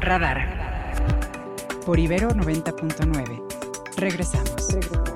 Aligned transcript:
Radar. 0.00 0.38
Por 1.84 1.98
Ibero 1.98 2.30
90.9. 2.30 3.42
Regresamos. 3.96 5.15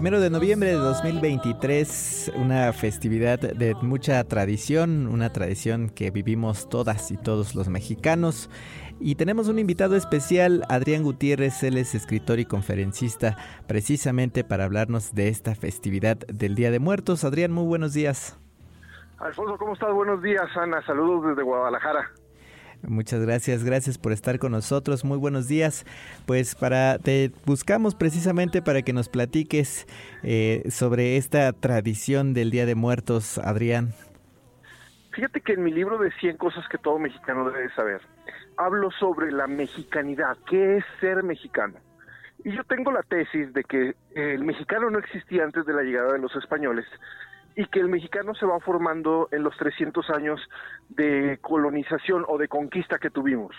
Primero 0.00 0.18
de 0.18 0.30
noviembre 0.30 0.70
de 0.70 0.76
2023, 0.76 2.32
una 2.36 2.72
festividad 2.72 3.38
de 3.38 3.74
mucha 3.82 4.24
tradición, 4.24 5.06
una 5.06 5.30
tradición 5.30 5.90
que 5.90 6.10
vivimos 6.10 6.70
todas 6.70 7.10
y 7.10 7.18
todos 7.18 7.54
los 7.54 7.68
mexicanos. 7.68 8.48
Y 8.98 9.16
tenemos 9.16 9.48
un 9.48 9.58
invitado 9.58 9.96
especial, 9.96 10.64
Adrián 10.70 11.02
Gutiérrez, 11.02 11.62
él 11.64 11.76
es 11.76 11.94
escritor 11.94 12.38
y 12.38 12.46
conferencista, 12.46 13.36
precisamente 13.66 14.42
para 14.42 14.64
hablarnos 14.64 15.14
de 15.14 15.28
esta 15.28 15.54
festividad 15.54 16.16
del 16.16 16.54
Día 16.54 16.70
de 16.70 16.78
Muertos. 16.78 17.22
Adrián, 17.22 17.52
muy 17.52 17.66
buenos 17.66 17.92
días. 17.92 18.40
Alfonso, 19.18 19.58
¿cómo 19.58 19.74
estás? 19.74 19.92
Buenos 19.92 20.22
días, 20.22 20.48
Ana. 20.56 20.82
Saludos 20.86 21.26
desde 21.28 21.42
Guadalajara. 21.42 22.10
Muchas 22.82 23.20
gracias, 23.20 23.64
gracias 23.64 23.98
por 23.98 24.12
estar 24.12 24.38
con 24.38 24.52
nosotros. 24.52 25.04
Muy 25.04 25.18
buenos 25.18 25.48
días. 25.48 25.84
Pues 26.26 26.54
para 26.54 26.98
te 26.98 27.30
buscamos 27.44 27.94
precisamente 27.94 28.62
para 28.62 28.82
que 28.82 28.92
nos 28.92 29.08
platiques 29.08 29.86
eh, 30.22 30.62
sobre 30.70 31.16
esta 31.16 31.52
tradición 31.52 32.32
del 32.32 32.50
Día 32.50 32.66
de 32.66 32.74
Muertos, 32.74 33.38
Adrián. 33.38 33.92
Fíjate 35.12 35.40
que 35.40 35.54
en 35.54 35.64
mi 35.64 35.72
libro 35.72 35.98
de 35.98 36.10
100 36.12 36.36
cosas 36.36 36.66
que 36.68 36.78
todo 36.78 36.98
mexicano 36.98 37.50
debe 37.50 37.68
saber, 37.74 38.00
hablo 38.56 38.90
sobre 38.92 39.32
la 39.32 39.46
mexicanidad, 39.46 40.38
qué 40.48 40.78
es 40.78 40.84
ser 41.00 41.22
mexicano. 41.22 41.74
Y 42.44 42.52
yo 42.52 42.64
tengo 42.64 42.90
la 42.90 43.02
tesis 43.02 43.52
de 43.52 43.64
que 43.64 43.94
el 44.14 44.44
mexicano 44.44 44.88
no 44.88 44.98
existía 44.98 45.44
antes 45.44 45.66
de 45.66 45.74
la 45.74 45.82
llegada 45.82 46.12
de 46.14 46.20
los 46.20 46.34
españoles, 46.36 46.86
y 47.56 47.66
que 47.66 47.80
el 47.80 47.88
mexicano 47.88 48.34
se 48.34 48.46
va 48.46 48.60
formando 48.60 49.28
en 49.32 49.42
los 49.42 49.56
300 49.56 50.08
años 50.10 50.40
de 50.88 51.38
colonización 51.40 52.24
o 52.28 52.38
de 52.38 52.48
conquista 52.48 52.98
que 52.98 53.10
tuvimos. 53.10 53.54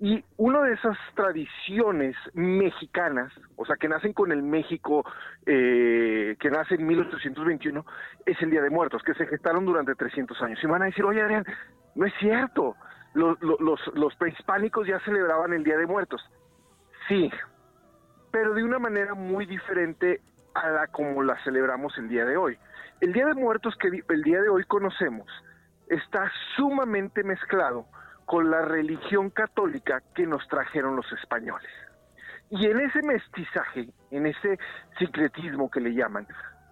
Y 0.00 0.24
una 0.36 0.62
de 0.62 0.74
esas 0.74 0.98
tradiciones 1.14 2.16
mexicanas, 2.34 3.32
o 3.56 3.64
sea, 3.64 3.76
que 3.76 3.88
nacen 3.88 4.12
con 4.12 4.32
el 4.32 4.42
México 4.42 5.04
eh, 5.46 6.34
que 6.40 6.50
nace 6.50 6.74
en 6.74 6.86
1821, 6.88 7.86
es 8.26 8.42
el 8.42 8.50
Día 8.50 8.62
de 8.62 8.70
Muertos, 8.70 9.02
que 9.04 9.14
se 9.14 9.26
gestaron 9.26 9.64
durante 9.64 9.94
300 9.94 10.42
años. 10.42 10.58
Y 10.60 10.66
van 10.66 10.82
a 10.82 10.86
decir, 10.86 11.04
oye 11.04 11.22
Adrián, 11.22 11.44
no 11.94 12.04
es 12.04 12.12
cierto, 12.18 12.74
los, 13.14 13.40
los, 13.40 13.80
los 13.94 14.16
prehispánicos 14.16 14.88
ya 14.88 14.98
celebraban 15.00 15.52
el 15.52 15.62
Día 15.62 15.76
de 15.76 15.86
Muertos. 15.86 16.20
Sí, 17.06 17.30
pero 18.32 18.54
de 18.54 18.64
una 18.64 18.80
manera 18.80 19.14
muy 19.14 19.46
diferente 19.46 20.20
a 20.54 20.68
la 20.70 20.86
como 20.88 21.22
la 21.22 21.36
celebramos 21.44 21.96
el 21.98 22.08
día 22.08 22.24
de 22.24 22.36
hoy. 22.36 22.58
El 23.02 23.12
Día 23.12 23.26
de 23.26 23.34
Muertos 23.34 23.74
que 23.80 23.88
el 23.88 24.22
día 24.22 24.40
de 24.40 24.48
hoy 24.48 24.62
conocemos 24.62 25.26
está 25.88 26.30
sumamente 26.54 27.24
mezclado 27.24 27.84
con 28.26 28.48
la 28.48 28.62
religión 28.62 29.28
católica 29.30 30.00
que 30.14 30.24
nos 30.24 30.46
trajeron 30.46 30.94
los 30.94 31.12
españoles. 31.20 31.68
Y 32.50 32.64
en 32.64 32.78
ese 32.78 33.02
mestizaje, 33.02 33.88
en 34.12 34.26
ese 34.26 34.56
secretismo 35.00 35.68
que 35.68 35.80
le 35.80 35.94
llaman, 35.94 36.28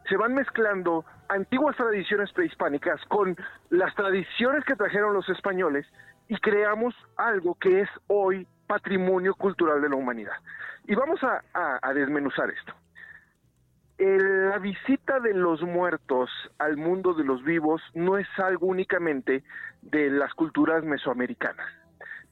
se 0.08 0.16
van 0.16 0.34
mezclando 0.34 1.04
antiguas 1.28 1.76
tradiciones 1.76 2.32
prehispánicas 2.32 3.04
con 3.06 3.36
las 3.70 3.92
tradiciones 3.96 4.64
que 4.64 4.76
trajeron 4.76 5.12
los 5.12 5.28
españoles 5.30 5.84
y 6.28 6.36
creamos 6.36 6.94
algo 7.16 7.56
que 7.56 7.80
es 7.80 7.88
hoy 8.06 8.46
patrimonio 8.68 9.34
cultural 9.34 9.82
de 9.82 9.88
la 9.88 9.96
humanidad. 9.96 10.36
Y 10.84 10.94
vamos 10.94 11.20
a, 11.24 11.42
a 11.82 11.92
desmenuzar 11.92 12.50
esto 12.50 12.72
la 14.00 14.58
visita 14.58 15.20
de 15.20 15.34
los 15.34 15.60
muertos 15.60 16.30
al 16.58 16.78
mundo 16.78 17.12
de 17.12 17.22
los 17.22 17.44
vivos 17.44 17.82
no 17.94 18.16
es 18.16 18.26
algo 18.38 18.66
únicamente 18.66 19.44
de 19.82 20.10
las 20.10 20.32
culturas 20.32 20.82
mesoamericanas. 20.84 21.66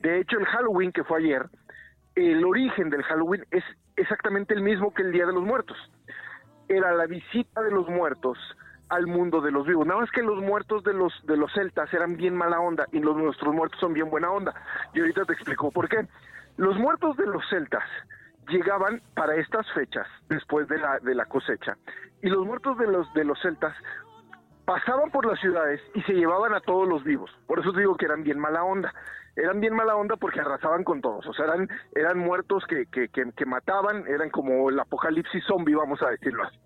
De 0.01 0.19
hecho, 0.19 0.39
el 0.39 0.47
Halloween 0.47 0.93
que 0.93 1.05
fue 1.05 1.19
ayer, 1.19 1.47
el 2.15 2.43
origen 2.45 2.89
del 2.89 3.03
Halloween 3.03 3.45
es 3.51 3.65
exactamente 3.97 4.55
el 4.55 4.63
mismo 4.63 4.95
que 4.95 5.03
el 5.03 5.13
Día 5.13 5.27
de 5.27 5.35
los 5.35 5.43
Muertos. 5.43 5.77
Era 6.69 6.93
la 6.93 7.07
visita 7.07 7.61
de 7.61 7.71
los 7.71 7.87
muertos 7.89 8.39
al 8.89 9.07
mundo 9.07 9.43
de 9.43 9.51
los 9.51 9.67
vivos. 9.67 9.87
Nada 9.87 10.01
más 10.01 10.11
que 10.11 10.23
los 10.23 10.43
muertos 10.43 10.83
de 10.85 10.95
los 10.95 11.13
de 11.27 11.37
los 11.37 11.53
celtas 11.53 11.93
eran 11.93 12.17
bien 12.17 12.35
mala 12.35 12.61
onda 12.61 12.87
y 12.93 13.01
los 13.01 13.17
nuestros 13.17 13.55
muertos 13.55 13.79
son 13.79 13.93
bien 13.93 14.09
buena 14.09 14.31
onda. 14.31 14.55
Y 14.95 15.01
ahorita 15.01 15.27
te 15.27 15.35
explico 15.35 15.71
por 15.71 15.89
qué. 15.89 16.07
Los 16.57 16.77
muertos 16.79 17.17
de 17.17 17.27
los 17.27 17.43
celtas 17.51 17.85
llegaban 18.49 19.03
para 19.15 19.37
estas 19.37 19.71
fechas, 19.73 20.07
después 20.29 20.69
de 20.69 20.79
la, 20.79 20.99
de 21.01 21.15
la 21.15 21.27
cosecha, 21.27 21.77
y 22.23 22.29
los 22.29 22.45
muertos 22.45 22.77
de 22.79 22.87
los, 22.87 23.13
de 23.15 23.25
los 23.25 23.41
celtas 23.41 23.75
pasaban 24.65 25.11
por 25.11 25.25
las 25.25 25.41
ciudades 25.41 25.81
y 25.95 26.03
se 26.03 26.13
llevaban 26.13 26.53
a 26.53 26.61
todos 26.61 26.87
los 26.87 27.03
vivos. 27.03 27.31
Por 27.47 27.59
eso 27.59 27.73
digo 27.73 27.97
que 27.97 28.05
eran 28.05 28.23
bien 28.23 28.39
mala 28.39 28.65
onda. 28.65 28.93
Eran 29.35 29.61
bien 29.61 29.75
mala 29.75 29.97
onda 29.97 30.17
porque 30.17 30.41
arrasaban 30.41 30.85
con 30.85 31.01
todos. 31.01 31.27
O 31.27 31.33
sea, 31.33 31.47
eran, 31.47 31.69
eran 31.95 32.19
muertos 32.19 32.65
que, 32.69 32.85
que, 32.87 33.09
que, 33.09 33.33
que 33.35 33.47
mataban, 33.47 34.07
eran 34.07 34.29
como 34.29 34.69
el 34.69 34.79
apocalipsis 34.79 35.43
zombie, 35.47 35.75
vamos 35.75 36.03
a 36.03 36.11
decirlo 36.11 36.45
así. 36.45 36.59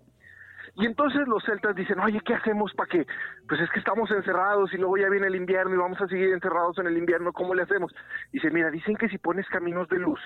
Y 0.75 0.87
entonces 0.87 1.27
los 1.27 1.43
celtas 1.43 1.75
dicen, 1.75 1.99
oye, 1.99 2.19
¿qué 2.25 2.33
hacemos 2.33 2.73
para 2.73 2.89
que? 2.89 3.05
Pues 3.47 3.61
es 3.61 3.69
que 3.69 3.79
estamos 3.79 4.09
encerrados 4.09 4.73
y 4.73 4.77
luego 4.77 4.97
ya 4.97 5.07
viene 5.09 5.27
el 5.27 5.35
invierno 5.35 5.75
y 5.75 5.77
vamos 5.77 6.01
a 6.01 6.07
seguir 6.07 6.33
encerrados 6.33 6.79
en 6.79 6.87
el 6.87 6.97
invierno, 6.97 7.31
¿cómo 7.31 7.53
le 7.53 7.61
hacemos? 7.61 7.93
dice, 8.31 8.49
mira, 8.49 8.71
dicen 8.71 8.95
que 8.95 9.07
si 9.07 9.19
pones 9.19 9.47
caminos 9.49 9.87
de 9.89 9.99
luz 9.99 10.19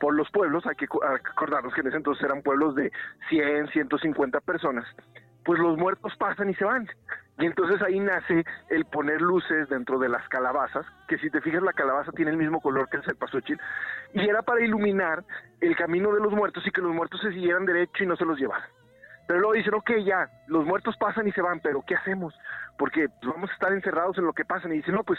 por 0.00 0.14
los 0.14 0.28
pueblos, 0.32 0.66
hay 0.66 0.74
que 0.74 0.86
acordarnos 0.86 1.72
que 1.72 1.82
en 1.82 1.86
ese 1.86 1.98
entonces 1.98 2.24
eran 2.24 2.42
pueblos 2.42 2.74
de 2.74 2.90
100, 3.28 3.68
150 3.68 4.40
personas, 4.40 4.84
pues 5.44 5.60
los 5.60 5.78
muertos 5.78 6.12
pasan 6.18 6.50
y 6.50 6.54
se 6.54 6.64
van. 6.64 6.88
Y 7.38 7.46
entonces 7.46 7.80
ahí 7.82 7.98
nace 8.00 8.44
el 8.70 8.84
poner 8.86 9.20
luces 9.20 9.68
dentro 9.68 10.00
de 10.00 10.08
las 10.08 10.28
calabazas, 10.28 10.84
que 11.06 11.18
si 11.18 11.30
te 11.30 11.40
fijas 11.40 11.62
la 11.62 11.72
calabaza 11.72 12.10
tiene 12.12 12.32
el 12.32 12.36
mismo 12.36 12.60
color 12.60 12.88
que 12.88 12.96
el 12.96 13.04
cempasúchil, 13.04 13.58
y 14.14 14.28
era 14.28 14.42
para 14.42 14.64
iluminar 14.64 15.24
el 15.60 15.76
camino 15.76 16.12
de 16.12 16.20
los 16.20 16.32
muertos 16.32 16.66
y 16.66 16.72
que 16.72 16.80
los 16.80 16.92
muertos 16.92 17.20
se 17.20 17.30
siguieran 17.30 17.64
derecho 17.64 18.02
y 18.02 18.06
no 18.06 18.16
se 18.16 18.24
los 18.24 18.38
llevaran. 18.38 18.68
Pero 19.32 19.40
luego 19.40 19.54
dicen, 19.54 19.72
ok, 19.72 19.92
ya, 20.04 20.28
los 20.46 20.66
muertos 20.66 20.94
pasan 20.98 21.26
y 21.26 21.32
se 21.32 21.40
van, 21.40 21.58
pero 21.60 21.82
¿qué 21.86 21.94
hacemos? 21.94 22.38
Porque 22.76 23.06
vamos 23.22 23.48
a 23.48 23.54
estar 23.54 23.72
encerrados 23.72 24.18
en 24.18 24.26
lo 24.26 24.34
que 24.34 24.44
pasa. 24.44 24.68
Y 24.68 24.72
dicen, 24.72 24.94
no, 24.94 25.04
pues, 25.04 25.18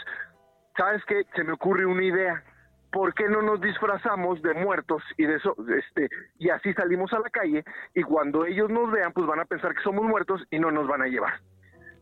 ¿sabes 0.76 1.04
qué? 1.06 1.24
Se 1.34 1.42
me 1.42 1.54
ocurre 1.54 1.84
una 1.84 2.04
idea. 2.04 2.40
¿Por 2.92 3.12
qué 3.12 3.28
no 3.28 3.42
nos 3.42 3.60
disfrazamos 3.60 4.40
de 4.40 4.54
muertos 4.54 5.02
y 5.16 5.26
de 5.26 5.34
eso, 5.34 5.56
este, 5.76 6.08
y 6.38 6.48
así 6.50 6.72
salimos 6.74 7.12
a 7.12 7.18
la 7.18 7.28
calle 7.28 7.64
y 7.92 8.04
cuando 8.04 8.46
ellos 8.46 8.70
nos 8.70 8.88
vean, 8.92 9.12
pues 9.12 9.26
van 9.26 9.40
a 9.40 9.46
pensar 9.46 9.74
que 9.74 9.82
somos 9.82 10.04
muertos 10.04 10.46
y 10.52 10.60
no 10.60 10.70
nos 10.70 10.86
van 10.86 11.02
a 11.02 11.08
llevar? 11.08 11.40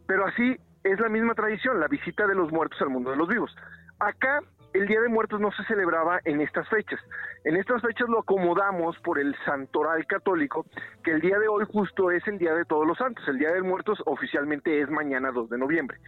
Pero 0.06 0.26
así 0.26 0.59
es 0.85 1.00
la 1.00 1.09
misma 1.09 1.35
tradición, 1.35 1.81
la 1.81 1.88
visita 1.88 2.26
de 2.26 2.35
los 2.35 2.53
muertos 2.53 2.79
al 2.82 2.91
mundo 2.91 3.11
de 3.11 3.17
los 3.17 3.26
vivos. 3.26 3.56
Acá 4.00 4.43
el 4.74 4.86
Día 4.86 5.00
de 5.00 5.08
Muertos 5.08 5.40
no 5.40 5.50
se 5.52 5.64
celebraba 5.64 6.20
en 6.24 6.40
estas 6.40 6.69
fechas. 6.69 7.00
En 7.44 7.56
estas 7.56 7.82
fechas 7.82 8.08
lo 8.08 8.20
acomodamos 8.20 8.98
por 9.00 9.19
el 9.19 9.36
santoral 9.44 10.06
católico, 10.06 10.64
que 11.04 11.12
el 11.12 11.20
día 11.20 11.38
de 11.38 11.48
hoy 11.48 11.64
justo 11.70 12.10
es 12.10 12.26
el 12.26 12.38
Día 12.38 12.54
de 12.54 12.64
Todos 12.64 12.86
los 12.86 12.96
Santos. 12.98 13.26
El 13.28 13.38
Día 13.38 13.52
de 13.52 13.62
Muertos 13.62 14.02
oficialmente 14.06 14.80
es 14.80 14.88
mañana 14.90 15.30
2 15.30 15.50
de 15.50 15.58
noviembre. 15.58 15.98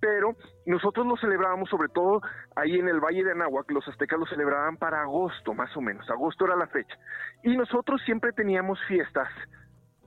Pero 0.00 0.36
nosotros 0.66 1.06
lo 1.06 1.16
celebrábamos 1.16 1.68
sobre 1.70 1.88
todo 1.88 2.20
ahí 2.56 2.78
en 2.78 2.88
el 2.88 3.00
Valle 3.00 3.24
de 3.24 3.32
Anáhuac, 3.32 3.70
los 3.70 3.86
aztecas 3.88 4.18
lo 4.18 4.26
celebraban 4.26 4.76
para 4.76 5.00
agosto 5.00 5.54
más 5.54 5.74
o 5.76 5.80
menos, 5.80 6.08
agosto 6.10 6.44
era 6.44 6.56
la 6.56 6.66
fecha. 6.66 6.96
Y 7.42 7.56
nosotros 7.56 8.02
siempre 8.04 8.32
teníamos 8.32 8.78
fiestas 8.86 9.28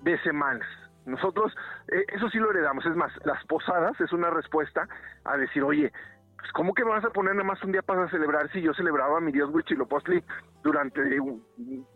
de 0.04 0.20
semanas. 0.20 0.68
Nosotros, 1.06 1.56
eh, 1.88 2.06
eso 2.10 2.30
sí 2.30 2.38
lo 2.38 2.52
heredamos, 2.52 2.86
es 2.86 2.96
más, 2.96 3.12
las 3.24 3.44
posadas 3.46 4.00
es 4.02 4.12
una 4.12 4.30
respuesta 4.30 4.88
a 5.24 5.38
decir, 5.38 5.64
oye, 5.64 5.92
pues 6.38 6.52
¿cómo 6.52 6.74
que 6.74 6.86
me 6.86 6.92
vas 6.92 7.04
a 7.04 7.10
poner 7.10 7.34
nada 7.34 7.48
más 7.48 7.64
un 7.64 7.72
día 7.72 7.82
para 7.82 8.10
celebrar 8.10 8.52
si 8.52 8.62
yo 8.62 8.74
celebraba 8.74 9.18
a 9.18 9.22
mi 9.22 9.32
dios 9.32 9.50
Huitzilopochtli 9.52 10.24
durante 10.64 11.02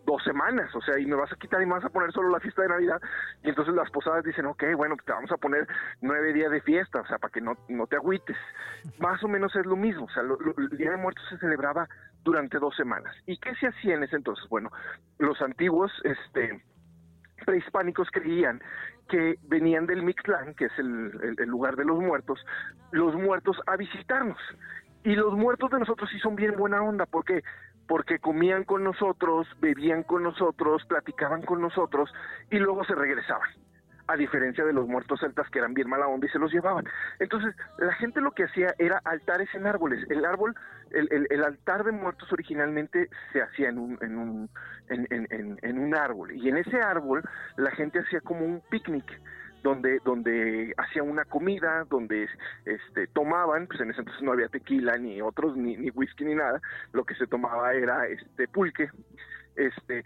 dos 0.06 0.24
semanas? 0.24 0.74
O 0.76 0.82
sea, 0.82 0.98
y 1.00 1.06
me 1.06 1.16
vas 1.16 1.32
a 1.32 1.36
quitar 1.36 1.62
y 1.62 1.66
me 1.66 1.74
vas 1.74 1.86
a 1.86 1.90
poner 1.90 2.12
solo 2.12 2.30
la 2.30 2.40
fiesta 2.40 2.64
de 2.64 2.70
Navidad. 2.70 3.00
Y 3.44 3.50
entonces 3.50 3.74
las 3.76 3.90
posadas 3.92 4.24
dicen, 4.24 4.48
ok, 4.48 4.64
bueno, 4.76 4.96
pues 4.96 5.06
te 5.06 5.12
vamos 5.12 5.32
a 5.32 5.38
poner 5.38 5.68
nueve 6.02 6.34
días 6.34 6.52
de 6.52 6.62
fiesta, 6.62 7.02
o 7.02 7.08
sea, 7.08 7.20
para 7.20 7.32
que 7.32 7.42
no, 7.42 7.56
no 7.70 7.86
te 7.88 7.98
agüites. 7.98 8.38
Más 9.00 9.24
o 9.24 9.28
menos 9.28 9.56
es 9.56 9.66
lo 9.66 9.76
mismo, 9.76 10.06
o 10.06 10.10
sea, 10.10 10.24
el 10.24 10.78
Día 10.78 10.92
de 10.92 10.98
Muertos 10.98 11.24
se 11.30 11.38
celebraba 11.38 11.88
durante 12.24 12.58
dos 12.58 12.76
semanas. 12.76 13.16
¿Y 13.28 13.38
qué 13.38 13.54
se 13.56 13.68
hacía 13.68 13.96
en 13.96 14.04
ese 14.04 14.16
entonces? 14.16 14.48
Bueno, 14.50 14.72
los 15.20 15.42
antiguos, 15.42 15.92
este 16.04 16.64
prehispánicos 17.46 18.10
creían 18.12 18.62
que 19.10 19.36
venían 19.44 19.86
del 19.86 20.04
Mictlán, 20.04 20.54
que 20.56 20.66
es 20.66 20.72
el, 20.78 21.12
lugar 21.48 21.76
de 21.76 21.86
los 21.86 22.00
muertos, 22.00 22.40
los 22.92 23.16
muertos 23.16 23.58
a 23.68 23.76
visitarnos. 23.76 24.40
Y 25.04 25.16
los 25.16 25.34
muertos 25.34 25.72
de 25.72 25.80
nosotros 25.80 26.10
sí 26.12 26.20
son 26.20 26.36
bien 26.36 26.56
buena 26.56 26.82
onda, 26.82 27.06
porque 27.06 27.44
porque 27.88 28.20
comían 28.20 28.64
con 28.64 28.86
nosotros, 28.86 29.48
bebían 29.60 30.04
con 30.04 30.24
nosotros, 30.24 30.86
platicaban 30.86 31.42
con 31.42 31.60
nosotros 31.60 32.14
y 32.50 32.58
luego 32.58 32.86
se 32.86 32.96
regresaban 32.96 33.50
a 34.08 34.16
diferencia 34.16 34.66
de 34.66 34.74
los 34.74 34.88
muertos 34.88 35.20
celtas 35.20 35.50
que 35.50 35.60
eran 35.60 35.74
bien 35.74 35.90
mala 35.90 36.06
y 36.22 36.28
se 36.30 36.40
los 36.40 36.52
llevaban. 36.52 36.86
Entonces, 37.20 37.56
la 37.78 37.94
gente 37.94 38.22
lo 38.22 38.32
que 38.32 38.44
hacía 38.44 38.74
era 38.78 39.02
altares 39.04 39.50
en 39.54 39.68
árboles. 39.68 40.06
El 40.10 40.26
árbol, 40.26 40.56
el, 40.92 41.28
el, 41.30 41.44
altar 41.44 41.84
de 41.84 41.92
muertos 41.92 42.32
originalmente 42.32 43.10
se 43.32 43.42
hacía 43.42 43.70
en 43.70 43.78
un, 43.78 43.98
en 44.02 44.18
un, 44.18 44.50
en, 44.90 45.08
en, 45.10 45.60
en 45.62 45.80
un 45.80 45.96
árbol. 45.96 46.32
Y 46.32 46.50
en 46.50 46.58
ese 46.58 46.82
árbol 46.82 47.24
la 47.58 47.72
gente 47.72 48.00
hacía 48.00 48.22
como 48.22 48.46
un 48.46 48.62
picnic 48.70 49.06
donde 49.64 50.00
donde 50.04 50.74
hacían 50.78 51.10
una 51.10 51.26
comida, 51.26 51.86
donde 51.90 52.28
este 52.66 53.08
tomaban, 53.08 53.68
pues 53.68 53.80
en 53.82 53.92
ese 53.92 54.00
entonces 54.00 54.24
no 54.24 54.32
había 54.32 54.48
tequila 54.48 54.98
ni 54.98 55.22
otros 55.22 55.56
ni, 55.56 55.78
ni 55.78 55.90
whisky 55.92 56.26
ni 56.26 56.36
nada, 56.36 56.60
lo 56.94 57.04
que 57.04 57.16
se 57.16 57.28
tomaba 57.28 57.74
era 57.74 58.08
este 58.08 58.48
pulque, 58.48 58.90
este 59.56 60.04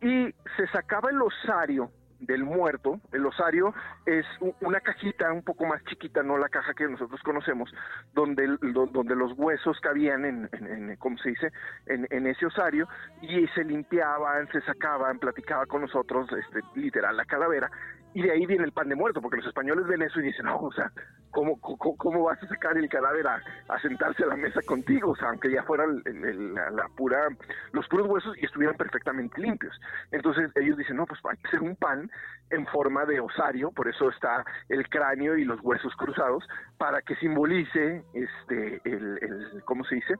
y 0.00 0.34
se 0.56 0.66
sacaba 0.72 1.10
el 1.10 1.22
osario 1.22 1.90
del 2.22 2.44
muerto, 2.44 3.00
el 3.12 3.26
osario 3.26 3.74
es 4.06 4.24
una 4.60 4.80
cajita 4.80 5.32
un 5.32 5.42
poco 5.42 5.66
más 5.66 5.84
chiquita, 5.84 6.22
no 6.22 6.38
la 6.38 6.48
caja 6.48 6.72
que 6.74 6.88
nosotros 6.88 7.20
conocemos, 7.22 7.72
donde, 8.14 8.56
donde 8.92 9.16
los 9.16 9.32
huesos 9.36 9.78
cabían 9.80 10.24
en, 10.24 10.48
en, 10.52 10.96
¿cómo 10.96 11.18
se 11.18 11.30
dice?, 11.30 11.52
en, 11.86 12.06
en, 12.10 12.26
ese 12.26 12.46
osario 12.46 12.88
y 13.20 13.46
se 13.48 13.64
limpiaban, 13.64 14.48
se 14.52 14.60
sacaban, 14.62 15.18
platicaba 15.18 15.66
con 15.66 15.82
nosotros, 15.82 16.28
este, 16.32 16.60
literal, 16.74 17.16
la 17.16 17.24
calavera, 17.24 17.70
y 18.14 18.22
de 18.22 18.30
ahí 18.30 18.46
viene 18.46 18.64
el 18.64 18.72
pan 18.72 18.88
de 18.88 18.94
muerto, 18.94 19.20
porque 19.20 19.38
los 19.38 19.46
españoles 19.46 19.86
ven 19.86 20.02
eso 20.02 20.20
y 20.20 20.24
dicen, 20.24 20.46
no, 20.46 20.58
o 20.58 20.72
sea, 20.72 20.90
¿cómo, 21.30 21.58
cómo, 21.60 22.24
vas 22.24 22.42
a 22.42 22.48
sacar 22.48 22.76
el 22.76 22.88
cadáver 22.88 23.26
a, 23.26 23.40
sentarse 23.80 24.24
a 24.24 24.26
la 24.26 24.36
mesa 24.36 24.60
contigo? 24.66 25.12
O 25.12 25.16
sea, 25.16 25.30
aunque 25.30 25.50
ya 25.50 25.62
fuera 25.62 25.84
la, 25.86 26.88
pura, 26.96 27.28
los 27.72 27.88
puros 27.88 28.06
huesos 28.08 28.36
y 28.38 28.44
estuvieran 28.44 28.76
perfectamente 28.76 29.40
limpios. 29.40 29.74
Entonces 30.10 30.50
ellos 30.56 30.76
dicen, 30.76 30.96
no, 30.96 31.06
pues 31.06 31.20
hay 31.24 31.36
que 31.38 31.48
hacer 31.48 31.62
un 31.62 31.76
pan 31.76 32.10
en 32.50 32.66
forma 32.66 33.06
de 33.06 33.20
osario, 33.20 33.70
por 33.70 33.88
eso 33.88 34.10
está 34.10 34.44
el 34.68 34.88
cráneo 34.90 35.36
y 35.38 35.44
los 35.44 35.60
huesos 35.62 35.94
cruzados, 35.96 36.46
para 36.76 37.00
que 37.00 37.16
simbolice, 37.16 38.04
este, 38.12 38.80
el, 38.84 39.62
¿cómo 39.64 39.84
se 39.84 39.96
dice?, 39.96 40.14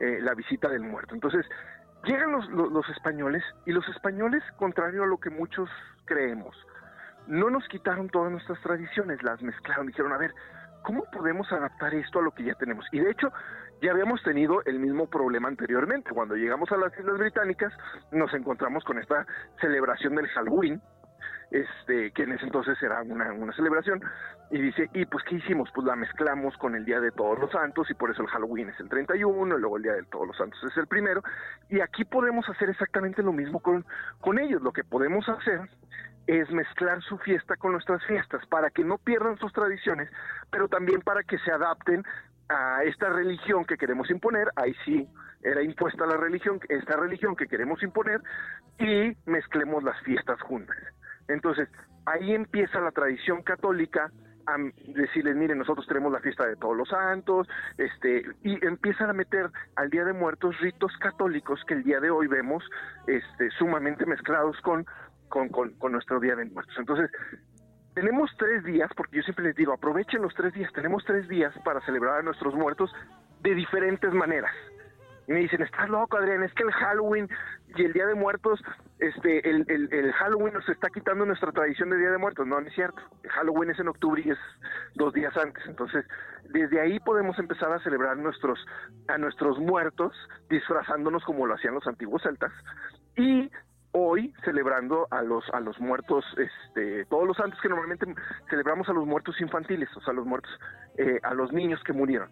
eh, 0.00 0.18
la 0.22 0.34
visita 0.34 0.68
del 0.68 0.80
muerto. 0.80 1.14
Entonces, 1.14 1.44
llegan 2.04 2.32
los, 2.32 2.48
los 2.48 2.88
españoles 2.88 3.42
y 3.66 3.72
los 3.72 3.86
españoles, 3.88 4.42
contrario 4.56 5.02
a 5.02 5.06
lo 5.06 5.18
que 5.18 5.28
muchos 5.30 5.68
creemos, 6.06 6.56
no 7.26 7.50
nos 7.50 7.66
quitaron 7.68 8.08
todas 8.08 8.30
nuestras 8.30 8.60
tradiciones, 8.60 9.22
las 9.22 9.42
mezclaron, 9.42 9.86
dijeron, 9.86 10.12
a 10.12 10.18
ver, 10.18 10.32
¿cómo 10.82 11.04
podemos 11.12 11.50
adaptar 11.52 11.94
esto 11.94 12.18
a 12.18 12.22
lo 12.22 12.30
que 12.32 12.44
ya 12.44 12.54
tenemos? 12.54 12.86
Y 12.92 13.00
de 13.00 13.10
hecho, 13.10 13.32
ya 13.82 13.92
habíamos 13.92 14.22
tenido 14.22 14.62
el 14.64 14.78
mismo 14.78 15.08
problema 15.08 15.48
anteriormente. 15.48 16.10
Cuando 16.10 16.36
llegamos 16.36 16.70
a 16.72 16.76
las 16.76 16.98
Islas 16.98 17.18
Británicas, 17.18 17.72
nos 18.12 18.32
encontramos 18.34 18.84
con 18.84 18.98
esta 18.98 19.26
celebración 19.60 20.14
del 20.14 20.28
Halloween, 20.28 20.80
este, 21.50 22.10
que 22.12 22.22
en 22.22 22.32
ese 22.32 22.46
entonces 22.46 22.82
era 22.82 23.02
una, 23.02 23.32
una 23.32 23.52
celebración, 23.52 24.00
y 24.54 24.60
dice, 24.62 24.88
¿y 24.92 25.04
pues 25.06 25.24
qué 25.24 25.34
hicimos? 25.34 25.68
Pues 25.74 25.84
la 25.84 25.96
mezclamos 25.96 26.56
con 26.58 26.76
el 26.76 26.84
Día 26.84 27.00
de 27.00 27.10
Todos 27.10 27.40
los 27.40 27.50
Santos, 27.50 27.90
y 27.90 27.94
por 27.94 28.12
eso 28.12 28.22
el 28.22 28.28
Halloween 28.28 28.68
es 28.68 28.78
el 28.78 28.88
31, 28.88 29.56
y 29.56 29.60
luego 29.60 29.78
el 29.78 29.82
Día 29.82 29.94
de 29.94 30.04
Todos 30.04 30.28
los 30.28 30.36
Santos 30.36 30.62
es 30.62 30.76
el 30.76 30.86
primero, 30.86 31.24
y 31.68 31.80
aquí 31.80 32.04
podemos 32.04 32.48
hacer 32.48 32.70
exactamente 32.70 33.20
lo 33.20 33.32
mismo 33.32 33.58
con, 33.58 33.84
con 34.20 34.38
ellos. 34.38 34.62
Lo 34.62 34.72
que 34.72 34.84
podemos 34.84 35.28
hacer 35.28 35.68
es 36.28 36.48
mezclar 36.52 37.02
su 37.02 37.18
fiesta 37.18 37.56
con 37.56 37.72
nuestras 37.72 38.06
fiestas 38.06 38.46
para 38.46 38.70
que 38.70 38.84
no 38.84 38.96
pierdan 38.98 39.36
sus 39.38 39.52
tradiciones, 39.52 40.08
pero 40.52 40.68
también 40.68 41.00
para 41.00 41.24
que 41.24 41.36
se 41.38 41.50
adapten 41.50 42.04
a 42.48 42.84
esta 42.84 43.08
religión 43.08 43.64
que 43.64 43.76
queremos 43.76 44.08
imponer, 44.08 44.46
ahí 44.54 44.76
sí 44.84 45.08
era 45.42 45.64
impuesta 45.64 46.06
la 46.06 46.16
religión, 46.16 46.60
esta 46.68 46.96
religión 46.96 47.34
que 47.34 47.48
queremos 47.48 47.82
imponer, 47.82 48.20
y 48.78 49.16
mezclemos 49.28 49.82
las 49.82 50.00
fiestas 50.02 50.40
juntas. 50.42 50.76
Entonces, 51.26 51.68
ahí 52.06 52.34
empieza 52.34 52.78
la 52.78 52.92
tradición 52.92 53.42
católica 53.42 54.12
decirles, 54.86 55.36
miren, 55.36 55.58
nosotros 55.58 55.86
tenemos 55.86 56.12
la 56.12 56.20
fiesta 56.20 56.46
de 56.46 56.56
todos 56.56 56.76
los 56.76 56.88
santos, 56.88 57.48
este, 57.78 58.24
y 58.42 58.64
empiezan 58.64 59.10
a 59.10 59.12
meter 59.12 59.50
al 59.76 59.90
Día 59.90 60.04
de 60.04 60.12
Muertos 60.12 60.58
ritos 60.60 60.92
católicos 60.98 61.62
que 61.66 61.74
el 61.74 61.82
día 61.82 62.00
de 62.00 62.10
hoy 62.10 62.26
vemos 62.26 62.62
este, 63.06 63.50
sumamente 63.50 64.06
mezclados 64.06 64.60
con 64.60 64.86
con, 65.28 65.48
con, 65.48 65.92
nuestro 65.92 66.20
Día 66.20 66.36
de 66.36 66.44
Muertos. 66.44 66.74
Entonces, 66.78 67.10
tenemos 67.94 68.30
tres 68.38 68.62
días, 68.64 68.90
porque 68.96 69.16
yo 69.16 69.22
siempre 69.22 69.46
les 69.46 69.56
digo, 69.56 69.72
aprovechen 69.72 70.22
los 70.22 70.34
tres 70.34 70.52
días, 70.54 70.72
tenemos 70.72 71.04
tres 71.04 71.28
días 71.28 71.52
para 71.64 71.80
celebrar 71.82 72.20
a 72.20 72.22
nuestros 72.22 72.54
muertos 72.54 72.92
de 73.40 73.54
diferentes 73.54 74.12
maneras. 74.12 74.52
Y 75.26 75.32
me 75.32 75.40
dicen, 75.40 75.62
estás 75.62 75.88
loco, 75.88 76.16
Adrián, 76.16 76.42
es 76.42 76.52
que 76.54 76.62
el 76.62 76.72
Halloween 76.72 77.28
y 77.76 77.84
el 77.84 77.92
Día 77.92 78.06
de 78.06 78.14
Muertos, 78.14 78.62
este, 78.98 79.48
el, 79.48 79.64
el, 79.68 80.12
Halloween 80.12 80.54
nos 80.54 80.68
está 80.68 80.88
quitando 80.88 81.26
nuestra 81.26 81.50
tradición 81.52 81.90
de 81.90 81.98
Día 81.98 82.10
de 82.10 82.18
Muertos. 82.18 82.46
No, 82.46 82.60
no 82.60 82.66
es 82.66 82.74
cierto. 82.74 83.02
Halloween 83.30 83.70
es 83.70 83.78
en 83.78 83.88
octubre 83.88 84.22
y 84.24 84.30
es 84.30 84.38
dos 84.94 85.12
días 85.12 85.36
antes. 85.36 85.64
Entonces, 85.66 86.04
desde 86.50 86.80
ahí 86.80 87.00
podemos 87.00 87.38
empezar 87.38 87.72
a 87.72 87.80
celebrar 87.80 88.16
nuestros, 88.16 88.58
a 89.08 89.18
nuestros 89.18 89.58
muertos, 89.58 90.12
disfrazándonos 90.48 91.24
como 91.24 91.46
lo 91.46 91.54
hacían 91.54 91.74
los 91.74 91.86
antiguos 91.86 92.22
celtas. 92.22 92.52
Y 93.16 93.50
hoy 93.96 94.34
celebrando 94.44 95.06
a 95.10 95.22
los 95.22 95.44
a 95.52 95.60
los 95.60 95.78
muertos 95.78 96.24
este 96.36 97.04
todos 97.04 97.28
los 97.28 97.36
santos 97.36 97.60
que 97.60 97.68
normalmente 97.68 98.06
celebramos 98.50 98.88
a 98.88 98.92
los 98.92 99.06
muertos 99.06 99.40
infantiles 99.40 99.88
o 99.96 100.00
sea 100.00 100.12
los 100.12 100.26
muertos 100.26 100.50
eh, 100.98 101.20
a 101.22 101.32
los 101.32 101.52
niños 101.52 101.80
que 101.84 101.92
murieron 101.92 102.28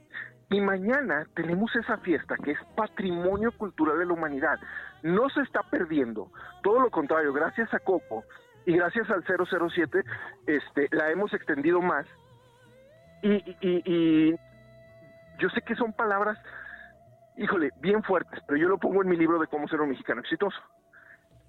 y 0.51 0.61
mañana 0.61 1.25
tenemos 1.37 1.75
esa 1.77 1.99
fiesta 1.99 2.35
que 2.43 2.51
es 2.51 2.59
patrimonio 2.77 3.53
cultural 3.53 3.97
de 3.97 4.07
la 4.07 4.13
humanidad 4.13 4.59
no 5.03 5.29
se 5.31 5.41
está 5.43 5.63
perdiendo. 5.63 6.31
Todo 6.63 6.81
lo 6.81 6.91
contrario 6.91 7.33
gracias 7.33 7.73
a 7.75 7.79
Coco 7.79 8.25
y 8.67 8.77
gracias 8.77 9.11
al 9.11 9.25
007 9.25 10.05
este 10.47 10.89
la 10.93 11.11
hemos 11.11 11.33
extendido 11.35 11.81
más. 11.81 12.07
Y, 13.23 13.35
y, 13.61 13.83
y 13.85 14.37
yo 15.39 15.49
sé 15.51 15.63
que 15.63 15.77
son 15.77 15.93
palabras 15.93 16.39
híjole 17.37 17.71
bien 17.81 18.03
fuertes 18.03 18.41
pero 18.47 18.59
yo 18.59 18.69
lo 18.69 18.79
pongo 18.79 19.03
en 19.03 19.09
mi 19.09 19.17
libro 19.17 19.39
de 19.39 19.47
cómo 19.47 19.69
ser 19.69 19.81
un 19.81 19.91
mexicano 19.91 20.21
exitoso. 20.21 20.59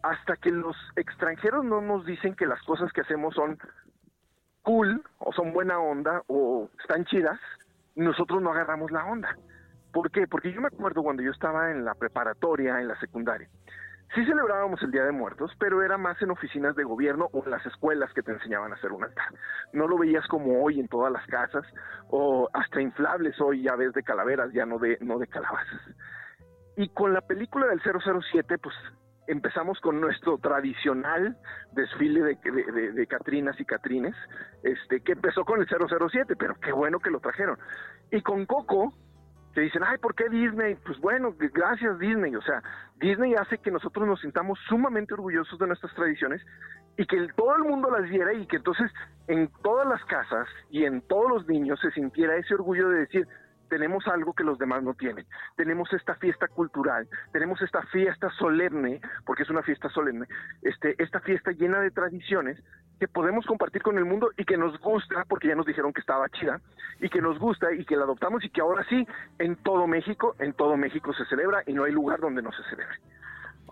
Hasta 0.01 0.35
que 0.35 0.51
los 0.51 0.75
extranjeros 0.95 1.63
no 1.63 1.79
nos 1.79 2.05
dicen 2.05 2.35
que 2.35 2.45
las 2.45 2.61
cosas 2.63 2.91
que 2.91 3.01
hacemos 3.01 3.35
son 3.35 3.57
cool 4.63 5.03
o 5.19 5.31
son 5.33 5.53
buena 5.53 5.79
onda 5.79 6.23
o 6.27 6.69
están 6.81 7.05
chidas, 7.05 7.39
nosotros 7.95 8.41
no 8.41 8.51
agarramos 8.51 8.91
la 8.91 9.05
onda. 9.05 9.37
¿Por 9.93 10.09
qué? 10.09 10.27
Porque 10.27 10.51
yo 10.51 10.59
me 10.59 10.67
acuerdo 10.67 11.03
cuando 11.03 11.21
yo 11.21 11.31
estaba 11.31 11.71
en 11.71 11.85
la 11.85 11.93
preparatoria, 11.93 12.81
en 12.81 12.87
la 12.87 12.99
secundaria. 12.99 13.47
Sí 14.15 14.25
celebrábamos 14.25 14.81
el 14.83 14.91
Día 14.91 15.05
de 15.05 15.11
Muertos, 15.11 15.51
pero 15.59 15.81
era 15.81 15.97
más 15.97 16.21
en 16.21 16.31
oficinas 16.31 16.75
de 16.75 16.83
gobierno 16.83 17.29
o 17.31 17.43
en 17.45 17.51
las 17.51 17.65
escuelas 17.65 18.11
que 18.13 18.21
te 18.21 18.31
enseñaban 18.31 18.71
a 18.71 18.75
hacer 18.75 18.91
un 18.91 19.03
altar. 19.03 19.27
No 19.71 19.87
lo 19.87 19.97
veías 19.97 20.27
como 20.27 20.63
hoy 20.63 20.79
en 20.79 20.87
todas 20.87 21.11
las 21.11 21.25
casas 21.27 21.63
o 22.09 22.49
hasta 22.53 22.81
inflables 22.81 23.39
hoy 23.39 23.63
ya 23.63 23.75
ves 23.75 23.93
de 23.93 24.03
calaveras, 24.03 24.51
ya 24.51 24.65
no 24.65 24.77
de 24.79 24.97
no 25.01 25.19
de 25.19 25.27
calabazas. 25.27 25.81
Y 26.75 26.89
con 26.89 27.13
la 27.13 27.21
película 27.21 27.67
del 27.67 27.81
007, 27.81 28.57
pues 28.57 28.75
empezamos 29.27 29.79
con 29.79 30.01
nuestro 30.01 30.37
tradicional 30.37 31.37
desfile 31.71 32.21
de, 32.21 32.91
de, 32.93 33.07
Catrinas 33.07 33.59
y 33.59 33.65
Catrines, 33.65 34.15
este, 34.63 35.01
que 35.01 35.13
empezó 35.13 35.45
con 35.45 35.61
el 35.61 35.67
007, 35.67 36.35
pero 36.35 36.55
qué 36.55 36.71
bueno 36.71 36.99
que 36.99 37.09
lo 37.09 37.19
trajeron. 37.19 37.57
Y 38.11 38.21
con 38.21 38.45
Coco 38.45 38.93
que 39.53 39.61
dicen, 39.61 39.83
ay, 39.85 39.97
¿por 39.99 40.15
qué 40.15 40.29
Disney? 40.29 40.75
Pues 40.75 40.99
bueno, 40.99 41.33
gracias 41.37 41.99
Disney. 41.99 42.35
O 42.35 42.41
sea, 42.41 42.61
Disney 42.97 43.35
hace 43.35 43.59
que 43.59 43.71
nosotros 43.71 44.07
nos 44.07 44.19
sintamos 44.21 44.59
sumamente 44.67 45.13
orgullosos 45.13 45.59
de 45.59 45.67
nuestras 45.67 45.93
tradiciones 45.93 46.41
y 46.97 47.05
que 47.05 47.27
todo 47.35 47.55
el 47.55 47.63
mundo 47.63 47.89
las 47.91 48.09
viera 48.09 48.33
y 48.33 48.47
que 48.47 48.57
entonces 48.57 48.91
en 49.27 49.49
todas 49.63 49.87
las 49.87 50.03
casas 50.05 50.47
y 50.69 50.85
en 50.85 51.01
todos 51.01 51.29
los 51.29 51.47
niños 51.47 51.79
se 51.81 51.91
sintiera 51.91 52.35
ese 52.35 52.55
orgullo 52.55 52.89
de 52.89 52.99
decir, 52.99 53.27
tenemos 53.69 54.07
algo 54.07 54.33
que 54.33 54.43
los 54.43 54.59
demás 54.59 54.83
no 54.83 54.93
tienen. 54.93 55.25
Tenemos 55.55 55.91
esta 55.93 56.13
fiesta 56.15 56.47
cultural, 56.47 57.07
tenemos 57.31 57.59
esta 57.61 57.81
fiesta 57.87 58.29
solemne, 58.37 59.01
porque 59.25 59.43
es 59.43 59.49
una 59.49 59.63
fiesta 59.63 59.89
solemne, 59.89 60.27
este, 60.61 60.95
esta 61.01 61.19
fiesta 61.21 61.51
llena 61.51 61.79
de 61.79 61.89
tradiciones 61.89 62.61
que 63.03 63.07
podemos 63.09 63.45
compartir 63.45 63.81
con 63.81 63.97
el 63.97 64.05
mundo 64.05 64.29
y 64.37 64.45
que 64.45 64.55
nos 64.55 64.79
gusta, 64.79 65.25
porque 65.27 65.49
ya 65.49 65.55
nos 65.55 65.65
dijeron 65.65 65.91
que 65.91 65.99
estaba 65.99 66.29
chida, 66.29 66.61
y 67.01 67.09
que 67.09 67.21
nos 67.21 67.37
gusta 67.37 67.73
y 67.73 67.83
que 67.83 67.97
la 67.97 68.03
adoptamos 68.03 68.45
y 68.45 68.49
que 68.49 68.61
ahora 68.61 68.85
sí, 68.87 69.05
en 69.39 69.57
todo 69.57 69.87
México, 69.87 70.37
en 70.39 70.53
todo 70.53 70.77
México 70.77 71.13
se 71.13 71.25
celebra 71.25 71.63
y 71.67 71.73
no 71.73 71.83
hay 71.83 71.91
lugar 71.91 72.21
donde 72.21 72.41
no 72.41 72.49
se 72.53 72.63
celebre. 72.69 72.95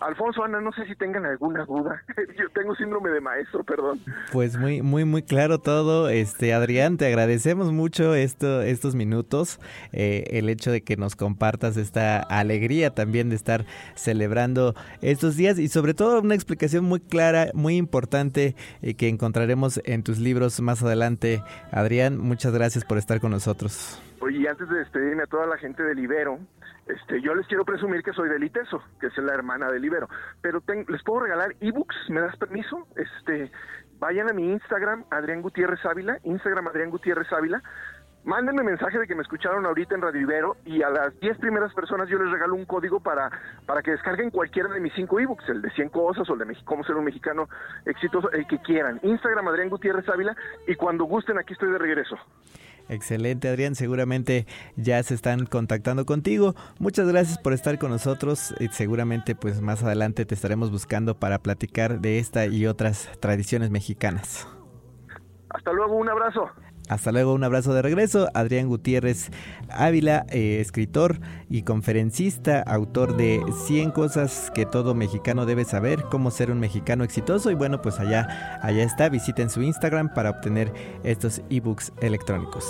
Alfonso, 0.01 0.43
Ana, 0.43 0.59
no 0.61 0.71
sé 0.71 0.85
si 0.87 0.95
tengan 0.95 1.25
alguna 1.25 1.63
duda. 1.65 2.03
Yo 2.37 2.49
tengo 2.55 2.75
síndrome 2.75 3.11
de 3.11 3.21
maestro, 3.21 3.63
perdón. 3.63 4.01
Pues 4.31 4.57
muy, 4.57 4.81
muy, 4.81 5.05
muy 5.05 5.21
claro 5.21 5.59
todo. 5.59 6.09
Este, 6.09 6.53
Adrián, 6.53 6.97
te 6.97 7.05
agradecemos 7.05 7.71
mucho 7.71 8.15
esto, 8.15 8.63
estos 8.63 8.95
minutos, 8.95 9.59
eh, 9.91 10.23
el 10.31 10.49
hecho 10.49 10.71
de 10.71 10.81
que 10.81 10.97
nos 10.97 11.15
compartas 11.15 11.77
esta 11.77 12.19
alegría 12.19 12.95
también 12.95 13.29
de 13.29 13.35
estar 13.35 13.65
celebrando 13.93 14.73
estos 15.01 15.37
días 15.37 15.59
y 15.59 15.67
sobre 15.67 15.93
todo 15.93 16.19
una 16.19 16.33
explicación 16.33 16.83
muy 16.83 16.99
clara, 16.99 17.51
muy 17.53 17.77
importante 17.77 18.55
eh, 18.81 18.95
que 18.95 19.07
encontraremos 19.07 19.81
en 19.85 20.01
tus 20.01 20.17
libros 20.17 20.59
más 20.61 20.81
adelante. 20.81 21.43
Adrián, 21.71 22.17
muchas 22.17 22.53
gracias 22.53 22.85
por 22.85 22.97
estar 22.97 23.19
con 23.19 23.29
nosotros. 23.29 24.01
Oye, 24.19 24.47
antes 24.47 24.67
de 24.67 24.79
despedirme 24.79 25.23
a 25.23 25.27
toda 25.27 25.45
la 25.45 25.57
gente 25.57 25.83
del 25.83 25.99
Ibero, 25.99 26.39
este, 26.91 27.21
yo 27.21 27.33
les 27.33 27.47
quiero 27.47 27.65
presumir 27.65 28.03
que 28.03 28.13
soy 28.13 28.29
del 28.29 28.43
ITESO, 28.43 28.81
que 28.99 29.07
es 29.07 29.17
la 29.17 29.33
hermana 29.33 29.71
del 29.71 29.85
Ibero, 29.85 30.09
pero 30.41 30.61
les 30.87 31.03
puedo 31.03 31.21
regalar 31.21 31.55
ebooks, 31.59 31.95
¿me 32.09 32.21
das 32.21 32.35
permiso? 32.37 32.87
Este, 32.95 33.51
vayan 33.99 34.29
a 34.29 34.33
mi 34.33 34.51
Instagram, 34.51 35.05
Adrián 35.09 35.41
Gutiérrez 35.41 35.85
Ávila, 35.85 36.17
Instagram 36.23 36.67
Adrián 36.67 36.89
Gutiérrez 36.89 37.31
Ávila, 37.31 37.61
mándenme 38.23 38.63
mensaje 38.63 38.99
de 38.99 39.07
que 39.07 39.15
me 39.15 39.23
escucharon 39.23 39.65
ahorita 39.65 39.95
en 39.95 40.01
Radio 40.01 40.21
Ibero 40.21 40.57
y 40.65 40.83
a 40.83 40.89
las 40.89 41.19
10 41.19 41.37
primeras 41.39 41.73
personas 41.73 42.07
yo 42.07 42.21
les 42.21 42.31
regalo 42.31 42.55
un 42.55 42.65
código 42.65 42.99
para, 42.99 43.31
para 43.65 43.81
que 43.81 43.91
descarguen 43.91 44.29
cualquiera 44.29 44.69
de 44.69 44.79
mis 44.79 44.93
cinco 44.93 45.19
ebooks, 45.19 45.49
el 45.49 45.61
de 45.61 45.71
100 45.71 45.89
cosas 45.89 46.29
o 46.29 46.33
el 46.33 46.39
de 46.39 46.57
cómo 46.63 46.83
ser 46.83 46.95
un 46.95 47.05
mexicano 47.05 47.47
exitoso, 47.85 48.31
el 48.31 48.45
que 48.47 48.59
quieran. 48.59 48.99
Instagram 49.03 49.47
Adrián 49.47 49.69
Gutiérrez 49.69 50.07
Ávila 50.09 50.35
y 50.67 50.75
cuando 50.75 51.05
gusten 51.05 51.37
aquí 51.37 51.53
estoy 51.53 51.71
de 51.71 51.77
regreso. 51.77 52.17
Excelente, 52.91 53.47
Adrián. 53.47 53.73
Seguramente 53.73 54.45
ya 54.75 55.01
se 55.01 55.13
están 55.13 55.45
contactando 55.45 56.05
contigo. 56.05 56.55
Muchas 56.77 57.07
gracias 57.07 57.37
por 57.37 57.53
estar 57.53 57.79
con 57.79 57.89
nosotros. 57.89 58.53
Y 58.59 58.67
seguramente, 58.67 59.33
pues 59.33 59.61
más 59.61 59.81
adelante 59.81 60.25
te 60.25 60.35
estaremos 60.35 60.71
buscando 60.71 61.17
para 61.17 61.39
platicar 61.39 62.01
de 62.01 62.19
esta 62.19 62.47
y 62.47 62.67
otras 62.67 63.09
tradiciones 63.21 63.69
mexicanas. 63.69 64.45
Hasta 65.49 65.71
luego, 65.71 65.95
un 65.95 66.09
abrazo. 66.09 66.49
Hasta 66.91 67.13
luego, 67.13 67.33
un 67.33 67.45
abrazo 67.45 67.73
de 67.73 67.81
regreso. 67.81 68.27
Adrián 68.33 68.67
Gutiérrez 68.67 69.31
Ávila, 69.69 70.25
eh, 70.29 70.59
escritor 70.59 71.21
y 71.49 71.61
conferencista, 71.61 72.61
autor 72.63 73.15
de 73.15 73.41
100 73.65 73.91
cosas 73.91 74.51
que 74.53 74.65
todo 74.65 74.93
mexicano 74.93 75.45
debe 75.45 75.63
saber, 75.63 76.03
cómo 76.11 76.31
ser 76.31 76.51
un 76.51 76.59
mexicano 76.59 77.05
exitoso. 77.05 77.49
Y 77.49 77.55
bueno, 77.55 77.81
pues 77.81 78.01
allá, 78.01 78.59
allá 78.61 78.83
está. 78.83 79.07
Visiten 79.07 79.49
su 79.49 79.61
Instagram 79.61 80.13
para 80.13 80.31
obtener 80.31 80.73
estos 81.05 81.41
ebooks 81.49 81.93
electrónicos. 82.01 82.65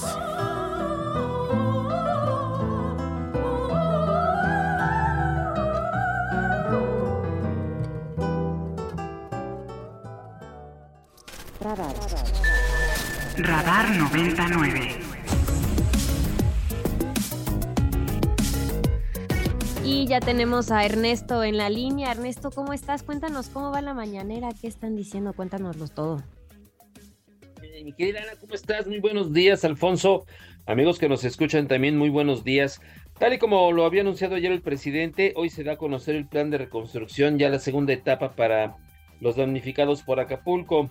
Radar 13.37 13.89
99. 13.95 14.89
Y 19.85 20.05
ya 20.05 20.19
tenemos 20.19 20.69
a 20.69 20.83
Ernesto 20.83 21.43
en 21.43 21.55
la 21.57 21.69
línea. 21.69 22.11
Ernesto, 22.11 22.51
¿cómo 22.51 22.73
estás? 22.73 23.03
Cuéntanos 23.03 23.47
cómo 23.47 23.71
va 23.71 23.81
la 23.81 23.93
mañanera, 23.93 24.49
qué 24.59 24.67
están 24.67 24.97
diciendo, 24.97 25.31
cuéntanoslo 25.33 25.87
todo. 25.87 26.21
Eh, 27.61 27.83
mi 27.85 27.93
querida 27.93 28.21
Ana, 28.21 28.33
¿cómo 28.39 28.53
estás? 28.53 28.85
Muy 28.85 28.99
buenos 28.99 29.31
días, 29.31 29.63
Alfonso. 29.63 30.25
Amigos 30.65 30.99
que 30.99 31.07
nos 31.07 31.23
escuchan 31.23 31.67
también, 31.67 31.97
muy 31.97 32.09
buenos 32.09 32.43
días. 32.43 32.81
Tal 33.17 33.33
y 33.33 33.37
como 33.37 33.71
lo 33.71 33.85
había 33.85 34.01
anunciado 34.01 34.35
ayer 34.35 34.51
el 34.51 34.61
presidente, 34.61 35.33
hoy 35.37 35.49
se 35.49 35.63
da 35.63 35.73
a 35.73 35.77
conocer 35.77 36.15
el 36.15 36.27
plan 36.27 36.49
de 36.49 36.57
reconstrucción, 36.57 37.39
ya 37.39 37.49
la 37.49 37.59
segunda 37.59 37.93
etapa 37.93 38.35
para 38.35 38.75
los 39.21 39.37
damnificados 39.37 40.01
por 40.03 40.19
Acapulco 40.19 40.89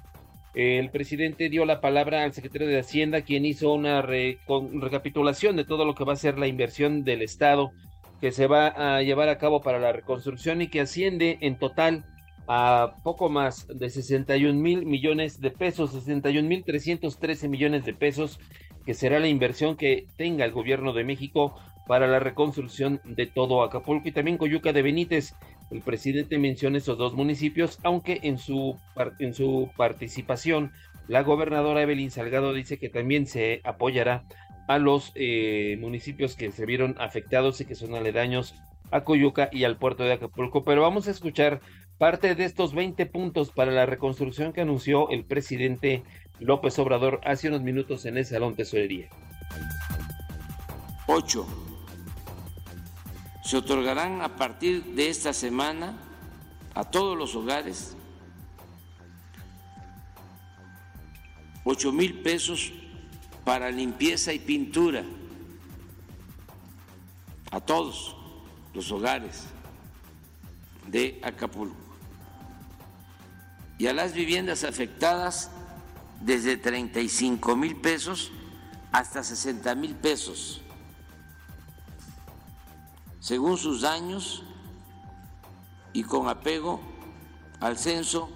el 0.55 0.91
presidente 0.91 1.49
dio 1.49 1.65
la 1.65 1.81
palabra 1.81 2.25
al 2.25 2.33
secretario 2.33 2.69
de 2.69 2.79
Hacienda, 2.79 3.23
quien 3.23 3.45
hizo 3.45 3.73
una 3.73 4.03
recapitulación 4.03 5.57
de 5.57 5.65
todo 5.65 5.85
lo 5.85 5.95
que 5.95 6.05
va 6.05 6.15
a 6.15 6.17
ser 6.17 6.39
la 6.39 6.49
inversión 6.49 7.05
del 7.05 7.23
Estado 7.23 7.73
que 8.21 8.33
se 8.33 8.47
va 8.47 8.69
a 8.69 9.03
llevar 9.03 9.29
a 9.29 9.39
cabo 9.39 9.63
para 9.63 9.79
la 9.79 9.93
reconstrucción 9.93 10.61
y 10.61 10.69
que 10.69 10.81
asciende 10.81 11.39
en 11.41 11.59
total 11.59 12.05
a 12.47 12.95
poco 13.03 13.29
más 13.29 13.67
de 13.69 13.89
61 13.89 14.61
mil 14.61 14.85
millones 14.85 15.41
de 15.41 15.51
pesos, 15.51 15.93
61 15.93 16.47
mil 16.47 16.65
313 16.65 17.49
millones 17.49 17.85
de 17.85 17.95
pesos, 17.95 18.39
que 18.85 18.95
será 18.95 19.21
la 19.21 19.29
inversión 19.29 19.77
que 19.77 20.07
tenga 20.17 20.45
el 20.45 20.53
gobierno 20.53 20.93
de 20.93 21.05
México 21.05 21.59
para 21.87 22.07
la 22.07 22.19
reconstrucción 22.19 23.01
de 23.05 23.27
todo 23.27 23.63
Acapulco 23.63 24.09
y 24.09 24.13
también 24.13 24.37
Coyuca 24.37 24.73
de 24.73 24.83
Benítez. 24.83 25.35
El 25.71 25.83
presidente 25.83 26.39
menciona 26.39 26.79
esos 26.79 26.99
dos 26.99 27.15
municipios, 27.15 27.79
aunque 27.83 28.21
en 28.23 28.39
su, 28.39 28.77
en 29.19 29.35
su 29.35 29.71
participación 29.77 30.73
la 31.11 31.23
gobernadora 31.23 31.83
Evelyn 31.83 32.11
Salgado 32.11 32.53
dice 32.53 32.79
que 32.79 32.89
también 32.89 33.27
se 33.27 33.61
apoyará 33.65 34.25
a 34.69 34.79
los 34.79 35.11
eh, 35.17 35.77
municipios 35.81 36.37
que 36.37 36.53
se 36.53 36.67
vieron 36.67 36.95
afectados 36.99 37.61
y 37.61 37.65
que 37.65 37.75
son 37.75 37.95
aledaños 37.95 38.55
a 38.93 39.03
Coyuca 39.03 39.49
y 39.53 39.65
al 39.65 39.77
puerto 39.77 40.05
de 40.05 40.13
Acapulco. 40.13 40.63
Pero 40.63 40.83
vamos 40.83 41.09
a 41.09 41.11
escuchar 41.11 41.61
parte 41.99 42.35
de 42.35 42.45
estos 42.45 42.75
20 42.75 43.07
puntos 43.07 43.51
para 43.51 43.73
la 43.73 43.87
reconstrucción 43.87 44.53
que 44.53 44.61
anunció 44.61 45.11
el 45.11 45.25
presidente 45.25 46.05
López 46.39 46.79
Obrador 46.79 47.21
hace 47.25 47.49
unos 47.49 47.63
minutos 47.63 48.07
en 48.07 48.17
el 48.17 48.25
Salón 48.25 48.55
Tesorería. 48.55 49.09
8 51.09 51.70
se 53.51 53.57
otorgarán 53.57 54.23
a 54.23 54.37
partir 54.37 54.95
de 54.95 55.11
esta 55.11 55.33
semana 55.33 55.99
a 56.73 56.85
todos 56.85 57.19
los 57.19 57.35
hogares 57.35 57.97
8 61.65 61.91
mil 61.91 62.23
pesos 62.23 62.73
para 63.45 63.69
limpieza 63.73 64.33
y 64.33 64.39
pintura 64.39 65.03
a 67.51 67.61
todos 67.61 68.15
los 68.73 68.93
hogares 68.93 69.47
de 70.87 71.19
Acapulco. 71.21 71.75
Y 73.79 73.89
a 73.89 73.93
las 73.93 74.13
viviendas 74.13 74.63
afectadas 74.63 75.51
desde 76.21 76.57
35 76.57 77.57
mil 77.57 77.75
pesos 77.75 78.31
hasta 78.93 79.25
60 79.25 79.75
mil 79.75 79.97
pesos 79.97 80.63
según 83.21 83.59
sus 83.59 83.83
daños 83.83 84.43
y 85.93 86.03
con 86.05 86.29
apego 86.29 86.81
al 87.61 87.77
censo 87.77 88.31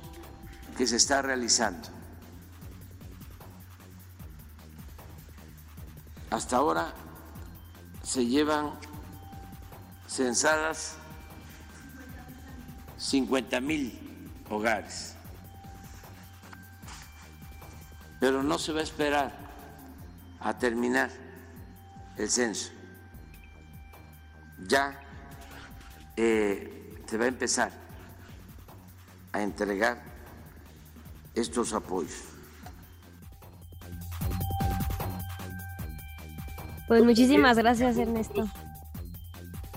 que 0.77 0.87
se 0.87 0.97
está 0.97 1.23
realizando. 1.23 1.89
Hasta 6.31 6.57
ahora 6.57 6.93
se 8.03 8.27
llevan 8.27 8.73
censadas 10.07 10.97
50 12.99 13.61
mil 13.61 13.99
hogares, 14.51 15.15
pero 18.21 18.43
no 18.43 18.59
se 18.59 18.73
va 18.73 18.81
a 18.81 18.83
esperar 18.83 19.33
a 20.41 20.59
terminar 20.59 21.11
el 22.17 22.31
censo 22.31 22.71
ya 24.59 25.01
eh, 26.17 27.01
se 27.07 27.19
va 27.19 27.25
a 27.25 27.29
empezar 27.29 27.73
a 29.33 29.43
entregar 29.43 30.03
estos 31.35 31.73
apoyos. 31.73 32.35
Pues 36.87 37.03
muchísimas 37.03 37.57
gracias, 37.57 37.97
Ernesto. 37.97 38.47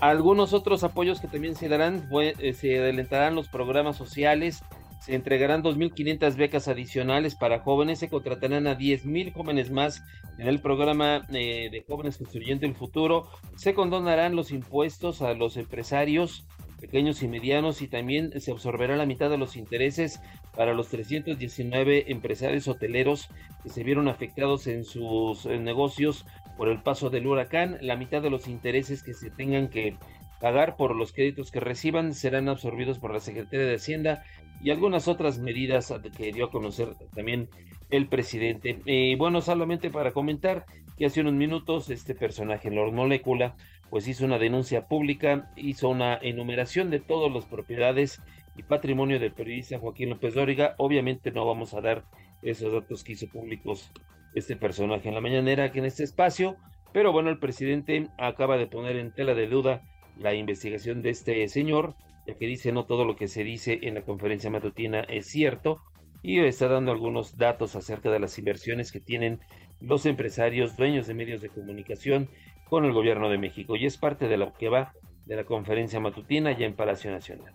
Algunos 0.00 0.52
otros 0.52 0.84
apoyos 0.84 1.20
que 1.20 1.26
también 1.26 1.56
se 1.56 1.68
darán, 1.68 2.08
eh, 2.20 2.52
se 2.52 2.78
adelantarán 2.78 3.34
los 3.34 3.48
programas 3.48 3.96
sociales 3.96 4.62
se 5.00 5.14
entregarán 5.14 5.62
2.500 5.62 6.36
becas 6.36 6.68
adicionales 6.68 7.34
para 7.34 7.60
jóvenes, 7.60 7.98
se 7.98 8.08
contratarán 8.08 8.66
a 8.66 8.76
10.000 8.76 9.32
jóvenes 9.32 9.70
más 9.70 10.02
en 10.38 10.48
el 10.48 10.60
programa 10.60 11.26
eh, 11.32 11.68
de 11.70 11.84
jóvenes 11.86 12.16
construyendo 12.16 12.66
el 12.66 12.74
futuro, 12.74 13.28
se 13.56 13.74
condonarán 13.74 14.36
los 14.36 14.50
impuestos 14.50 15.22
a 15.22 15.34
los 15.34 15.56
empresarios 15.56 16.46
pequeños 16.80 17.22
y 17.22 17.28
medianos 17.28 17.82
y 17.82 17.88
también 17.88 18.40
se 18.40 18.52
absorberá 18.52 18.96
la 18.96 19.06
mitad 19.06 19.30
de 19.30 19.38
los 19.38 19.56
intereses 19.56 20.20
para 20.56 20.74
los 20.74 20.88
319 20.88 22.10
empresarios 22.10 22.68
hoteleros 22.68 23.28
que 23.62 23.68
se 23.68 23.82
vieron 23.82 24.08
afectados 24.08 24.66
en 24.66 24.84
sus 24.84 25.46
negocios 25.46 26.24
por 26.56 26.68
el 26.68 26.82
paso 26.82 27.10
del 27.10 27.26
huracán. 27.26 27.78
La 27.80 27.96
mitad 27.96 28.22
de 28.22 28.30
los 28.30 28.48
intereses 28.48 29.02
que 29.02 29.14
se 29.14 29.30
tengan 29.30 29.68
que 29.68 29.96
pagar 30.40 30.76
por 30.76 30.94
los 30.94 31.12
créditos 31.12 31.50
que 31.50 31.60
reciban 31.60 32.14
serán 32.14 32.48
absorbidos 32.48 32.98
por 32.98 33.12
la 33.12 33.20
Secretaría 33.20 33.66
de 33.66 33.74
Hacienda 33.74 34.24
y 34.60 34.70
algunas 34.70 35.08
otras 35.08 35.38
medidas 35.38 35.92
que 36.16 36.32
dio 36.32 36.46
a 36.46 36.50
conocer 36.50 36.88
también 37.14 37.48
el 37.90 38.08
presidente. 38.08 38.80
Y 38.84 39.14
bueno, 39.14 39.40
solamente 39.40 39.90
para 39.90 40.12
comentar 40.12 40.66
que 40.96 41.06
hace 41.06 41.20
unos 41.20 41.34
minutos 41.34 41.90
este 41.90 42.14
personaje, 42.14 42.70
Lord 42.70 42.92
Molécula, 42.92 43.54
pues 43.90 44.08
hizo 44.08 44.24
una 44.24 44.38
denuncia 44.38 44.86
pública, 44.86 45.50
hizo 45.56 45.88
una 45.88 46.18
enumeración 46.20 46.90
de 46.90 47.00
todas 47.00 47.32
las 47.32 47.44
propiedades 47.44 48.20
y 48.56 48.62
patrimonio 48.62 49.18
del 49.18 49.32
periodista 49.32 49.78
Joaquín 49.78 50.10
López 50.10 50.34
Dóriga. 50.34 50.74
Obviamente 50.78 51.30
no 51.30 51.46
vamos 51.46 51.74
a 51.74 51.80
dar 51.80 52.04
esos 52.42 52.72
datos 52.72 53.04
que 53.04 53.12
hizo 53.12 53.28
públicos 53.28 53.90
este 54.34 54.56
personaje 54.56 55.08
en 55.08 55.14
la 55.14 55.20
mañanera 55.20 55.64
aquí 55.64 55.78
en 55.78 55.86
este 55.86 56.04
espacio, 56.04 56.56
pero 56.92 57.12
bueno, 57.12 57.30
el 57.30 57.38
presidente 57.38 58.08
acaba 58.18 58.56
de 58.56 58.66
poner 58.66 58.96
en 58.96 59.12
tela 59.12 59.34
de 59.34 59.46
duda 59.46 59.82
la 60.18 60.34
investigación 60.34 61.02
de 61.02 61.10
este 61.10 61.48
señor, 61.48 61.94
ya 62.28 62.34
que 62.34 62.46
dice 62.46 62.72
no 62.72 62.84
todo 62.84 63.04
lo 63.06 63.16
que 63.16 63.26
se 63.26 63.42
dice 63.42 63.80
en 63.82 63.94
la 63.94 64.02
conferencia 64.02 64.50
matutina 64.50 65.00
es 65.00 65.26
cierto, 65.26 65.80
y 66.22 66.40
está 66.40 66.68
dando 66.68 66.92
algunos 66.92 67.38
datos 67.38 67.74
acerca 67.74 68.10
de 68.10 68.20
las 68.20 68.38
inversiones 68.38 68.92
que 68.92 69.00
tienen 69.00 69.40
los 69.80 70.04
empresarios 70.04 70.76
dueños 70.76 71.06
de 71.06 71.14
medios 71.14 71.40
de 71.40 71.48
comunicación 71.48 72.28
con 72.68 72.84
el 72.84 72.92
gobierno 72.92 73.30
de 73.30 73.38
México 73.38 73.76
y 73.76 73.86
es 73.86 73.96
parte 73.96 74.28
de 74.28 74.36
lo 74.36 74.52
que 74.52 74.68
va 74.68 74.92
de 75.24 75.36
la 75.36 75.44
conferencia 75.44 76.00
matutina 76.00 76.56
ya 76.56 76.66
en 76.66 76.74
Palacio 76.74 77.10
Nacional. 77.10 77.54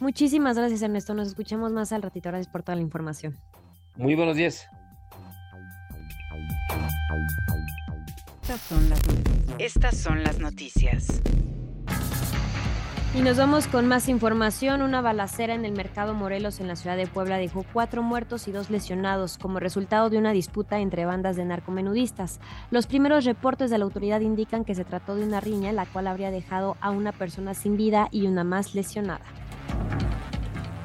Muchísimas 0.00 0.56
gracias 0.56 0.80
Ernesto, 0.80 1.12
nos 1.12 1.28
escuchamos 1.28 1.72
más 1.72 1.92
al 1.92 2.02
ratito, 2.02 2.30
gracias 2.30 2.50
por 2.50 2.62
toda 2.62 2.76
la 2.76 2.82
información. 2.82 3.36
Muy 3.96 4.14
buenos 4.14 4.36
días. 4.36 4.66
Estas 8.42 8.60
son 8.62 8.88
las, 8.88 9.00
Estas 9.58 9.96
son 9.98 10.22
las 10.22 10.38
noticias. 10.38 11.20
Y 13.14 13.22
nos 13.22 13.38
vamos 13.38 13.66
con 13.66 13.88
más 13.88 14.08
información. 14.10 14.82
Una 14.82 15.00
balacera 15.00 15.54
en 15.54 15.64
el 15.64 15.72
mercado 15.72 16.12
Morelos 16.12 16.60
en 16.60 16.68
la 16.68 16.76
ciudad 16.76 16.96
de 16.96 17.06
Puebla 17.06 17.38
dejó 17.38 17.64
cuatro 17.72 18.02
muertos 18.02 18.46
y 18.48 18.52
dos 18.52 18.68
lesionados 18.68 19.38
como 19.38 19.58
resultado 19.58 20.10
de 20.10 20.18
una 20.18 20.32
disputa 20.32 20.78
entre 20.78 21.06
bandas 21.06 21.34
de 21.34 21.46
narcomenudistas. 21.46 22.38
Los 22.70 22.86
primeros 22.86 23.24
reportes 23.24 23.70
de 23.70 23.78
la 23.78 23.84
autoridad 23.84 24.20
indican 24.20 24.64
que 24.64 24.74
se 24.74 24.84
trató 24.84 25.14
de 25.16 25.24
una 25.24 25.40
riña, 25.40 25.72
la 25.72 25.86
cual 25.86 26.06
habría 26.06 26.30
dejado 26.30 26.76
a 26.82 26.90
una 26.90 27.12
persona 27.12 27.54
sin 27.54 27.78
vida 27.78 28.08
y 28.12 28.26
una 28.26 28.44
más 28.44 28.74
lesionada. 28.74 29.24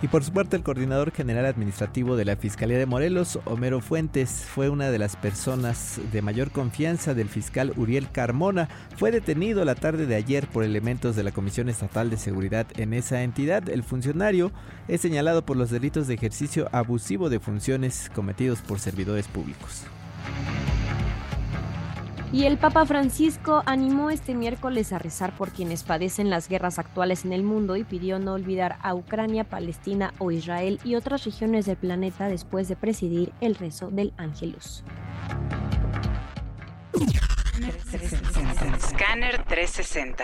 Y 0.03 0.09
por 0.09 0.21
su 0.21 0.33
parte, 0.33 0.57
el 0.57 0.63
coordinador 0.63 1.13
general 1.13 1.45
administrativo 1.45 2.17
de 2.17 2.25
la 2.25 2.35
Fiscalía 2.35 2.77
de 2.77 2.85
Morelos, 2.85 3.39
Homero 3.45 3.79
Fuentes, 3.79 4.43
fue 4.45 4.67
una 4.67 4.91
de 4.91 4.99
las 4.99 5.15
personas 5.15 6.01
de 6.11 6.21
mayor 6.21 6.51
confianza 6.51 7.13
del 7.13 7.29
fiscal 7.29 7.71
Uriel 7.77 8.11
Carmona. 8.11 8.67
Fue 8.97 9.11
detenido 9.11 9.63
la 9.63 9.75
tarde 9.75 10.05
de 10.05 10.15
ayer 10.15 10.45
por 10.47 10.65
elementos 10.65 11.15
de 11.15 11.23
la 11.23 11.31
Comisión 11.31 11.69
Estatal 11.69 12.09
de 12.09 12.17
Seguridad 12.17 12.67
en 12.75 12.93
esa 12.93 13.23
entidad. 13.23 13.69
El 13.69 13.81
funcionario 13.81 14.51
es 14.89 14.99
señalado 14.99 15.45
por 15.45 15.55
los 15.55 15.69
delitos 15.69 16.07
de 16.07 16.15
ejercicio 16.15 16.67
abusivo 16.73 17.29
de 17.29 17.39
funciones 17.39 18.11
cometidos 18.13 18.59
por 18.59 18.81
servidores 18.81 19.29
públicos. 19.29 19.85
Y 22.33 22.45
el 22.45 22.57
Papa 22.57 22.83
Francisco 22.87 23.61
animó 23.67 24.09
este 24.09 24.33
miércoles 24.33 24.91
a 24.91 24.97
rezar 24.97 25.35
por 25.37 25.51
quienes 25.51 25.83
padecen 25.83 26.31
las 26.31 26.49
guerras 26.49 26.79
actuales 26.79 27.25
en 27.25 27.31
el 27.31 27.43
mundo 27.43 27.75
y 27.75 27.83
pidió 27.83 28.17
no 28.17 28.33
olvidar 28.33 28.79
a 28.81 28.95
Ucrania, 28.95 29.43
Palestina 29.43 30.15
o 30.17 30.31
Israel 30.31 30.79
y 30.83 30.95
otras 30.95 31.25
regiones 31.25 31.67
del 31.67 31.77
planeta 31.77 32.27
después 32.27 32.67
de 32.67 32.75
presidir 32.75 33.31
el 33.39 33.53
rezo 33.53 33.91
del 33.91 34.13
Ángelus. 34.17 34.83
Scanner 38.79 39.43
360. 39.45 40.23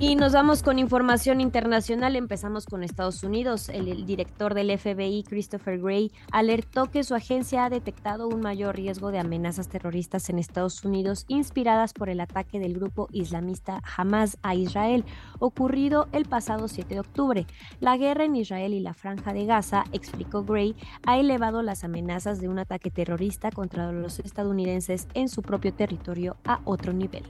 Y 0.00 0.14
nos 0.14 0.32
vamos 0.32 0.62
con 0.62 0.78
información 0.78 1.40
internacional. 1.40 2.14
Empezamos 2.14 2.66
con 2.66 2.84
Estados 2.84 3.24
Unidos. 3.24 3.68
El, 3.68 4.06
director 4.06 4.54
del 4.54 4.78
FBI, 4.78 5.24
Christopher 5.24 5.80
Gray, 5.80 6.12
alertó 6.30 6.88
que 6.88 7.02
su 7.02 7.16
agencia 7.16 7.64
ha 7.64 7.70
detectado 7.70 8.28
un 8.28 8.40
mayor 8.40 8.76
riesgo 8.76 9.10
de 9.10 9.18
amenazas 9.18 9.68
terroristas 9.68 10.30
en 10.30 10.38
Estados 10.38 10.84
Unidos 10.84 11.24
inspiradas 11.26 11.94
por 11.94 12.10
el 12.10 12.20
ataque 12.20 12.60
del 12.60 12.74
grupo 12.74 13.08
islamista 13.10 13.82
Hamas 13.96 14.38
a 14.42 14.54
Israel, 14.54 15.04
ocurrido 15.40 16.06
el 16.12 16.26
pasado 16.26 16.68
7 16.68 16.94
de 16.94 17.00
octubre. 17.00 17.46
La 17.80 17.96
guerra 17.96 18.24
en 18.24 18.36
Israel 18.36 18.74
y 18.74 18.80
la 18.80 18.94
franja 18.94 19.32
de 19.32 19.46
Gaza, 19.46 19.82
explicó 19.90 20.44
Gray, 20.44 20.76
ha 21.06 21.18
elevado 21.18 21.62
las 21.62 21.82
amenazas 21.82 22.40
de 22.40 22.48
un 22.48 22.60
ataque 22.60 22.92
terrorista 22.92 23.50
contra 23.50 23.90
los 23.90 24.20
estadounidenses 24.20 25.08
en 25.14 25.28
su 25.28 25.42
propio 25.42 25.74
territorio 25.74 26.36
a 26.44 26.60
otro 26.66 26.92
nivel. 26.92 27.24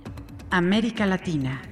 América 0.51 1.07
Latina. 1.07 1.63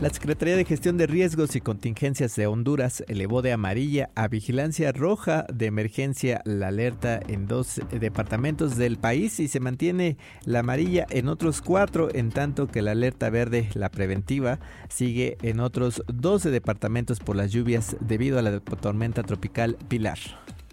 La 0.00 0.10
Secretaría 0.10 0.56
de 0.56 0.66
Gestión 0.66 0.98
de 0.98 1.06
Riesgos 1.06 1.56
y 1.56 1.62
Contingencias 1.62 2.36
de 2.36 2.46
Honduras 2.46 3.02
elevó 3.08 3.40
de 3.40 3.52
amarilla 3.52 4.10
a 4.14 4.28
vigilancia 4.28 4.92
roja 4.92 5.46
de 5.50 5.64
emergencia 5.64 6.42
la 6.44 6.68
alerta 6.68 7.18
en 7.28 7.46
dos 7.46 7.80
departamentos 7.90 8.76
del 8.76 8.98
país 8.98 9.40
y 9.40 9.48
se 9.48 9.58
mantiene 9.58 10.18
la 10.44 10.58
amarilla 10.58 11.06
en 11.08 11.28
otros 11.28 11.62
cuatro, 11.62 12.14
en 12.14 12.28
tanto 12.28 12.66
que 12.66 12.82
la 12.82 12.90
alerta 12.90 13.30
verde, 13.30 13.70
la 13.72 13.88
preventiva, 13.88 14.58
sigue 14.90 15.38
en 15.40 15.60
otros 15.60 16.02
12 16.08 16.50
departamentos 16.50 17.18
por 17.18 17.34
las 17.34 17.50
lluvias 17.50 17.96
debido 18.00 18.38
a 18.38 18.42
la 18.42 18.60
tormenta 18.60 19.22
tropical 19.22 19.78
Pilar. 19.88 20.18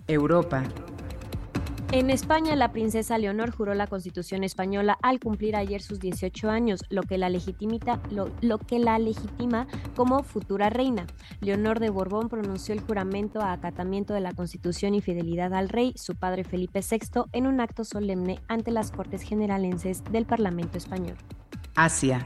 Europa. 0.05 0.65
En 1.93 2.09
España, 2.09 2.55
la 2.55 2.71
princesa 2.71 3.19
Leonor 3.19 3.51
juró 3.51 3.75
la 3.75 3.85
Constitución 3.85 4.43
española 4.43 4.97
al 5.03 5.19
cumplir 5.19 5.55
ayer 5.55 5.79
sus 5.79 5.99
18 5.99 6.49
años, 6.49 6.83
lo 6.89 7.03
que 7.03 7.19
la, 7.19 7.29
legitima 7.29 7.99
como 9.95 10.23
futura 10.23 10.71
reina. 10.71 11.05
Leonor 11.39 11.79
de 11.79 11.91
Borbón 11.91 12.29
pronunció 12.29 12.73
el 12.73 12.81
juramento 12.81 13.41
a 13.41 13.51
acatamiento 13.51 14.15
de 14.15 14.21
la 14.21 14.33
Constitución 14.33 14.95
y 14.95 15.01
fidelidad 15.01 15.53
al 15.53 15.69
rey, 15.69 15.93
su 15.95 16.15
padre 16.15 16.43
Felipe 16.43 16.79
VI, 16.79 17.25
en 17.31 17.45
un 17.45 17.61
acto 17.61 17.83
solemne 17.83 18.39
ante 18.47 18.71
las 18.71 18.89
Cortes 18.89 19.21
Generalenses 19.21 20.03
del 20.05 20.25
Parlamento 20.25 20.79
Español. 20.79 21.17
Asia. 21.75 22.25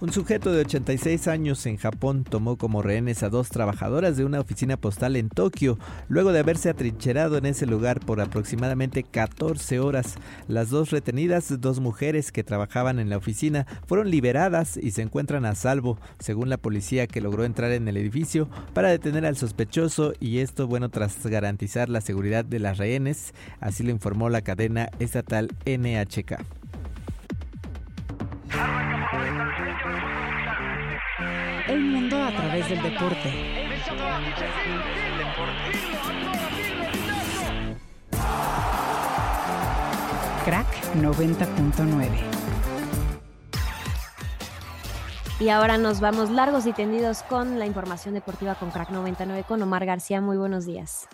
Un 0.00 0.12
sujeto 0.12 0.52
de 0.52 0.60
86 0.60 1.26
años 1.26 1.66
en 1.66 1.76
Japón 1.76 2.22
tomó 2.22 2.56
como 2.56 2.82
rehenes 2.82 3.24
a 3.24 3.30
dos 3.30 3.48
trabajadoras 3.48 4.16
de 4.16 4.24
una 4.24 4.38
oficina 4.38 4.76
postal 4.76 5.16
en 5.16 5.28
Tokio, 5.28 5.76
luego 6.08 6.30
de 6.30 6.38
haberse 6.38 6.70
atrincherado 6.70 7.36
en 7.36 7.46
ese 7.46 7.66
lugar 7.66 7.98
por 7.98 8.20
aproximadamente 8.20 9.02
14 9.02 9.80
horas. 9.80 10.14
Las 10.46 10.70
dos 10.70 10.90
retenidas, 10.90 11.60
dos 11.60 11.80
mujeres 11.80 12.30
que 12.30 12.44
trabajaban 12.44 13.00
en 13.00 13.10
la 13.10 13.16
oficina, 13.16 13.66
fueron 13.88 14.08
liberadas 14.08 14.76
y 14.76 14.92
se 14.92 15.02
encuentran 15.02 15.44
a 15.44 15.56
salvo, 15.56 15.98
según 16.20 16.48
la 16.48 16.58
policía 16.58 17.08
que 17.08 17.20
logró 17.20 17.44
entrar 17.44 17.72
en 17.72 17.88
el 17.88 17.96
edificio 17.96 18.48
para 18.74 18.90
detener 18.90 19.26
al 19.26 19.36
sospechoso 19.36 20.12
y 20.20 20.38
esto, 20.38 20.68
bueno, 20.68 20.90
tras 20.90 21.26
garantizar 21.26 21.88
la 21.88 22.02
seguridad 22.02 22.44
de 22.44 22.60
las 22.60 22.78
rehenes, 22.78 23.34
así 23.58 23.82
lo 23.82 23.90
informó 23.90 24.28
la 24.28 24.42
cadena 24.42 24.90
estatal 25.00 25.48
NHK. 25.66 26.57
El 31.68 31.80
mundo 31.82 32.16
a 32.16 32.30
través 32.30 32.66
del 32.70 32.82
deporte. 32.82 33.30
Crack 40.46 40.66
90.9. 40.94 42.08
Y 45.40 45.50
ahora 45.50 45.76
nos 45.76 46.00
vamos 46.00 46.30
largos 46.30 46.64
y 46.64 46.72
tendidos 46.72 47.22
con 47.22 47.58
la 47.58 47.66
información 47.66 48.14
deportiva 48.14 48.54
con 48.54 48.70
Crack 48.70 48.88
99 48.88 49.44
con 49.46 49.60
Omar 49.60 49.84
García. 49.84 50.22
Muy 50.22 50.38
buenos 50.38 50.64
días. 50.64 51.06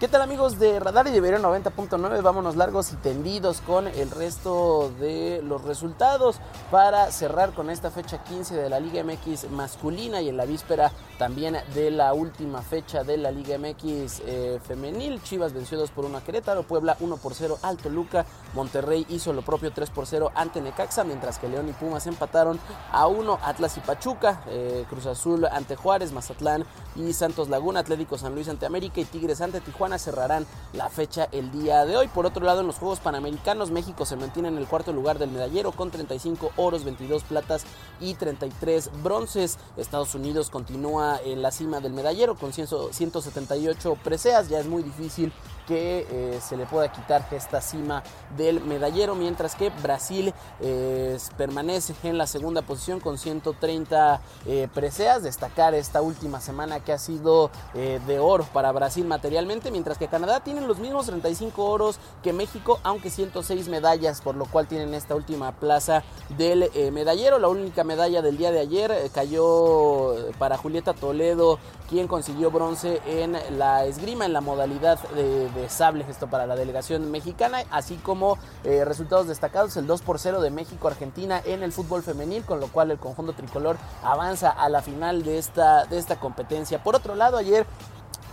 ¿Qué 0.00 0.08
tal 0.08 0.22
amigos 0.22 0.58
de 0.58 0.80
Radar 0.80 1.06
y 1.08 1.10
de 1.10 1.18
Ibero 1.18 1.36
90.9? 1.40 2.22
Vámonos 2.22 2.56
largos 2.56 2.90
y 2.90 2.96
tendidos 2.96 3.60
con 3.60 3.86
el 3.86 4.10
resto 4.10 4.90
de 4.98 5.42
los 5.44 5.62
resultados 5.62 6.36
para 6.70 7.10
cerrar 7.12 7.52
con 7.52 7.68
esta 7.68 7.90
fecha 7.90 8.24
15 8.24 8.56
de 8.56 8.70
la 8.70 8.80
Liga 8.80 9.04
MX 9.04 9.50
masculina 9.50 10.22
y 10.22 10.30
en 10.30 10.38
la 10.38 10.46
víspera 10.46 10.90
también 11.18 11.58
de 11.74 11.90
la 11.90 12.14
última 12.14 12.62
fecha 12.62 13.04
de 13.04 13.18
la 13.18 13.30
Liga 13.30 13.58
MX 13.58 14.22
eh, 14.24 14.58
femenil. 14.66 15.22
Chivas 15.22 15.52
venció 15.52 15.76
2 15.76 15.90
por 15.90 16.06
1 16.06 16.16
a 16.16 16.24
Querétaro, 16.24 16.62
Puebla 16.62 16.96
1 16.98 17.18
por 17.18 17.34
0 17.34 17.58
al 17.60 17.76
Toluca, 17.76 18.24
Monterrey 18.54 19.04
hizo 19.10 19.34
lo 19.34 19.42
propio 19.42 19.70
3 19.70 19.90
por 19.90 20.06
0 20.06 20.32
ante 20.34 20.62
Necaxa, 20.62 21.04
mientras 21.04 21.38
que 21.38 21.46
León 21.46 21.68
y 21.68 21.74
Pumas 21.74 22.06
empataron 22.06 22.58
a 22.90 23.06
1 23.06 23.38
Atlas 23.42 23.76
y 23.76 23.80
Pachuca, 23.80 24.44
eh, 24.48 24.86
Cruz 24.88 25.04
Azul 25.04 25.44
ante 25.44 25.76
Juárez, 25.76 26.10
Mazatlán 26.12 26.64
y 26.96 27.12
Santos 27.12 27.50
Laguna, 27.50 27.80
Atlético 27.80 28.16
San 28.16 28.34
Luis 28.34 28.48
ante 28.48 28.64
América 28.64 28.98
y 28.98 29.04
Tigres 29.04 29.42
ante 29.42 29.60
Tijuana 29.60 29.89
cerrarán 29.98 30.46
la 30.72 30.88
fecha 30.88 31.28
el 31.32 31.50
día 31.50 31.84
de 31.84 31.96
hoy. 31.96 32.08
Por 32.08 32.26
otro 32.26 32.44
lado, 32.44 32.60
en 32.60 32.66
los 32.66 32.76
Juegos 32.76 33.00
Panamericanos, 33.00 33.70
México 33.70 34.04
se 34.04 34.16
mantiene 34.16 34.48
en 34.48 34.58
el 34.58 34.66
cuarto 34.66 34.92
lugar 34.92 35.18
del 35.18 35.30
medallero 35.30 35.72
con 35.72 35.90
35 35.90 36.52
oros, 36.56 36.84
22 36.84 37.22
platas 37.24 37.64
y 38.00 38.14
33 38.14 38.90
bronces. 39.02 39.58
Estados 39.76 40.14
Unidos 40.14 40.50
continúa 40.50 41.20
en 41.24 41.42
la 41.42 41.50
cima 41.50 41.80
del 41.80 41.92
medallero 41.92 42.34
con 42.36 42.52
178 42.52 43.98
preseas. 44.02 44.48
Ya 44.48 44.60
es 44.60 44.66
muy 44.66 44.82
difícil 44.82 45.32
que 45.70 46.04
eh, 46.10 46.40
se 46.42 46.56
le 46.56 46.66
pueda 46.66 46.90
quitar 46.90 47.24
esta 47.30 47.60
cima 47.60 48.02
del 48.36 48.60
medallero, 48.60 49.14
mientras 49.14 49.54
que 49.54 49.70
Brasil 49.70 50.34
eh, 50.60 51.16
permanece 51.36 51.94
en 52.02 52.18
la 52.18 52.26
segunda 52.26 52.62
posición 52.62 52.98
con 52.98 53.18
130 53.18 54.20
eh, 54.46 54.66
preseas. 54.74 55.22
Destacar 55.22 55.74
esta 55.74 56.02
última 56.02 56.40
semana 56.40 56.80
que 56.80 56.92
ha 56.92 56.98
sido 56.98 57.52
de 57.72 58.18
oro 58.18 58.44
para 58.52 58.72
Brasil 58.72 59.04
materialmente, 59.04 59.70
mientras 59.70 59.96
que 59.96 60.08
Canadá 60.08 60.40
tiene 60.40 60.60
los 60.62 60.80
mismos 60.80 61.06
35 61.06 61.64
oros 61.64 62.00
que 62.22 62.32
México, 62.32 62.80
aunque 62.82 63.10
106 63.10 63.68
medallas, 63.68 64.20
por 64.20 64.34
lo 64.34 64.46
cual 64.46 64.66
tienen 64.66 64.92
esta 64.94 65.14
última 65.14 65.52
plaza 65.52 66.02
del 66.36 66.68
medallero. 66.92 67.38
La 67.38 67.48
única 67.48 67.84
medalla 67.84 68.22
del 68.22 68.38
día 68.38 68.50
de 68.50 68.58
ayer 68.58 69.10
cayó 69.14 70.16
para 70.38 70.56
Julieta 70.56 70.94
Toledo, 70.94 71.60
quien 71.88 72.08
consiguió 72.08 72.50
bronce 72.50 73.00
en 73.06 73.36
la 73.56 73.84
esgrima, 73.84 74.24
en 74.24 74.32
la 74.32 74.40
modalidad 74.40 74.98
de 75.10 75.59
sable 75.68 76.04
esto 76.08 76.28
para 76.28 76.46
la 76.46 76.56
delegación 76.56 77.10
mexicana, 77.10 77.62
así 77.70 77.96
como 77.96 78.38
eh, 78.64 78.84
resultados 78.84 79.28
destacados, 79.28 79.76
el 79.76 79.86
2 79.86 80.02
por 80.02 80.18
0 80.18 80.40
de 80.40 80.50
México-Argentina 80.50 81.42
en 81.44 81.62
el 81.62 81.72
fútbol 81.72 82.02
femenil, 82.02 82.44
con 82.44 82.60
lo 82.60 82.68
cual 82.68 82.90
el 82.90 82.98
conjunto 82.98 83.32
tricolor 83.32 83.76
avanza 84.02 84.50
a 84.50 84.68
la 84.68 84.82
final 84.82 85.22
de 85.22 85.38
esta, 85.38 85.84
de 85.86 85.98
esta 85.98 86.18
competencia. 86.18 86.82
Por 86.82 86.96
otro 86.96 87.14
lado, 87.14 87.36
ayer 87.36 87.66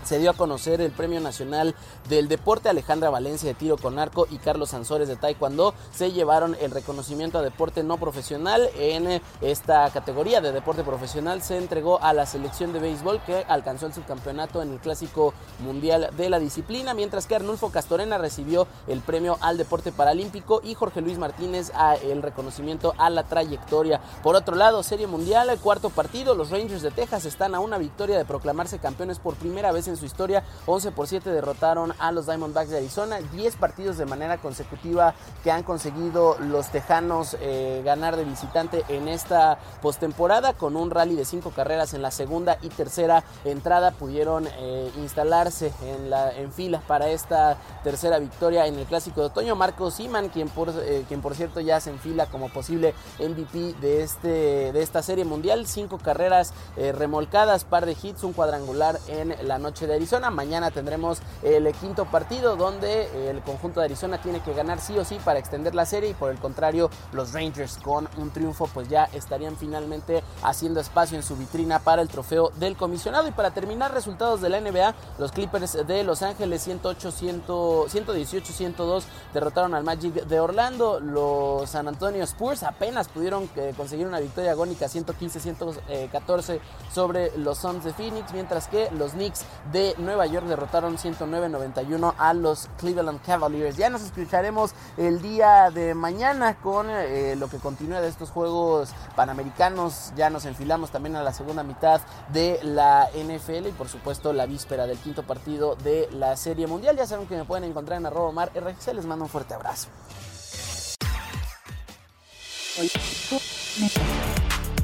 se 0.08 0.20
dio 0.20 0.30
a 0.30 0.34
conocer 0.34 0.80
el 0.80 0.92
Premio 0.92 1.20
Nacional 1.20 1.76
del 2.08 2.30
Deporte. 2.30 2.70
Alejandra 2.70 3.10
Valencia 3.10 3.50
de 3.50 3.56
tiro 3.56 3.76
con 3.76 4.00
arco 4.00 4.26
y 4.32 4.38
Carlos 4.38 4.70
Sansores 4.70 5.10
de 5.10 5.18
taekwondo 5.18 5.74
se 5.94 6.14
llevaron 6.14 6.56
el 6.62 6.72
reconocimiento 6.72 7.38
a 7.38 7.42
deporte 7.42 7.84
no 7.84 7.98
profesional. 7.98 8.70
En 8.78 9.22
esta 9.42 9.90
categoría 9.90 10.40
de 10.40 10.54
deporte 10.54 10.86
profesional 10.86 11.42
se 11.42 11.58
entregó 11.58 12.02
a 12.02 12.14
la 12.14 12.26
selección 12.26 12.72
de 12.72 12.80
béisbol 12.80 13.22
que 13.24 13.44
alcanzó 13.50 13.88
el 13.88 13.94
subcampeonato 13.94 14.62
en 14.62 14.72
el 14.72 14.80
Clásico 14.80 15.34
Mundial 15.60 16.10
de 16.16 16.30
la 16.30 16.40
disciplina, 16.40 16.94
mientras 16.94 17.28
que 17.28 17.36
Arnulfo 17.36 17.70
Castorena 17.70 18.18
recibió 18.18 18.66
el 18.88 19.02
premio 19.02 19.38
al 19.42 19.58
deporte 19.58 19.92
paralímpico 19.92 20.62
y 20.64 20.74
Jorge 20.74 21.02
Luis 21.02 21.18
Martínez 21.18 21.74
a 21.76 21.96
el 21.96 22.22
reconocimiento 22.22 22.94
a 22.98 23.10
la 23.10 23.24
trayectoria. 23.24 24.00
Por 24.24 24.38
otro 24.38 24.56
lado, 24.56 24.84
Serie 24.84 25.08
Mundial, 25.08 25.50
cuarto 25.62 25.90
partido, 25.90 26.34
los 26.34 26.50
Rangers 26.50 26.82
de 26.82 26.92
Texas 26.92 27.26
están 27.26 27.56
a 27.56 27.60
una 27.60 27.78
victoria 27.78 28.18
de 28.18 28.24
proclamarse 28.24 28.80
campeones 28.80 29.20
por 29.20 29.36
primera 29.36 29.74
vez 29.74 29.90
en 29.90 29.97
su 29.98 30.06
historia. 30.06 30.44
11 30.66 30.92
por 30.92 31.08
7 31.08 31.30
derrotaron 31.30 31.94
a 32.00 32.12
los 32.12 32.26
Diamondbacks 32.26 32.70
de 32.70 32.78
Arizona. 32.78 33.20
10 33.34 33.56
partidos 33.58 33.98
de 33.98 34.06
manera 34.06 34.38
consecutiva 34.38 35.14
que 35.44 35.52
han 35.52 35.64
conseguido 35.64 36.38
los 36.40 36.70
Tejanos 36.70 37.38
eh, 37.42 37.82
ganar 37.84 38.16
de 38.16 38.24
visitante 38.24 38.84
en 38.90 39.08
esta 39.08 39.58
postemporada 39.82 40.54
con 40.54 40.76
un 40.76 40.92
rally 40.92 41.16
de 41.16 41.26
5 41.26 41.52
carreras 41.52 41.94
en 41.94 42.02
la 42.02 42.12
segunda 42.12 42.58
y 42.62 42.70
tercera 42.70 43.24
entrada. 43.46 43.92
Pudieron 43.92 44.48
eh, 44.48 44.92
instalarse 44.98 45.72
en, 45.84 46.10
la, 46.10 46.32
en 46.36 46.52
fila 46.52 46.82
para 46.88 47.10
esta 47.10 47.58
tercera 47.84 48.20
victoria 48.20 48.68
en 48.68 48.76
el 48.76 48.86
Clásico 48.86 49.22
de 49.22 49.28
Otoño. 49.28 49.56
Marcos 49.56 49.96
Siman, 49.96 50.30
quien 50.30 50.50
por, 50.50 50.70
eh, 50.70 51.06
quien 51.08 51.22
por 51.22 51.36
cierto 51.36 51.60
ya 51.60 51.80
se 51.80 51.90
enfila 51.90 52.26
como 52.28 52.50
posible 52.50 52.94
MVP 53.20 53.76
de, 53.80 54.04
este, 54.04 54.72
de 54.72 54.82
esta 54.82 55.02
serie 55.02 55.26
mundial. 55.26 55.68
5 55.68 55.98
carreras 56.00 56.54
remolcadas, 56.76 57.64
par 57.64 57.86
de 57.86 57.96
hits, 58.02 58.24
un 58.24 58.34
cuadrangular 58.34 59.00
en 59.08 59.36
la 59.48 59.58
noche 59.58 59.77
de 59.86 59.96
Arizona. 59.96 60.32
Mañana 60.32 60.72
tendremos 60.72 61.20
el 61.44 61.72
quinto 61.74 62.06
partido 62.06 62.56
donde 62.56 63.30
el 63.30 63.42
conjunto 63.42 63.82
de 63.82 63.88
Arizona 63.88 64.22
tiene 64.22 64.40
que 64.40 64.54
ganar 64.54 64.80
sí 64.80 64.98
o 64.98 65.06
sí 65.06 65.20
para 65.24 65.40
extender 65.40 65.76
la 65.76 65.86
serie 65.86 66.10
y 66.10 66.14
por 66.14 66.32
el 66.32 66.40
contrario 66.40 66.90
los 67.12 67.34
Rangers 67.34 67.78
con 67.84 68.08
un 68.18 68.32
triunfo 68.32 68.68
pues 68.74 68.88
ya 68.90 69.06
estarían 69.14 69.58
finalmente 69.58 70.24
haciendo 70.44 70.80
espacio 70.80 71.18
en 71.18 71.24
su 71.24 71.36
vitrina 71.36 71.80
para 71.80 72.02
el 72.02 72.08
trofeo 72.08 72.52
del 72.56 72.76
comisionado. 72.76 73.28
Y 73.28 73.32
para 73.32 73.52
terminar 73.52 73.94
resultados 73.94 74.42
de 74.42 74.50
la 74.50 74.62
NBA, 74.62 74.96
los 75.20 75.32
Clippers 75.32 75.86
de 75.86 76.04
Los 76.04 76.22
Ángeles 76.22 76.64
108, 76.64 77.12
118, 77.12 78.54
102 78.54 79.06
derrotaron 79.34 79.76
al 79.76 79.84
Magic 79.84 80.14
de 80.14 80.40
Orlando. 80.40 81.00
Los 81.00 81.70
San 81.70 81.88
Antonio 81.88 82.24
Spurs 82.24 82.64
apenas 82.64 83.08
pudieron 83.08 83.50
eh, 83.56 83.74
conseguir 83.76 84.08
una 84.08 84.20
victoria 84.20 84.52
agónica 84.52 84.88
115-114 84.88 86.60
sobre 86.94 87.38
los 87.38 87.58
Suns 87.58 87.84
de 87.84 87.94
Phoenix, 87.94 88.32
mientras 88.34 88.68
que 88.68 88.90
los 88.92 89.12
Knicks 89.12 89.46
de 89.72 89.96
Nueva 89.98 90.26
York 90.26 90.46
derrotaron 90.48 90.98
109-91 90.98 92.14
a 92.18 92.34
los 92.34 92.70
Cleveland 92.78 93.22
Cavaliers. 93.22 93.78
Ya 93.78 93.90
nos 93.90 94.02
escucharemos 94.02 94.72
el 94.98 95.22
día 95.22 95.72
de 95.72 95.94
mañana 95.94 96.56
con 96.56 96.88
eh, 96.90 97.36
lo 97.38 97.50
que 97.50 97.58
continúa 97.58 98.02
de 98.02 98.08
estos 98.08 98.30
Juegos 98.30 98.90
Panamericanos. 99.16 100.14
Ya 100.16 100.30
nos 100.30 100.46
enfilamos 100.46 100.92
también 100.92 101.16
a 101.16 101.24
la 101.24 101.34
segunda 101.34 101.64
mitad 101.64 102.02
de 102.34 102.60
la 102.64 103.10
NFL 103.14 103.68
y 103.68 103.72
por 103.72 103.90
supuesto 103.90 104.34
la 104.34 104.46
víspera 104.46 104.88
del 104.88 104.98
quinto 104.98 105.24
partido 105.24 105.76
de 105.76 106.10
la 106.12 106.36
Serie 106.38 106.68
Mundial. 106.68 106.96
Ya 106.98 107.08
saben 107.08 107.28
que 107.28 107.36
me 107.36 107.46
pueden 107.46 107.64
encontrar 107.66 108.00
en 108.00 108.06
arroba 108.06 108.32
mar 108.32 108.52
RGC. 108.56 108.94
Les 108.94 109.06
mando 109.06 109.26
un 109.26 109.30
fuerte 109.30 109.54
abrazo. 109.54 109.90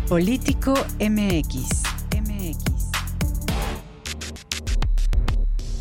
Político 0.08 0.74
MX. 1.00 1.84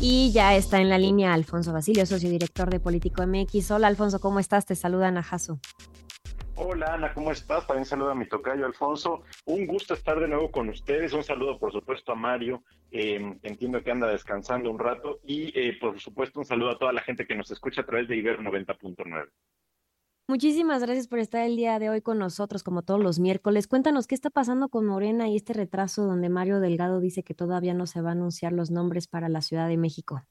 Y 0.05 0.33
ya 0.33 0.53
está 0.53 0.81
en 0.81 0.89
la 0.89 0.97
línea 0.97 1.33
Alfonso 1.33 1.71
Basilio, 1.71 2.05
socio 2.05 2.29
director 2.29 2.69
de 2.69 2.81
Político 2.81 3.25
MX. 3.25 3.71
Hola 3.71 3.87
Alfonso, 3.87 4.19
¿cómo 4.19 4.41
estás? 4.41 4.65
Te 4.65 4.75
saluda 4.75 5.07
Ana 5.07 5.23
Jasso. 5.23 5.61
Hola 6.57 6.95
Ana, 6.95 7.13
¿cómo 7.13 7.31
estás? 7.31 7.65
También 7.65 7.85
saluda 7.85 8.11
a 8.11 8.15
mi 8.15 8.27
tocayo 8.27 8.65
Alfonso. 8.65 9.23
Un 9.45 9.65
gusto 9.65 9.93
estar 9.93 10.19
de 10.19 10.27
nuevo 10.27 10.51
con 10.51 10.67
ustedes. 10.67 11.13
Un 11.13 11.23
saludo, 11.23 11.57
por 11.57 11.71
supuesto, 11.71 12.11
a 12.11 12.15
Mario. 12.15 12.65
Em, 12.91 13.39
entiendo 13.43 13.81
que 13.81 13.91
anda 13.91 14.07
descansando 14.07 14.69
un 14.69 14.77
rato. 14.77 15.21
Y, 15.23 15.57
eh, 15.57 15.77
por 15.79 15.97
supuesto, 16.01 16.41
un 16.41 16.45
saludo 16.45 16.71
a 16.71 16.77
toda 16.77 16.91
la 16.91 17.01
gente 17.01 17.25
que 17.25 17.35
nos 17.35 17.49
escucha 17.49 17.79
a 17.79 17.85
través 17.85 18.09
de 18.09 18.17
Iber 18.17 18.41
90.9. 18.41 19.29
Muchísimas 20.25 20.81
gracias 20.81 21.07
por 21.07 21.19
estar 21.19 21.43
el 21.43 21.57
día 21.57 21.77
de 21.79 21.89
hoy 21.89 22.01
con 22.01 22.17
nosotros, 22.17 22.63
como 22.63 22.81
todos 22.81 23.03
los 23.03 23.19
miércoles. 23.19 23.67
Cuéntanos 23.67 24.07
qué 24.07 24.15
está 24.15 24.29
pasando 24.29 24.69
con 24.69 24.85
Morena 24.85 25.27
y 25.27 25.35
este 25.35 25.51
retraso 25.51 26.05
donde 26.05 26.29
Mario 26.29 26.61
Delgado 26.61 27.01
dice 27.01 27.23
que 27.23 27.33
todavía 27.33 27.73
no 27.73 27.87
se 27.87 28.01
va 28.01 28.09
a 28.09 28.11
anunciar 28.13 28.53
los 28.53 28.71
nombres 28.71 29.07
para 29.07 29.27
la 29.27 29.41
Ciudad 29.41 29.67
de 29.67 29.75
México. 29.75 30.23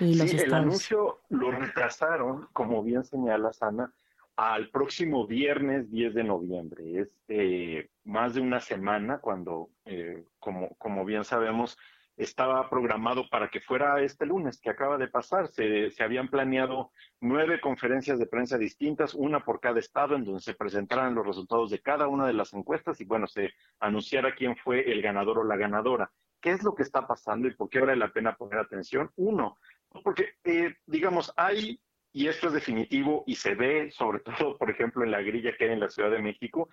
Y 0.00 0.14
sí, 0.14 0.36
el 0.36 0.52
anuncio 0.52 1.20
lo 1.28 1.52
retrasaron, 1.52 2.48
como 2.52 2.82
bien 2.82 3.04
señala 3.04 3.52
Sana, 3.52 3.92
al 4.34 4.70
próximo 4.70 5.28
viernes 5.28 5.92
10 5.92 6.14
de 6.14 6.24
noviembre. 6.24 7.00
Es 7.00 7.16
eh, 7.28 7.90
más 8.02 8.34
de 8.34 8.40
una 8.40 8.58
semana 8.58 9.18
cuando, 9.18 9.70
eh, 9.84 10.24
como, 10.40 10.70
como 10.76 11.04
bien 11.04 11.24
sabemos, 11.24 11.78
estaba 12.16 12.68
programado 12.70 13.28
para 13.28 13.48
que 13.48 13.60
fuera 13.60 14.00
este 14.00 14.26
lunes 14.26 14.60
que 14.60 14.70
acaba 14.70 14.98
de 14.98 15.08
pasar. 15.08 15.48
Se, 15.48 15.90
habían 16.00 16.28
planeado 16.28 16.92
nueve 17.20 17.60
conferencias 17.60 18.18
de 18.18 18.26
prensa 18.26 18.56
distintas, 18.56 19.14
una 19.14 19.44
por 19.44 19.60
cada 19.60 19.80
estado, 19.80 20.14
en 20.14 20.24
donde 20.24 20.40
se 20.40 20.54
presentaran 20.54 21.14
los 21.14 21.26
resultados 21.26 21.70
de 21.70 21.80
cada 21.80 22.06
una 22.06 22.26
de 22.26 22.32
las 22.32 22.52
encuestas 22.52 23.00
y, 23.00 23.04
bueno, 23.04 23.26
se 23.26 23.52
anunciara 23.80 24.34
quién 24.34 24.56
fue 24.56 24.90
el 24.90 25.02
ganador 25.02 25.38
o 25.38 25.44
la 25.44 25.56
ganadora. 25.56 26.10
¿Qué 26.40 26.50
es 26.50 26.62
lo 26.62 26.74
que 26.74 26.82
está 26.82 27.06
pasando 27.06 27.48
y 27.48 27.54
por 27.54 27.70
qué 27.70 27.80
vale 27.80 27.96
la 27.96 28.12
pena 28.12 28.36
poner 28.36 28.58
atención? 28.58 29.10
Uno, 29.16 29.56
porque, 30.02 30.34
eh, 30.44 30.76
digamos, 30.86 31.32
hay, 31.36 31.80
y 32.12 32.28
esto 32.28 32.48
es 32.48 32.52
definitivo 32.52 33.24
y 33.26 33.36
se 33.36 33.54
ve, 33.54 33.90
sobre 33.90 34.20
todo, 34.20 34.56
por 34.56 34.70
ejemplo, 34.70 35.02
en 35.02 35.10
la 35.10 35.22
grilla 35.22 35.56
que 35.56 35.64
hay 35.64 35.72
en 35.72 35.80
la 35.80 35.88
Ciudad 35.88 36.10
de 36.10 36.22
México, 36.22 36.68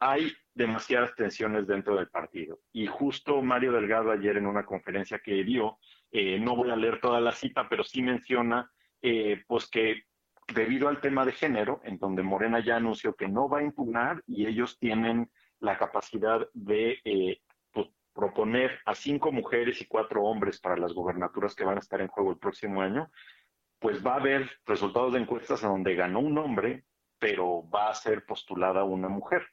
hay 0.00 0.32
demasiadas 0.54 1.14
tensiones 1.14 1.66
dentro 1.66 1.96
del 1.96 2.08
partido. 2.08 2.60
Y 2.72 2.86
justo 2.86 3.42
Mario 3.42 3.72
Delgado 3.72 4.10
ayer 4.10 4.36
en 4.36 4.46
una 4.46 4.64
conferencia 4.64 5.18
que 5.18 5.44
dio, 5.44 5.78
eh, 6.10 6.38
no 6.38 6.56
voy 6.56 6.70
a 6.70 6.76
leer 6.76 7.00
toda 7.00 7.20
la 7.20 7.32
cita, 7.32 7.68
pero 7.68 7.84
sí 7.84 8.02
menciona 8.02 8.70
eh, 9.02 9.42
pues 9.46 9.68
que 9.68 10.02
debido 10.54 10.88
al 10.88 11.00
tema 11.00 11.24
de 11.24 11.32
género, 11.32 11.80
en 11.84 11.98
donde 11.98 12.22
Morena 12.22 12.60
ya 12.60 12.76
anunció 12.76 13.14
que 13.14 13.28
no 13.28 13.48
va 13.48 13.58
a 13.58 13.64
impugnar 13.64 14.22
y 14.26 14.46
ellos 14.46 14.78
tienen 14.78 15.30
la 15.60 15.76
capacidad 15.76 16.48
de 16.54 16.98
eh, 17.04 17.40
pues, 17.72 17.88
proponer 18.12 18.80
a 18.86 18.94
cinco 18.94 19.30
mujeres 19.30 19.80
y 19.80 19.86
cuatro 19.86 20.22
hombres 20.24 20.60
para 20.60 20.76
las 20.76 20.92
gobernaturas 20.92 21.54
que 21.54 21.64
van 21.64 21.76
a 21.76 21.80
estar 21.80 22.00
en 22.00 22.08
juego 22.08 22.30
el 22.30 22.38
próximo 22.38 22.80
año, 22.80 23.10
pues 23.78 24.04
va 24.04 24.14
a 24.14 24.20
haber 24.20 24.50
resultados 24.64 25.12
de 25.12 25.20
encuestas 25.20 25.62
en 25.62 25.68
donde 25.68 25.94
ganó 25.94 26.20
un 26.20 26.36
hombre, 26.38 26.84
pero 27.18 27.68
va 27.68 27.90
a 27.90 27.94
ser 27.94 28.24
postulada 28.24 28.84
una 28.84 29.08
mujer. 29.08 29.46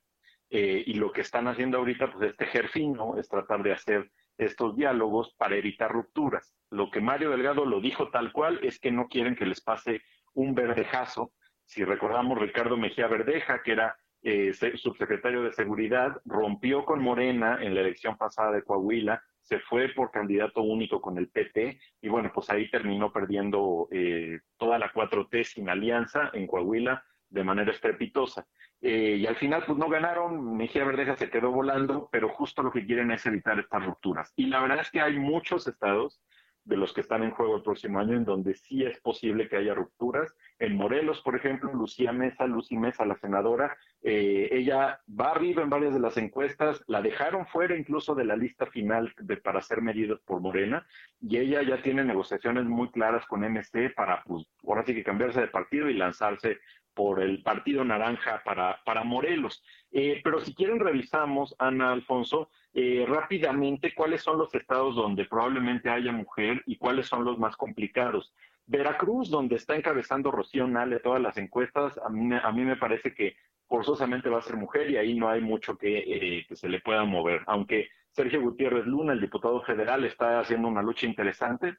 Eh, 0.49 0.83
y 0.85 0.93
lo 0.95 1.11
que 1.11 1.21
están 1.21 1.47
haciendo 1.47 1.77
ahorita, 1.77 2.11
pues 2.11 2.31
este 2.31 2.67
fino 2.67 3.17
es 3.17 3.27
tratar 3.27 3.63
de 3.63 3.73
hacer 3.73 4.11
estos 4.37 4.75
diálogos 4.75 5.33
para 5.37 5.55
evitar 5.55 5.91
rupturas. 5.91 6.53
Lo 6.69 6.91
que 6.91 7.01
Mario 7.01 7.31
Delgado 7.31 7.65
lo 7.65 7.79
dijo 7.79 8.09
tal 8.09 8.31
cual 8.31 8.59
es 8.63 8.79
que 8.79 8.91
no 8.91 9.07
quieren 9.07 9.35
que 9.35 9.45
les 9.45 9.61
pase 9.61 10.01
un 10.33 10.53
verdejazo. 10.53 11.31
Si 11.65 11.83
recordamos, 11.83 12.37
Ricardo 12.37 12.77
Mejía 12.77 13.07
Verdeja, 13.07 13.63
que 13.63 13.71
era 13.71 13.97
eh, 14.21 14.53
subsecretario 14.53 15.43
de 15.43 15.51
Seguridad, 15.51 16.21
rompió 16.25 16.83
con 16.83 17.01
Morena 17.01 17.59
en 17.61 17.73
la 17.73 17.81
elección 17.81 18.17
pasada 18.17 18.51
de 18.51 18.63
Coahuila, 18.63 19.23
se 19.45 19.59
fue 19.59 19.89
por 19.89 20.09
candidato 20.09 20.63
único 20.63 20.99
con 20.99 21.19
el 21.19 21.29
PT 21.29 21.79
y 22.01 22.07
bueno, 22.07 22.31
pues 22.33 22.49
ahí 22.49 22.69
terminó 22.71 23.13
perdiendo 23.13 23.87
eh, 23.91 24.39
toda 24.57 24.79
la 24.79 24.91
4T 24.91 25.43
sin 25.43 25.69
alianza 25.69 26.31
en 26.33 26.47
Coahuila 26.47 27.03
de 27.29 27.43
manera 27.43 27.71
estrepitosa. 27.71 28.47
Eh, 28.81 29.17
y 29.19 29.25
al 29.25 29.35
final, 29.35 29.63
pues 29.65 29.77
no 29.77 29.89
ganaron, 29.89 30.55
Mejía 30.55 30.85
Verdeja 30.85 31.15
se 31.15 31.29
quedó 31.29 31.51
volando, 31.51 32.09
pero 32.11 32.29
justo 32.29 32.63
lo 32.63 32.71
que 32.71 32.85
quieren 32.85 33.11
es 33.11 33.25
evitar 33.25 33.59
estas 33.59 33.85
rupturas. 33.85 34.33
Y 34.35 34.47
la 34.47 34.61
verdad 34.61 34.79
es 34.79 34.91
que 34.91 35.01
hay 35.01 35.17
muchos 35.17 35.67
estados 35.67 36.21
de 36.65 36.77
los 36.77 36.93
que 36.93 37.01
están 37.01 37.23
en 37.23 37.31
juego 37.31 37.57
el 37.57 37.63
próximo 37.63 37.99
año 37.99 38.17
en 38.17 38.25
donde 38.25 38.55
sí 38.55 38.83
es 38.83 38.99
posible 38.99 39.47
que 39.47 39.57
haya 39.57 39.75
rupturas. 39.75 40.35
En 40.57 40.75
Morelos, 40.75 41.21
por 41.21 41.35
ejemplo, 41.35 41.71
Lucía 41.71 42.11
Mesa, 42.11 42.47
Lucy 42.47 42.75
Mesa, 42.75 43.05
la 43.05 43.17
senadora, 43.17 43.77
eh, 44.01 44.49
ella 44.51 44.99
va 45.07 45.31
arriba 45.31 45.61
en 45.61 45.69
varias 45.69 45.93
de 45.93 45.99
las 45.99 46.17
encuestas, 46.17 46.83
la 46.87 47.01
dejaron 47.03 47.45
fuera 47.45 47.77
incluso 47.77 48.15
de 48.15 48.25
la 48.25 48.35
lista 48.35 48.65
final 48.65 49.13
de, 49.19 49.37
para 49.37 49.61
ser 49.61 49.81
medidos 49.81 50.19
por 50.21 50.41
Morena, 50.41 50.85
y 51.21 51.37
ella 51.37 51.61
ya 51.61 51.81
tiene 51.83 52.03
negociaciones 52.03 52.65
muy 52.65 52.89
claras 52.89 53.25
con 53.27 53.41
MC 53.41 53.93
para, 53.95 54.23
pues, 54.23 54.47
ahora 54.67 54.83
sí 54.85 54.95
que 54.95 55.03
cambiarse 55.03 55.41
de 55.41 55.47
partido 55.47 55.87
y 55.87 55.93
lanzarse 55.93 56.59
por 56.95 57.21
el 57.21 57.43
Partido 57.43 57.83
Naranja 57.83 58.41
para, 58.43 58.81
para 58.83 59.03
Morelos. 59.03 59.63
Eh, 59.91 60.21
pero 60.23 60.39
si 60.39 60.55
quieren 60.55 60.79
revisamos, 60.79 61.55
Ana 61.59 61.91
Alfonso, 61.91 62.49
eh, 62.73 63.05
rápidamente 63.07 63.93
cuáles 63.93 64.23
son 64.23 64.37
los 64.39 64.53
estados 64.55 64.95
donde 64.95 65.25
probablemente 65.25 65.89
haya 65.89 66.11
mujer 66.11 66.63
y 66.65 66.77
cuáles 66.77 67.07
son 67.07 67.23
los 67.23 67.37
más 67.37 67.55
complicados. 67.55 68.33
Veracruz, 68.65 69.29
donde 69.29 69.57
está 69.57 69.75
encabezando 69.75 70.31
Rocío 70.31 70.67
Nale 70.67 70.99
todas 70.99 71.21
las 71.21 71.37
encuestas, 71.37 71.99
a 71.99 72.09
mí, 72.09 72.35
a 72.41 72.51
mí 72.51 72.63
me 72.63 72.77
parece 72.77 73.13
que 73.13 73.35
forzosamente 73.67 74.29
va 74.29 74.39
a 74.39 74.41
ser 74.41 74.55
mujer 74.55 74.89
y 74.89 74.97
ahí 74.97 75.13
no 75.13 75.29
hay 75.29 75.41
mucho 75.41 75.77
que, 75.77 75.97
eh, 75.97 76.45
que 76.47 76.55
se 76.55 76.69
le 76.69 76.79
pueda 76.79 77.03
mover. 77.03 77.41
Aunque 77.45 77.89
Sergio 78.11 78.41
Gutiérrez 78.41 78.85
Luna, 78.85 79.13
el 79.13 79.21
diputado 79.21 79.61
federal, 79.61 80.05
está 80.05 80.39
haciendo 80.39 80.67
una 80.67 80.81
lucha 80.81 81.05
interesante, 81.05 81.75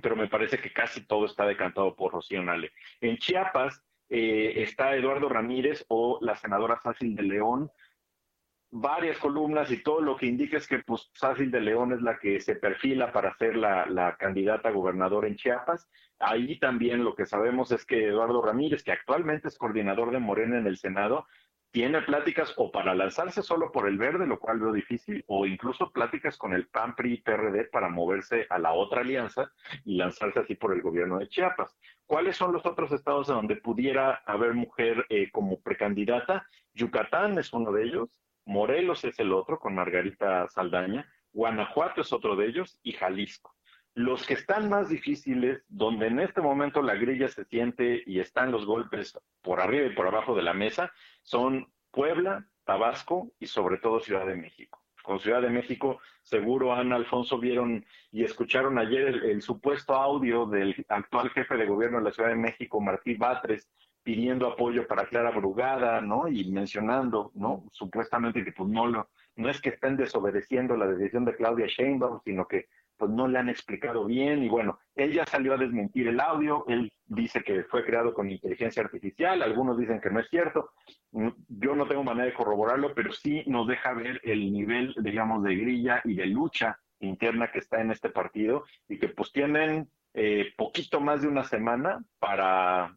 pero 0.00 0.16
me 0.16 0.28
parece 0.28 0.58
que 0.58 0.72
casi 0.72 1.06
todo 1.06 1.26
está 1.26 1.46
decantado 1.46 1.94
por 1.94 2.12
Rocío 2.12 2.42
Nale. 2.42 2.72
En 3.00 3.16
Chiapas, 3.18 3.82
eh, 4.08 4.54
está 4.62 4.94
Eduardo 4.94 5.28
Ramírez 5.28 5.84
o 5.88 6.18
la 6.20 6.36
senadora 6.36 6.80
Sácil 6.82 7.14
de 7.14 7.22
León, 7.22 7.70
varias 8.70 9.18
columnas 9.18 9.70
y 9.70 9.82
todo 9.82 10.00
lo 10.00 10.16
que 10.16 10.26
indica 10.26 10.56
es 10.56 10.66
que 10.66 10.80
pues 10.80 11.10
Sácil 11.14 11.50
de 11.50 11.60
León 11.60 11.92
es 11.92 12.02
la 12.02 12.18
que 12.18 12.40
se 12.40 12.56
perfila 12.56 13.12
para 13.12 13.36
ser 13.36 13.56
la, 13.56 14.16
candidata 14.18 14.68
a 14.68 14.72
gobernador 14.72 15.24
en 15.24 15.36
Chiapas. 15.36 15.88
Ahí 16.18 16.58
también 16.58 17.04
lo 17.04 17.14
que 17.14 17.26
sabemos 17.26 17.72
es 17.72 17.84
que 17.84 18.08
Eduardo 18.08 18.42
Ramírez, 18.42 18.82
que 18.82 18.92
actualmente 18.92 19.48
es 19.48 19.58
coordinador 19.58 20.10
de 20.10 20.18
Morena 20.18 20.58
en 20.58 20.66
el 20.66 20.78
Senado, 20.78 21.26
tiene 21.70 22.00
pláticas 22.02 22.54
o 22.56 22.70
para 22.70 22.94
lanzarse 22.94 23.42
solo 23.42 23.70
por 23.70 23.86
el 23.86 23.98
verde, 23.98 24.26
lo 24.26 24.38
cual 24.38 24.60
veo 24.60 24.72
difícil, 24.72 25.22
o 25.26 25.46
incluso 25.46 25.90
pláticas 25.90 26.38
con 26.38 26.54
el 26.54 26.68
PAN, 26.68 26.94
PRI 26.94 27.14
y 27.14 27.20
PRD 27.20 27.64
para 27.64 27.88
moverse 27.88 28.46
a 28.48 28.58
la 28.58 28.72
otra 28.72 29.02
alianza 29.02 29.52
y 29.84 29.96
lanzarse 29.96 30.40
así 30.40 30.54
por 30.54 30.72
el 30.72 30.80
gobierno 30.80 31.18
de 31.18 31.28
Chiapas. 31.28 31.76
¿Cuáles 32.06 32.36
son 32.36 32.52
los 32.52 32.64
otros 32.64 32.92
estados 32.92 33.26
donde 33.26 33.56
pudiera 33.56 34.22
haber 34.26 34.54
mujer 34.54 35.06
eh, 35.08 35.30
como 35.32 35.60
precandidata? 35.60 36.46
Yucatán 36.72 37.36
es 37.38 37.52
uno 37.52 37.72
de 37.72 37.84
ellos, 37.84 38.22
Morelos 38.44 39.04
es 39.04 39.18
el 39.18 39.32
otro, 39.32 39.58
con 39.58 39.74
Margarita 39.74 40.46
Saldaña, 40.48 41.10
Guanajuato 41.32 42.02
es 42.02 42.12
otro 42.12 42.36
de 42.36 42.46
ellos 42.46 42.78
y 42.84 42.92
Jalisco. 42.92 43.56
Los 43.94 44.24
que 44.24 44.34
están 44.34 44.68
más 44.68 44.88
difíciles, 44.88 45.64
donde 45.68 46.06
en 46.06 46.20
este 46.20 46.40
momento 46.40 46.80
la 46.80 46.94
grilla 46.94 47.28
se 47.28 47.44
siente 47.44 48.04
y 48.06 48.20
están 48.20 48.52
los 48.52 48.66
golpes 48.66 49.18
por 49.42 49.60
arriba 49.60 49.86
y 49.86 49.94
por 49.94 50.06
abajo 50.06 50.36
de 50.36 50.42
la 50.42 50.54
mesa, 50.54 50.92
son 51.22 51.72
Puebla, 51.90 52.46
Tabasco 52.64 53.32
y 53.40 53.46
sobre 53.46 53.78
todo 53.78 53.98
Ciudad 53.98 54.26
de 54.26 54.36
México. 54.36 54.85
Con 55.06 55.20
Ciudad 55.20 55.40
de 55.40 55.50
México, 55.50 56.00
seguro 56.24 56.74
Ana 56.74 56.96
Alfonso 56.96 57.38
vieron 57.38 57.86
y 58.10 58.24
escucharon 58.24 58.76
ayer 58.76 59.06
el, 59.06 59.40
supuesto 59.40 59.94
audio 59.94 60.46
del 60.46 60.84
actual 60.88 61.30
jefe 61.30 61.56
de 61.56 61.64
gobierno 61.64 61.98
de 61.98 62.04
la 62.04 62.10
Ciudad 62.10 62.30
de 62.30 62.34
México, 62.34 62.80
Martí 62.80 63.14
Batres, 63.14 63.70
pidiendo 64.02 64.48
apoyo 64.48 64.84
para 64.88 65.06
Clara 65.06 65.30
Brugada, 65.30 66.00
¿no? 66.00 66.26
Y 66.26 66.50
mencionando, 66.50 67.30
¿no? 67.36 67.62
Supuestamente 67.70 68.44
que 68.44 68.50
pues 68.50 68.68
no 68.68 68.88
lo, 68.88 69.08
no 69.36 69.48
es 69.48 69.60
que 69.60 69.68
estén 69.68 69.96
desobedeciendo 69.96 70.76
la 70.76 70.88
decisión 70.88 71.24
de 71.24 71.36
Claudia 71.36 71.68
Sheinbaum, 71.68 72.18
sino 72.24 72.48
que 72.48 72.66
pues 72.96 73.10
no 73.10 73.28
le 73.28 73.38
han 73.38 73.48
explicado 73.48 74.04
bien 74.04 74.42
y 74.42 74.48
bueno, 74.48 74.78
él 74.94 75.12
ya 75.12 75.26
salió 75.26 75.54
a 75.54 75.58
desmentir 75.58 76.08
el 76.08 76.20
audio, 76.20 76.64
él 76.68 76.92
dice 77.06 77.42
que 77.42 77.64
fue 77.64 77.84
creado 77.84 78.14
con 78.14 78.30
inteligencia 78.30 78.82
artificial, 78.82 79.42
algunos 79.42 79.78
dicen 79.78 80.00
que 80.00 80.10
no 80.10 80.20
es 80.20 80.28
cierto, 80.28 80.70
yo 81.12 81.74
no 81.76 81.86
tengo 81.86 82.04
manera 82.04 82.26
de 82.26 82.34
corroborarlo, 82.34 82.94
pero 82.94 83.12
sí 83.12 83.42
nos 83.46 83.66
deja 83.66 83.92
ver 83.92 84.20
el 84.24 84.52
nivel, 84.52 84.94
digamos, 84.98 85.42
de 85.44 85.56
grilla 85.56 86.00
y 86.04 86.14
de 86.14 86.26
lucha 86.26 86.78
interna 87.00 87.50
que 87.52 87.58
está 87.58 87.80
en 87.80 87.90
este 87.90 88.08
partido 88.08 88.64
y 88.88 88.98
que 88.98 89.08
pues 89.08 89.32
tienen 89.32 89.90
eh, 90.14 90.52
poquito 90.56 91.00
más 91.00 91.22
de 91.22 91.28
una 91.28 91.44
semana 91.44 92.02
para 92.18 92.96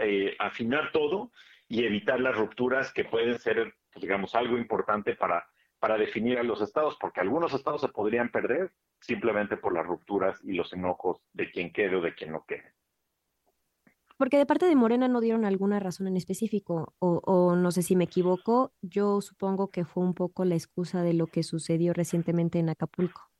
eh, 0.00 0.34
afinar 0.38 0.90
todo 0.92 1.30
y 1.68 1.84
evitar 1.84 2.20
las 2.20 2.36
rupturas 2.36 2.92
que 2.92 3.04
pueden 3.04 3.38
ser, 3.38 3.74
pues, 3.92 4.02
digamos, 4.02 4.34
algo 4.34 4.56
importante 4.56 5.14
para, 5.14 5.46
para 5.78 5.98
definir 5.98 6.38
a 6.38 6.42
los 6.42 6.60
estados, 6.62 6.96
porque 6.98 7.20
algunos 7.20 7.52
estados 7.52 7.80
se 7.80 7.88
podrían 7.88 8.30
perder 8.30 8.72
simplemente 9.00 9.56
por 9.56 9.74
las 9.74 9.86
rupturas 9.86 10.40
y 10.44 10.52
los 10.52 10.72
enojos 10.72 11.22
de 11.32 11.50
quien 11.50 11.72
quede 11.72 11.96
o 11.96 12.00
de 12.00 12.14
quien 12.14 12.32
no 12.32 12.44
quede. 12.46 12.74
Porque 14.16 14.38
de 14.38 14.46
parte 14.46 14.66
de 14.66 14.76
Morena 14.76 15.08
no 15.08 15.20
dieron 15.20 15.44
alguna 15.44 15.78
razón 15.78 16.06
en 16.06 16.16
específico, 16.16 16.94
o, 16.98 17.54
no 17.54 17.70
sé 17.70 17.82
si 17.82 17.96
me 17.96 18.04
equivoco, 18.04 18.72
yo 18.80 19.20
supongo 19.20 19.70
que 19.70 19.84
fue 19.84 20.02
un 20.02 20.14
poco 20.14 20.44
la 20.46 20.54
excusa 20.54 21.02
de 21.02 21.12
lo 21.12 21.26
que 21.26 21.42
sucedió 21.42 21.92
recientemente 21.92 22.58
en 22.58 22.70
Acapulco. 22.70 23.30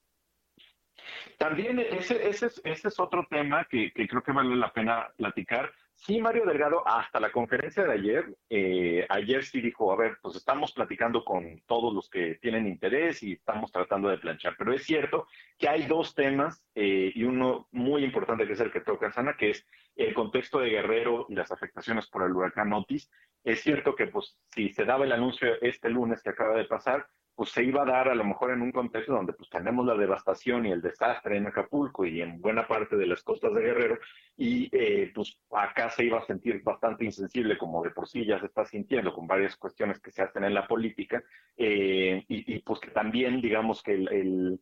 También 1.38 1.78
ese, 1.78 2.28
ese, 2.28 2.46
ese 2.64 2.88
es 2.88 3.00
otro 3.00 3.26
tema 3.30 3.66
que, 3.70 3.90
que 3.92 4.06
creo 4.06 4.22
que 4.22 4.32
vale 4.32 4.54
la 4.56 4.72
pena 4.72 5.08
platicar 5.16 5.72
Sí, 5.96 6.20
Mario 6.20 6.44
Delgado, 6.44 6.86
hasta 6.86 7.18
la 7.18 7.32
conferencia 7.32 7.82
de 7.82 7.92
ayer, 7.92 8.36
eh, 8.50 9.06
ayer 9.08 9.44
sí 9.44 9.60
dijo, 9.60 9.90
a 9.92 9.96
ver, 9.96 10.18
pues 10.22 10.36
estamos 10.36 10.72
platicando 10.72 11.24
con 11.24 11.60
todos 11.66 11.92
los 11.92 12.08
que 12.08 12.36
tienen 12.36 12.68
interés 12.68 13.22
y 13.22 13.32
estamos 13.32 13.72
tratando 13.72 14.08
de 14.08 14.18
planchar, 14.18 14.54
pero 14.56 14.72
es 14.72 14.84
cierto 14.84 15.26
que 15.58 15.68
hay 15.68 15.86
dos 15.86 16.14
temas 16.14 16.64
eh, 16.74 17.10
y 17.14 17.24
uno 17.24 17.66
muy 17.72 18.04
importante 18.04 18.46
que 18.46 18.52
es 18.52 18.60
el 18.60 18.70
que 18.70 18.82
toca 18.82 19.10
Sana, 19.10 19.36
que 19.36 19.50
es 19.50 19.66
el 19.96 20.14
contexto 20.14 20.60
de 20.60 20.70
Guerrero 20.70 21.26
y 21.28 21.34
las 21.34 21.50
afectaciones 21.50 22.06
por 22.06 22.22
el 22.24 22.32
huracán 22.32 22.72
Otis. 22.72 23.10
Es 23.42 23.62
cierto 23.62 23.96
que 23.96 24.06
pues 24.06 24.38
si 24.54 24.68
se 24.74 24.84
daba 24.84 25.06
el 25.06 25.12
anuncio 25.12 25.60
este 25.62 25.88
lunes 25.88 26.22
que 26.22 26.30
acaba 26.30 26.56
de 26.56 26.66
pasar, 26.66 27.08
pues 27.36 27.50
se 27.50 27.62
iba 27.62 27.82
a 27.82 27.84
dar 27.84 28.08
a 28.08 28.14
lo 28.14 28.24
mejor 28.24 28.50
en 28.50 28.62
un 28.62 28.72
contexto 28.72 29.12
donde 29.12 29.34
pues 29.34 29.50
tenemos 29.50 29.84
la 29.84 29.94
devastación 29.94 30.64
y 30.64 30.72
el 30.72 30.80
desastre 30.80 31.36
en 31.36 31.46
Acapulco 31.46 32.06
y 32.06 32.22
en 32.22 32.40
buena 32.40 32.66
parte 32.66 32.96
de 32.96 33.06
las 33.06 33.22
costas 33.22 33.52
de 33.52 33.60
Guerrero 33.60 33.98
y 34.38 34.70
eh, 34.72 35.12
pues 35.14 35.38
acá 35.50 35.90
se 35.90 36.04
iba 36.04 36.18
a 36.18 36.24
sentir 36.24 36.62
bastante 36.62 37.04
insensible 37.04 37.58
como 37.58 37.84
de 37.84 37.90
por 37.90 38.08
sí 38.08 38.24
ya 38.24 38.40
se 38.40 38.46
está 38.46 38.64
sintiendo 38.64 39.12
con 39.12 39.26
varias 39.26 39.54
cuestiones 39.56 40.00
que 40.00 40.10
se 40.10 40.22
hacen 40.22 40.44
en 40.44 40.54
la 40.54 40.66
política 40.66 41.22
eh, 41.58 42.24
y, 42.26 42.58
pues 42.60 42.80
que 42.80 42.90
también 42.90 43.42
digamos 43.42 43.82
que 43.82 43.92
el, 43.92 44.58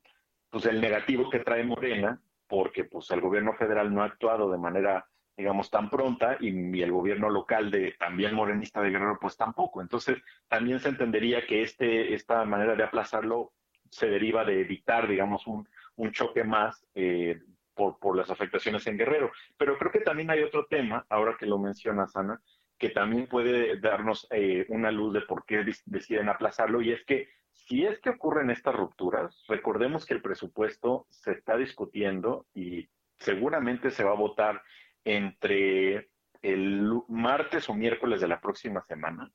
pues 0.50 0.66
el 0.66 0.80
negativo 0.80 1.30
que 1.30 1.38
trae 1.38 1.62
Morena 1.62 2.20
porque 2.48 2.84
pues 2.84 3.08
el 3.12 3.20
gobierno 3.20 3.54
federal 3.54 3.94
no 3.94 4.02
ha 4.02 4.06
actuado 4.06 4.50
de 4.50 4.58
manera 4.58 5.06
digamos, 5.37 5.70
tan 5.70 5.90
pronta 5.90 6.37
y, 6.40 6.81
el 6.83 6.92
gobierno 6.92 7.29
local 7.31 7.70
de 7.70 7.92
también 7.99 8.35
morenista 8.35 8.81
de 8.81 8.90
Guerrero, 8.90 9.18
pues 9.20 9.37
tampoco. 9.37 9.83
Entonces, 9.83 10.18
también 10.49 10.81
se 10.81 10.88
entendería 10.88 11.47
que 11.47 11.62
este, 11.62 12.14
esta 12.14 12.44
manera 12.44 12.77
de 12.77 12.85
aplazarlo 12.85 13.53
se 13.90 14.09
deriva 14.09 14.44
de 14.44 14.61
evitar, 14.61 15.09
digamos, 15.09 15.47
un, 15.47 15.68
un 15.97 16.12
choque 16.12 16.44
más 16.44 16.87
eh, 16.94 17.40
por, 17.75 17.99
por 17.99 18.16
las 18.16 18.31
afectaciones 18.31 18.87
en 18.87 18.99
Guerrero. 18.99 19.31
Pero 19.57 19.79
creo 19.79 19.92
que 19.92 20.01
también 20.01 20.31
hay 20.31 20.42
otro 20.42 20.66
tema, 20.66 21.05
ahora 21.09 21.37
que 21.38 21.47
lo 21.47 21.59
mencionas, 21.59 22.16
Ana, 22.16 22.40
que 22.79 22.90
también 22.90 23.27
puede 23.27 23.79
darnos 23.81 24.27
eh, 24.31 24.66
una 24.68 24.90
luz 24.90 25.14
de 25.14 25.20
por 25.23 25.44
qué 25.44 25.64
deciden 25.87 26.29
aplazarlo, 26.29 26.83
y 26.83 26.92
es 26.92 27.05
que 27.05 27.29
si 27.53 27.87
es 27.87 27.99
que 28.01 28.11
ocurren 28.11 28.51
estas 28.51 28.75
rupturas, 28.75 29.44
recordemos 29.49 30.05
que 30.05 30.14
el 30.14 30.23
presupuesto 30.23 31.07
se 31.09 31.33
está 31.33 31.57
discutiendo 31.57 32.47
y 32.53 32.88
seguramente 33.16 33.90
se 33.90 34.05
va 34.05 34.11
a 34.11 34.16
votar 34.16 34.61
entre 35.05 36.11
el 36.43 36.93
martes 37.09 37.69
o 37.69 37.75
miércoles 37.75 38.21
de 38.21 38.29
la 38.29 38.40
próxima 38.40 38.85
semana. 38.87 39.31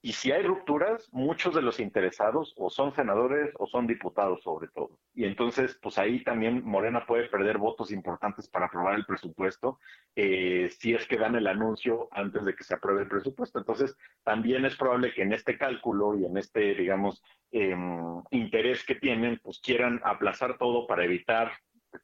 y 0.00 0.12
si 0.12 0.30
hay 0.30 0.44
rupturas, 0.44 1.08
muchos 1.12 1.56
de 1.56 1.60
los 1.60 1.80
interesados 1.80 2.54
o 2.56 2.70
son 2.70 2.94
senadores 2.94 3.52
o 3.58 3.66
son 3.66 3.88
diputados 3.88 4.40
sobre 4.44 4.68
todo. 4.68 5.00
Y 5.12 5.24
entonces, 5.24 5.76
pues 5.82 5.98
ahí 5.98 6.22
también 6.22 6.62
Morena 6.64 7.04
puede 7.04 7.28
perder 7.28 7.58
votos 7.58 7.90
importantes 7.90 8.48
para 8.48 8.66
aprobar 8.66 8.94
el 8.94 9.04
presupuesto 9.04 9.80
eh, 10.14 10.70
si 10.78 10.94
es 10.94 11.04
que 11.08 11.18
dan 11.18 11.34
el 11.34 11.48
anuncio 11.48 12.08
antes 12.12 12.44
de 12.44 12.54
que 12.54 12.62
se 12.62 12.74
apruebe 12.74 13.02
el 13.02 13.08
presupuesto. 13.08 13.58
Entonces, 13.58 13.96
también 14.22 14.64
es 14.64 14.76
probable 14.76 15.12
que 15.12 15.22
en 15.22 15.32
este 15.32 15.58
cálculo 15.58 16.16
y 16.16 16.24
en 16.24 16.36
este, 16.36 16.76
digamos, 16.76 17.20
em, 17.50 18.22
interés 18.30 18.84
que 18.84 18.94
tienen, 18.94 19.40
pues 19.42 19.58
quieran 19.60 20.00
aplazar 20.04 20.58
todo 20.58 20.86
para 20.86 21.04
evitar 21.04 21.50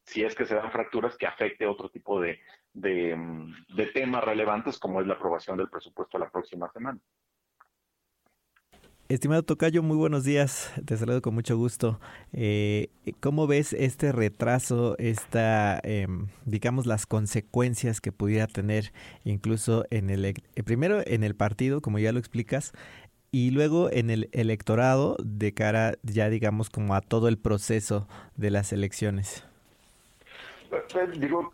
si 0.03 0.25
es 0.25 0.35
que 0.35 0.47
se 0.47 0.57
dan 0.57 0.73
fracturas 0.73 1.17
que 1.17 1.27
afecte 1.29 1.67
otro 1.67 1.91
tipo 1.91 2.21
de, 2.21 2.41
de, 2.75 3.17
de 3.75 3.87
temas 3.87 4.23
relevantes 4.25 4.79
como 4.79 5.01
es 5.01 5.07
la 5.07 5.15
aprobación 5.15 5.57
del 5.57 5.71
presupuesto 5.71 6.19
la 6.19 6.29
próxima 6.29 6.71
semana. 6.73 6.99
Estimado 9.11 9.43
Tocayo, 9.43 9.83
muy 9.83 9.99
buenos 9.99 10.25
días. 10.25 10.73
Te 10.87 10.97
saludo 10.97 11.21
con 11.21 11.35
mucho 11.35 11.59
gusto. 11.59 12.01
Eh, 12.33 12.89
¿Cómo 13.21 13.47
ves 13.47 13.75
este 13.75 14.13
retraso, 14.13 14.97
esta, 14.99 15.79
em, 15.83 16.29
digamos, 16.47 16.87
las 16.87 17.05
consecuencias 17.05 18.01
que 18.01 18.13
pudiera 18.13 18.47
tener 18.47 18.95
incluso 19.25 19.85
en 19.91 20.09
el, 20.09 20.25
eh, 20.25 20.35
primero 20.65 21.03
en 21.05 21.23
el 21.23 21.37
partido, 21.37 21.83
como 21.83 21.99
ya 21.99 22.13
lo 22.13 22.19
explicas, 22.19 22.73
y 23.31 23.51
luego 23.51 23.91
en 23.93 24.09
el 24.09 24.31
electorado 24.33 25.19
de 25.23 25.53
cara 25.53 25.97
ya, 26.03 26.31
digamos, 26.31 26.71
como 26.71 26.95
a 26.95 27.03
todo 27.03 27.29
el 27.29 27.37
proceso 27.37 28.09
de 28.37 28.51
las 28.51 28.73
elecciones? 28.73 29.45
Pues, 30.71 31.21
digo, 31.21 31.53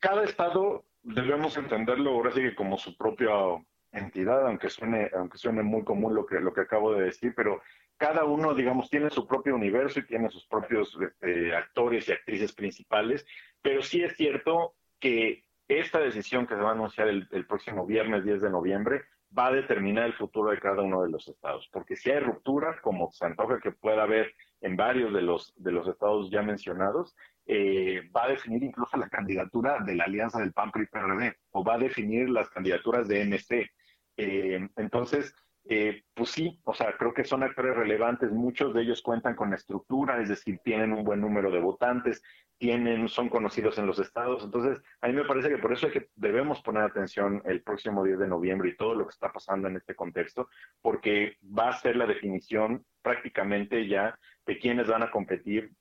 cada 0.00 0.24
estado 0.24 0.84
debemos 1.02 1.56
entenderlo 1.56 2.10
ahora 2.10 2.32
sí 2.32 2.40
que 2.40 2.54
como 2.54 2.78
su 2.78 2.96
propio 2.96 3.64
entidad, 3.92 4.46
aunque 4.46 4.70
suene, 4.70 5.10
aunque 5.14 5.38
suene 5.38 5.62
muy 5.62 5.84
común 5.84 6.14
lo 6.14 6.26
que, 6.26 6.40
lo 6.40 6.52
que 6.52 6.62
acabo 6.62 6.94
de 6.94 7.04
decir, 7.04 7.34
pero 7.36 7.62
cada 7.96 8.24
uno, 8.24 8.54
digamos, 8.54 8.90
tiene 8.90 9.10
su 9.10 9.26
propio 9.26 9.54
universo 9.54 10.00
y 10.00 10.06
tiene 10.06 10.30
sus 10.30 10.46
propios 10.46 10.98
este, 11.00 11.54
actores 11.54 12.08
y 12.08 12.12
actrices 12.12 12.52
principales, 12.52 13.24
pero 13.60 13.82
sí 13.82 14.02
es 14.02 14.16
cierto 14.16 14.74
que 14.98 15.44
esta 15.68 16.00
decisión 16.00 16.46
que 16.46 16.54
se 16.54 16.60
va 16.60 16.70
a 16.70 16.74
anunciar 16.74 17.08
el, 17.08 17.28
el, 17.30 17.46
próximo 17.46 17.86
viernes 17.86 18.24
10 18.24 18.42
de 18.42 18.50
noviembre 18.50 19.02
va 19.36 19.46
a 19.46 19.52
determinar 19.52 20.06
el 20.06 20.14
futuro 20.14 20.50
de 20.50 20.58
cada 20.58 20.82
uno 20.82 21.02
de 21.02 21.10
los 21.10 21.28
estados, 21.28 21.68
porque 21.72 21.96
si 21.96 22.10
hay 22.10 22.20
ruptura, 22.20 22.80
como 22.82 23.10
se 23.12 23.24
antoja 23.24 23.60
que 23.60 23.72
pueda 23.72 24.02
haber 24.02 24.34
en 24.62 24.76
varios 24.76 25.12
de 25.12 25.22
los, 25.22 25.52
de 25.56 25.72
los 25.72 25.86
estados 25.86 26.30
ya 26.30 26.42
mencionados, 26.42 27.14
eh, 27.46 28.08
va 28.16 28.24
a 28.24 28.28
definir 28.28 28.62
incluso 28.62 28.96
la 28.96 29.08
candidatura 29.08 29.80
de 29.80 29.94
la 29.94 30.04
alianza 30.04 30.38
del 30.40 30.52
PAN-PRI-PRD 30.52 31.36
o 31.50 31.64
va 31.64 31.74
a 31.74 31.78
definir 31.78 32.30
las 32.30 32.48
candidaturas 32.48 33.08
de 33.08 33.24
MC. 33.24 33.70
Eh, 34.16 34.68
entonces, 34.76 35.34
eh, 35.64 36.02
pues 36.14 36.30
sí, 36.30 36.60
o 36.64 36.74
sea, 36.74 36.96
creo 36.96 37.14
que 37.14 37.24
son 37.24 37.44
actores 37.44 37.76
relevantes, 37.76 38.32
muchos 38.32 38.74
de 38.74 38.82
ellos 38.82 39.00
cuentan 39.00 39.36
con 39.36 39.54
estructura, 39.54 40.20
es 40.20 40.28
decir, 40.28 40.58
tienen 40.64 40.92
un 40.92 41.04
buen 41.04 41.20
número 41.20 41.52
de 41.52 41.60
votantes, 41.60 42.20
tienen, 42.58 43.08
son 43.08 43.28
conocidos 43.28 43.78
en 43.78 43.86
los 43.86 44.00
estados, 44.00 44.44
entonces 44.44 44.80
a 45.00 45.06
mí 45.06 45.14
me 45.14 45.24
parece 45.24 45.48
que 45.48 45.58
por 45.58 45.72
eso 45.72 45.86
es 45.86 45.92
que 45.92 46.08
debemos 46.16 46.62
poner 46.62 46.82
atención 46.82 47.42
el 47.44 47.62
próximo 47.62 48.02
10 48.02 48.18
de 48.18 48.28
noviembre 48.28 48.70
y 48.70 48.76
todo 48.76 48.94
lo 48.94 49.06
que 49.06 49.12
está 49.12 49.32
pasando 49.32 49.68
en 49.68 49.76
este 49.76 49.94
contexto, 49.94 50.48
porque 50.80 51.36
va 51.42 51.68
a 51.68 51.78
ser 51.78 51.96
la 51.96 52.06
definición 52.06 52.84
prácticamente 53.00 53.86
ya 53.86 54.18
de 54.46 54.58
quiénes 54.58 54.88
van 54.88 55.02
a 55.02 55.10
competir 55.10 55.72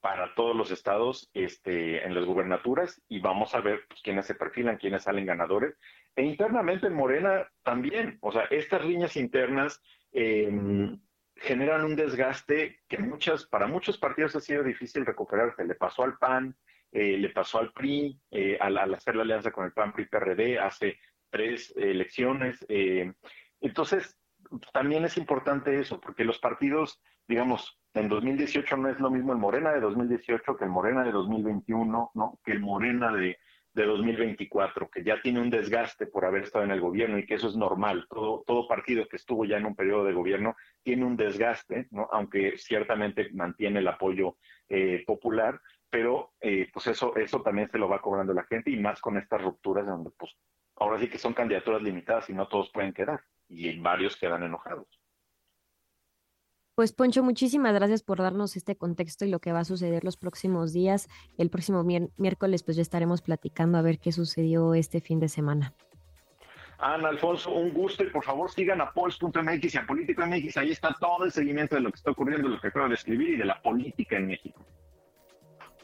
para 0.00 0.34
todos 0.34 0.54
los 0.54 0.70
estados 0.70 1.30
este, 1.34 2.04
en 2.04 2.14
las 2.14 2.24
gubernaturas 2.24 3.02
y 3.08 3.20
vamos 3.20 3.54
a 3.54 3.60
ver 3.60 3.80
pues, 3.88 4.02
quiénes 4.02 4.26
se 4.26 4.34
perfilan, 4.34 4.76
quiénes 4.76 5.02
salen 5.02 5.26
ganadores 5.26 5.76
e 6.16 6.22
internamente 6.22 6.86
en 6.86 6.94
Morena 6.94 7.46
también, 7.62 8.18
o 8.20 8.32
sea, 8.32 8.44
estas 8.44 8.84
líneas 8.84 9.16
internas 9.16 9.82
em, 10.12 10.98
generan 11.36 11.84
un 11.84 11.94
desgaste 11.94 12.80
que 12.88 12.98
muchas, 12.98 13.44
para 13.46 13.66
muchos 13.66 13.98
partidos 13.98 14.34
ha 14.34 14.40
sido 14.40 14.62
difícil 14.62 15.04
recuperarse. 15.04 15.64
Le 15.64 15.74
pasó 15.74 16.04
al 16.04 16.16
PAN, 16.16 16.56
eh, 16.90 17.18
le 17.18 17.28
pasó 17.28 17.58
al 17.58 17.72
PRI, 17.72 18.18
eh, 18.30 18.56
al, 18.58 18.94
hacer 18.94 19.14
la 19.14 19.22
alianza 19.22 19.50
con 19.50 19.66
el 19.66 19.72
PAN, 19.72 19.92
PRI, 19.92 20.06
PRD, 20.06 20.58
hace 20.58 20.98
tres 21.28 21.74
elecciones. 21.76 22.64
Eh, 22.70 23.12
entonces, 23.60 24.18
también 24.72 25.04
es 25.04 25.16
importante 25.16 25.78
eso, 25.78 26.00
porque 26.00 26.24
los 26.24 26.38
partidos, 26.38 27.00
digamos, 27.28 27.78
en 27.94 28.08
2018 28.08 28.76
no 28.76 28.88
es 28.88 29.00
lo 29.00 29.10
mismo 29.10 29.32
el 29.32 29.38
Morena 29.38 29.72
de 29.72 29.80
2018 29.80 30.56
que 30.56 30.64
el 30.64 30.70
Morena 30.70 31.02
de 31.04 31.12
2021, 31.12 32.10
¿no? 32.14 32.38
Que 32.44 32.52
el 32.52 32.60
Morena 32.60 33.12
de 33.12 33.38
de 33.76 33.84
2024, 33.84 34.88
que 34.88 35.04
ya 35.04 35.20
tiene 35.20 35.38
un 35.38 35.50
desgaste 35.50 36.06
por 36.06 36.24
haber 36.24 36.44
estado 36.44 36.64
en 36.64 36.70
el 36.70 36.80
gobierno 36.80 37.18
y 37.18 37.26
que 37.26 37.34
eso 37.34 37.46
es 37.46 37.56
normal. 37.56 38.06
Todo, 38.08 38.42
todo 38.46 38.66
partido 38.66 39.06
que 39.06 39.16
estuvo 39.16 39.44
ya 39.44 39.58
en 39.58 39.66
un 39.66 39.76
periodo 39.76 40.04
de 40.04 40.14
gobierno 40.14 40.56
tiene 40.82 41.04
un 41.04 41.14
desgaste, 41.14 41.86
¿no? 41.90 42.08
aunque 42.10 42.56
ciertamente 42.56 43.28
mantiene 43.34 43.80
el 43.80 43.88
apoyo 43.88 44.38
eh, 44.70 45.04
popular, 45.06 45.60
pero 45.90 46.32
eh, 46.40 46.70
pues 46.72 46.86
eso, 46.86 47.14
eso 47.16 47.42
también 47.42 47.70
se 47.70 47.76
lo 47.76 47.86
va 47.86 48.00
cobrando 48.00 48.32
la 48.32 48.44
gente 48.44 48.70
y 48.70 48.80
más 48.80 48.98
con 48.98 49.18
estas 49.18 49.42
rupturas 49.42 49.86
donde 49.86 50.10
pues 50.18 50.34
ahora 50.76 50.98
sí 50.98 51.08
que 51.08 51.18
son 51.18 51.34
candidaturas 51.34 51.82
limitadas 51.82 52.30
y 52.30 52.32
no 52.32 52.48
todos 52.48 52.70
pueden 52.72 52.94
quedar 52.94 53.20
y 53.48 53.78
varios 53.78 54.16
quedan 54.16 54.42
enojados. 54.42 54.86
Pues 56.76 56.92
Poncho, 56.92 57.22
muchísimas 57.22 57.72
gracias 57.72 58.02
por 58.02 58.18
darnos 58.18 58.54
este 58.54 58.76
contexto 58.76 59.24
y 59.24 59.30
lo 59.30 59.38
que 59.38 59.50
va 59.50 59.60
a 59.60 59.64
suceder 59.64 60.04
los 60.04 60.18
próximos 60.18 60.74
días. 60.74 61.08
El 61.38 61.48
próximo 61.48 61.82
miércoles 62.18 62.62
pues 62.62 62.76
ya 62.76 62.82
estaremos 62.82 63.22
platicando 63.22 63.78
a 63.78 63.82
ver 63.82 63.98
qué 63.98 64.12
sucedió 64.12 64.74
este 64.74 65.00
fin 65.00 65.18
de 65.18 65.30
semana. 65.30 65.74
Ana, 66.78 67.08
Alfonso, 67.08 67.50
un 67.50 67.72
gusto 67.72 68.04
y 68.04 68.10
por 68.10 68.22
favor 68.22 68.50
sigan 68.50 68.82
a 68.82 68.92
Pols.mx 68.92 69.74
y 69.74 69.78
a 69.78 69.86
Política 69.86 70.26
MX. 70.26 70.58
Ahí 70.58 70.72
está 70.72 70.94
todo 71.00 71.24
el 71.24 71.32
seguimiento 71.32 71.76
de 71.76 71.80
lo 71.80 71.90
que 71.90 71.96
está 71.96 72.10
ocurriendo, 72.10 72.48
lo 72.48 72.60
que 72.60 72.68
acabo 72.68 72.88
de 72.88 72.94
escribir 72.94 73.30
y 73.30 73.36
de 73.36 73.46
la 73.46 73.62
política 73.62 74.16
en 74.16 74.26
México. 74.26 74.62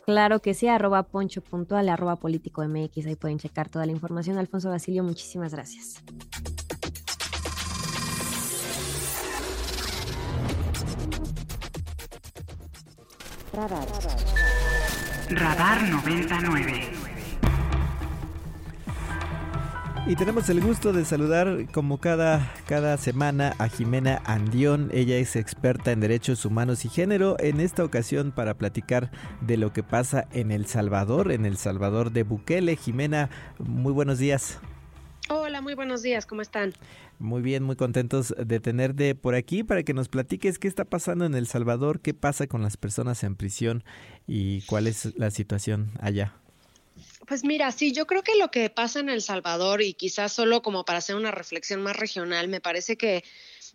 Claro 0.04 0.40
que 0.40 0.52
sí, 0.52 0.68
arroba 0.68 1.04
poncho.al, 1.04 1.88
arroba 1.88 2.16
político 2.16 2.66
MX. 2.66 3.06
Ahí 3.06 3.16
pueden 3.16 3.38
checar 3.38 3.70
toda 3.70 3.86
la 3.86 3.92
información. 3.92 4.36
Alfonso 4.36 4.68
Basilio, 4.68 5.02
muchísimas 5.04 5.54
gracias. 5.54 6.04
Radar. 13.54 13.86
Radar 15.28 15.82
99. 15.90 16.90
Y 20.06 20.16
tenemos 20.16 20.48
el 20.48 20.62
gusto 20.62 20.94
de 20.94 21.04
saludar 21.04 21.66
como 21.70 21.98
cada, 21.98 22.50
cada 22.66 22.96
semana 22.96 23.54
a 23.58 23.68
Jimena 23.68 24.22
Andión. 24.24 24.90
Ella 24.94 25.16
es 25.16 25.36
experta 25.36 25.92
en 25.92 26.00
derechos 26.00 26.46
humanos 26.46 26.86
y 26.86 26.88
género. 26.88 27.36
En 27.40 27.60
esta 27.60 27.84
ocasión 27.84 28.32
para 28.32 28.54
platicar 28.54 29.10
de 29.42 29.58
lo 29.58 29.74
que 29.74 29.82
pasa 29.82 30.26
en 30.32 30.50
El 30.50 30.64
Salvador, 30.64 31.30
en 31.30 31.44
El 31.44 31.58
Salvador 31.58 32.10
de 32.10 32.22
Bukele. 32.22 32.76
Jimena, 32.76 33.28
muy 33.58 33.92
buenos 33.92 34.18
días. 34.18 34.60
Hola, 35.34 35.62
muy 35.62 35.72
buenos 35.72 36.02
días, 36.02 36.26
¿cómo 36.26 36.42
están? 36.42 36.74
Muy 37.18 37.40
bien, 37.40 37.62
muy 37.62 37.74
contentos 37.74 38.34
de 38.36 38.60
tenerte 38.60 39.14
por 39.14 39.34
aquí 39.34 39.64
para 39.64 39.82
que 39.82 39.94
nos 39.94 40.08
platiques 40.08 40.58
qué 40.58 40.68
está 40.68 40.84
pasando 40.84 41.24
en 41.24 41.34
El 41.34 41.46
Salvador, 41.46 42.00
qué 42.00 42.12
pasa 42.12 42.46
con 42.46 42.60
las 42.60 42.76
personas 42.76 43.24
en 43.24 43.34
prisión 43.34 43.82
y 44.26 44.60
cuál 44.66 44.86
es 44.86 45.16
la 45.16 45.30
situación 45.30 45.92
allá. 46.00 46.34
Pues 47.26 47.44
mira, 47.44 47.72
sí, 47.72 47.92
yo 47.92 48.06
creo 48.06 48.22
que 48.22 48.36
lo 48.36 48.50
que 48.50 48.68
pasa 48.68 49.00
en 49.00 49.08
El 49.08 49.22
Salvador 49.22 49.80
y 49.80 49.94
quizás 49.94 50.34
solo 50.34 50.60
como 50.60 50.84
para 50.84 50.98
hacer 50.98 51.16
una 51.16 51.30
reflexión 51.30 51.82
más 51.82 51.96
regional, 51.96 52.48
me 52.48 52.60
parece 52.60 52.98
que 52.98 53.24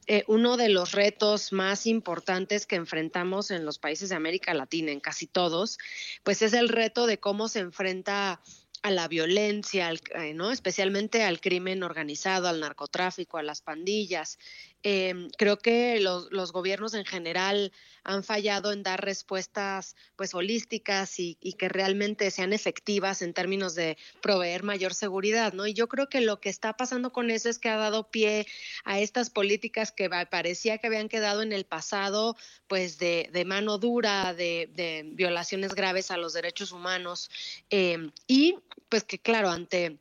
eh, 0.05 0.23
uno 0.27 0.57
de 0.57 0.69
los 0.69 0.91
retos 0.91 1.51
más 1.53 1.87
importantes 1.87 2.67
que 2.67 2.75
enfrentamos 2.75 3.49
en 3.49 3.65
los 3.65 3.79
países 3.79 4.09
de 4.09 4.15
América 4.15 4.53
Latina, 4.53 4.91
en 4.91 4.99
casi 4.99 5.25
todos, 5.25 5.79
pues 6.23 6.43
es 6.43 6.53
el 6.53 6.69
reto 6.69 7.07
de 7.07 7.19
cómo 7.19 7.47
se 7.47 7.59
enfrenta 7.59 8.41
a 8.87 8.91
la 8.91 9.09
violencia, 9.09 9.91
eh, 9.91 10.33
¿no? 10.33 10.51
especialmente 10.51 11.23
al 11.23 11.41
crimen 11.41 11.83
organizado, 11.83 12.47
al 12.47 12.61
narcotráfico, 12.61 13.37
a 13.37 13.43
las 13.43 13.61
pandillas. 13.61 14.37
Em, 14.83 15.29
creo 15.37 15.57
que 15.57 15.99
los, 15.99 16.51
gobiernos 16.53 16.93
en 16.93 17.03
general 17.03 17.73
han 18.03 18.23
fallado 18.23 18.71
en 18.71 18.83
dar 18.83 19.03
respuestas 19.03 19.97
pues 20.15 20.33
holísticas 20.33 21.19
y, 21.19 21.35
que 21.57 21.67
realmente 21.67 22.31
sean 22.31 22.53
efectivas 22.53 23.21
en 23.21 23.33
términos 23.33 23.75
de 23.75 23.97
proveer 24.21 24.63
mayor 24.63 24.93
seguridad, 24.93 25.51
¿no? 25.51 25.67
Y 25.67 25.73
yo 25.73 25.89
creo 25.89 26.07
que 26.07 26.21
lo 26.21 26.39
que 26.39 26.47
está 26.47 26.77
pasando 26.77 27.11
con 27.11 27.31
eso 27.31 27.49
es 27.49 27.59
que 27.59 27.67
ha 27.67 27.75
dado 27.75 28.09
pie 28.09 28.47
a 28.85 28.99
estas 29.01 29.29
políticas 29.29 29.91
que 29.91 30.09
parecía 30.09 30.77
que 30.77 30.87
habían 30.87 31.09
quedado 31.09 31.41
en 31.41 31.51
el 31.51 31.65
pasado, 31.65 32.37
pues 32.67 32.97
de, 32.97 33.29
de 33.33 33.43
mano 33.43 33.79
dura, 33.79 34.33
de, 34.33 34.69
de, 34.73 35.03
violaciones 35.05 35.75
graves 35.75 36.11
a 36.11 36.17
los 36.17 36.31
derechos 36.31 36.71
humanos, 36.71 37.29
eh, 37.71 38.11
y 38.27 38.55
pues 38.89 39.03
que 39.03 39.19
claro, 39.19 39.49
ante 39.49 39.99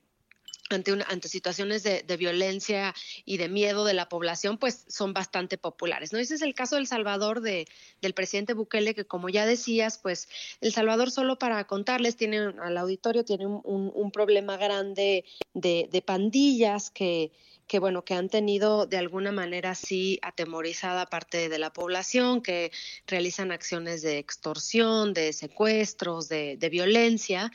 ante, 0.70 0.92
una, 0.92 1.04
ante 1.08 1.28
situaciones 1.28 1.82
de, 1.82 2.16
violencia 2.16 2.94
y 3.24 3.36
de 3.36 3.48
miedo 3.48 3.84
de 3.84 3.94
la 3.94 4.08
población, 4.08 4.58
pues 4.58 4.84
son 4.88 5.12
bastante 5.12 5.58
populares. 5.58 6.12
¿no? 6.12 6.18
Ese 6.18 6.34
es 6.34 6.42
el 6.42 6.54
caso 6.54 6.76
del 6.76 6.86
Salvador 6.86 7.40
de, 7.40 7.66
del 8.00 8.14
presidente 8.14 8.54
Bukele, 8.54 8.94
que 8.94 9.04
como 9.04 9.28
ya 9.28 9.46
decías, 9.46 9.98
pues 9.98 10.28
El 10.60 10.72
Salvador, 10.72 11.10
solo 11.10 11.38
para 11.38 11.64
contarles, 11.66 12.16
tiene 12.16 12.38
al 12.38 12.76
auditorio, 12.78 13.24
tiene 13.24 13.46
un, 13.46 13.92
un 13.94 14.10
problema 14.10 14.56
grande 14.56 15.24
de, 15.54 15.88
de 15.90 16.02
pandillas 16.02 16.90
que 16.90 17.32
que 17.66 17.78
bueno, 17.78 18.04
que 18.04 18.14
han 18.14 18.28
tenido 18.28 18.86
de 18.86 18.96
alguna 18.96 19.32
manera 19.32 19.74
sí 19.74 20.18
atemorizada 20.22 21.06
parte 21.06 21.48
de 21.48 21.58
la 21.58 21.72
población, 21.72 22.40
que 22.42 22.70
realizan 23.06 23.52
acciones 23.52 24.02
de 24.02 24.18
extorsión, 24.18 25.14
de 25.14 25.32
secuestros, 25.32 26.28
de, 26.28 26.68
violencia. 26.70 27.50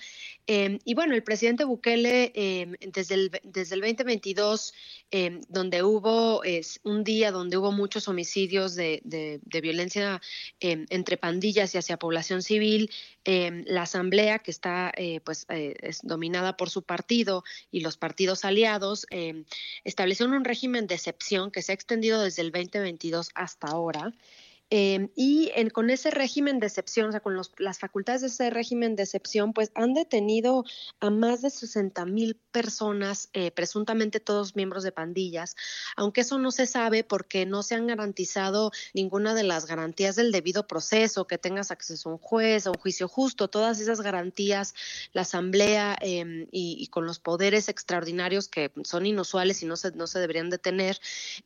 Em, 0.47 0.79
y 0.85 0.93
bueno, 0.93 1.15
el 1.15 1.23
presidente 1.23 1.63
Bukele 1.63 2.31
em, 2.33 2.75
desde, 2.79 3.15
el, 3.15 3.31
desde 3.43 3.75
el 3.75 3.81
2022, 3.81 4.73
em, 5.11 5.41
donde 5.49 5.83
hubo 5.83 6.43
es, 6.43 6.79
un 6.83 7.03
día 7.03 7.31
donde 7.31 7.57
hubo 7.57 7.71
muchos 7.71 8.07
homicidios 8.07 8.75
de, 8.75 9.01
de 9.03 9.61
violencia 9.61 10.21
entre 10.59 11.17
pandillas 11.17 11.75
y 11.75 11.77
hacia 11.77 11.97
población 11.97 12.41
civil, 12.41 12.89
la 13.25 13.83
asamblea 13.83 14.39
que 14.39 14.51
está 14.51 14.91
eh, 14.97 15.19
pues 15.23 15.45
eh, 15.49 15.75
es 15.81 16.01
dominada 16.01 16.57
por 16.57 16.69
su 16.69 16.83
partido 16.83 17.43
y 17.71 17.81
los 17.81 17.97
partidos 17.97 18.45
aliados 18.45 19.05
está 19.83 20.00
estableció 20.01 20.25
un 20.25 20.43
régimen 20.43 20.87
de 20.87 20.95
excepción 20.95 21.51
que 21.51 21.61
se 21.61 21.71
ha 21.71 21.75
extendido 21.75 22.23
desde 22.23 22.41
el 22.41 22.51
2022 22.51 23.29
hasta 23.35 23.67
ahora 23.67 24.11
Em, 24.73 25.09
y 25.17 25.51
con 25.73 25.89
ese 25.89 26.11
régimen 26.11 26.61
de 26.61 26.67
excepción, 26.67 27.09
o 27.09 27.11
sea, 27.11 27.19
con 27.19 27.37
las 27.57 27.79
facultades 27.79 28.21
de 28.21 28.27
ese 28.27 28.49
régimen 28.49 28.95
de 28.95 29.03
excepción, 29.03 29.51
pues 29.51 29.69
han 29.75 29.93
detenido 29.93 30.63
a 31.01 31.09
más 31.09 31.41
de 31.41 31.49
60 31.49 32.05
mil 32.05 32.37
personas, 32.53 33.29
eh, 33.33 33.51
presuntamente 33.51 34.21
todos 34.21 34.55
miembros 34.55 34.83
de 34.83 34.93
pandillas, 34.93 35.57
aunque 35.97 36.21
eso 36.21 36.39
no 36.39 36.51
se 36.51 36.67
sabe 36.67 37.03
porque 37.03 37.45
no 37.45 37.63
se 37.63 37.75
han 37.75 37.85
garantizado 37.85 38.71
ninguna 38.93 39.33
de 39.33 39.43
las 39.43 39.65
garantías 39.65 40.15
del 40.15 40.31
debido 40.31 40.67
proceso, 40.67 41.27
que 41.27 41.37
tengas 41.37 41.71
acceso 41.71 42.07
a 42.07 42.13
un 42.13 42.17
juez, 42.17 42.65
a 42.65 42.71
un 42.71 42.77
juicio 42.77 43.09
justo, 43.09 43.49
todas 43.49 43.81
esas 43.81 43.99
garantías, 43.99 44.73
la 45.11 45.23
asamblea 45.23 45.97
em, 45.99 46.47
y, 46.49 46.87
con 46.87 47.05
los 47.05 47.19
poderes 47.19 47.67
extraordinarios 47.67 48.47
que 48.47 48.71
son 48.85 49.05
inusuales 49.05 49.61
y 49.63 49.65
no 49.65 49.75
se, 49.75 49.91
no 49.91 50.07
se 50.07 50.19
deberían 50.19 50.49
de 50.49 50.59
tener, 50.59 50.97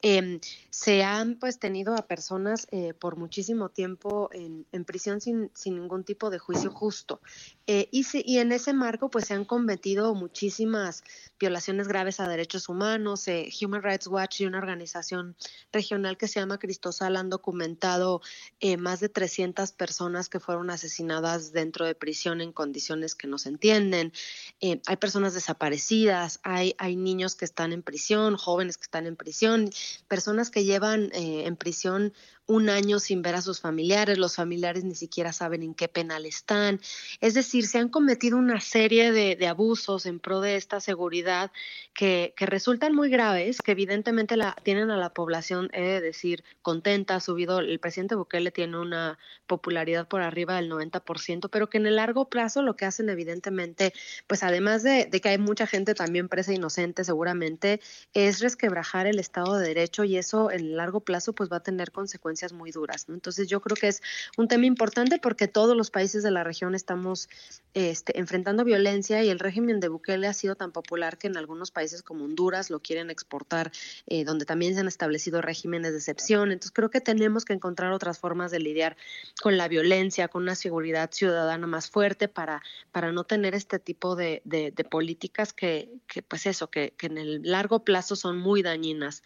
em, 0.03 0.39
se 0.69 1.03
han 1.03 1.39
pues 1.39 1.57
tenido 1.57 1.95
a 1.95 2.05
personas 2.05 2.67
eh, 2.69 2.93
muchísimo 3.15 3.69
tiempo 3.69 4.29
en, 4.31 4.85
prisión 4.85 5.21
sin, 5.21 5.51
ningún 5.65 6.03
tipo 6.03 6.29
de 6.29 6.39
juicio 6.39 6.71
justo. 6.71 7.21
Eh, 7.67 7.87
y, 7.91 8.37
en 8.37 8.51
ese 8.51 8.73
marco, 8.73 9.09
pues 9.09 9.25
se 9.25 9.33
han 9.33 9.45
cometido 9.45 10.13
muchísimas 10.13 11.03
violaciones 11.39 11.87
graves 11.87 12.19
a 12.19 12.27
derechos 12.27 12.69
humanos. 12.69 13.27
Eh, 13.27 13.49
Human 13.61 13.81
Rights 13.81 14.07
Watch 14.07 14.41
y 14.41 14.45
una 14.45 14.59
organización 14.59 15.35
regional 15.71 16.17
que 16.17 16.27
se 16.27 16.39
llama 16.39 16.59
Cristosal 16.59 17.15
han 17.15 17.29
documentado 17.29 18.21
eh, 18.59 18.77
más 18.77 18.99
de 18.99 19.09
300 19.09 19.71
personas 19.71 20.29
que 20.29 20.39
fueron 20.39 20.69
asesinadas 20.69 21.51
dentro 21.51 21.85
de 21.85 21.95
prisión 21.95 22.41
en 22.41 22.51
condiciones 22.51 23.15
que 23.15 23.27
no 23.27 23.37
se 23.37 23.49
entienden. 23.49 24.13
hay 24.61 24.97
personas 24.97 25.33
desaparecidas, 25.33 26.39
hay 26.43 26.95
niños 26.95 27.35
que 27.35 27.45
están 27.45 27.73
en 27.73 27.83
prisión, 27.83 28.37
jóvenes 28.37 28.77
que 28.77 28.83
están 28.83 29.07
en 29.07 29.15
prisión, 29.15 29.69
personas 30.07 30.49
que 30.49 30.63
llevan 30.63 31.09
en 31.13 31.55
prisión 31.55 32.13
un 32.47 32.69
año 32.69 32.99
sin 32.99 33.21
ver 33.21 33.35
a 33.35 33.41
sus 33.41 33.59
familiares, 33.59 34.17
los 34.17 34.35
familiares 34.35 34.83
ni 34.83 34.95
siquiera 34.95 35.33
saben 35.33 35.63
en 35.63 35.73
qué 35.73 35.87
penal 35.87 36.25
están. 36.25 36.79
Es 37.19 37.33
decir, 37.33 37.65
se 37.67 37.79
han 37.79 37.89
cometido 37.89 38.37
una 38.37 38.59
serie 38.59 39.11
de, 39.11 39.45
abusos 39.47 40.05
en 40.05 40.19
pro 40.19 40.41
de 40.41 40.55
esta 40.55 40.79
seguridad 40.79 41.51
que, 41.93 42.33
resultan 42.37 42.93
muy 42.93 43.09
graves, 43.09 43.61
que 43.61 43.71
evidentemente 43.71 44.37
la, 44.37 44.55
tienen 44.63 44.91
a 44.91 44.97
la 44.97 45.13
población, 45.13 45.69
he 45.73 45.81
de 45.81 46.01
decir, 46.01 46.43
contenta, 46.61 47.15
ha 47.15 47.19
subido, 47.19 47.59
el 47.59 47.79
presidente 47.79 48.15
Bukele 48.15 48.51
tiene 48.51 48.79
una 48.79 49.17
popularidad 49.47 50.07
por 50.07 50.21
arriba 50.21 50.55
del 50.55 50.69
90%, 50.69 51.49
pero 51.49 51.69
que 51.69 51.77
en 51.77 51.87
el 51.87 51.95
largo 51.95 52.29
plazo 52.29 52.61
lo 52.61 52.75
que 52.75 52.85
hacen 52.85 53.09
evidentemente, 53.09 53.93
pues 54.27 54.43
además 54.43 54.83
de, 54.83 55.05
de 55.05 55.21
que 55.21 55.29
hay 55.29 55.37
mucha 55.37 55.67
gente 55.67 55.95
también 55.95 56.29
presa 56.29 56.53
inocente 56.53 57.03
seguramente, 57.03 57.81
es 58.13 58.39
resquebrajar 58.39 59.07
el 59.07 59.19
Estado 59.19 59.57
de 59.57 59.67
Derecho 59.67 60.03
y 60.03 60.17
eso 60.17 60.51
en 60.51 60.59
el 60.59 60.77
largo 60.77 60.99
plazo 60.99 61.33
pues 61.33 61.51
va 61.51 61.57
a 61.57 61.63
tener 61.63 61.91
consecuencias 61.91 62.34
muy 62.53 62.71
duras. 62.71 63.05
Entonces 63.09 63.47
yo 63.47 63.61
creo 63.61 63.75
que 63.75 63.87
es 63.87 64.01
un 64.37 64.47
tema 64.47 64.65
importante 64.65 65.19
porque 65.19 65.47
todos 65.47 65.75
los 65.75 65.91
países 65.91 66.23
de 66.23 66.31
la 66.31 66.43
región 66.43 66.75
estamos 66.75 67.29
este, 67.73 68.19
enfrentando 68.19 68.63
violencia 68.63 69.23
y 69.23 69.29
el 69.29 69.39
régimen 69.39 69.79
de 69.79 69.87
Bukele 69.87 70.27
ha 70.27 70.33
sido 70.33 70.55
tan 70.55 70.71
popular 70.71 71.17
que 71.17 71.27
en 71.27 71.37
algunos 71.37 71.71
países 71.71 72.03
como 72.03 72.25
Honduras 72.25 72.69
lo 72.69 72.79
quieren 72.79 73.09
exportar, 73.09 73.71
eh, 74.07 74.23
donde 74.23 74.45
también 74.45 74.73
se 74.73 74.81
han 74.81 74.87
establecido 74.87 75.41
regímenes 75.41 75.91
de 75.91 75.97
excepción. 75.97 76.51
Entonces 76.51 76.71
creo 76.71 76.89
que 76.89 77.01
tenemos 77.01 77.45
que 77.45 77.53
encontrar 77.53 77.91
otras 77.91 78.19
formas 78.19 78.51
de 78.51 78.59
lidiar 78.59 78.97
con 79.41 79.57
la 79.57 79.67
violencia, 79.67 80.27
con 80.27 80.43
una 80.43 80.55
seguridad 80.55 81.11
ciudadana 81.11 81.67
más 81.67 81.89
fuerte 81.89 82.27
para, 82.27 82.61
para 82.91 83.11
no 83.11 83.23
tener 83.23 83.55
este 83.55 83.79
tipo 83.79 84.15
de, 84.15 84.41
políticas 84.89 85.53
que, 85.53 85.89
que, 86.07 86.21
pues 86.21 86.45
eso, 86.45 86.69
que 86.69 86.93
en 87.01 87.17
el 87.17 87.41
largo 87.43 87.83
plazo 87.83 88.15
son 88.15 88.37
muy 88.37 88.61
dañinas 88.61 89.23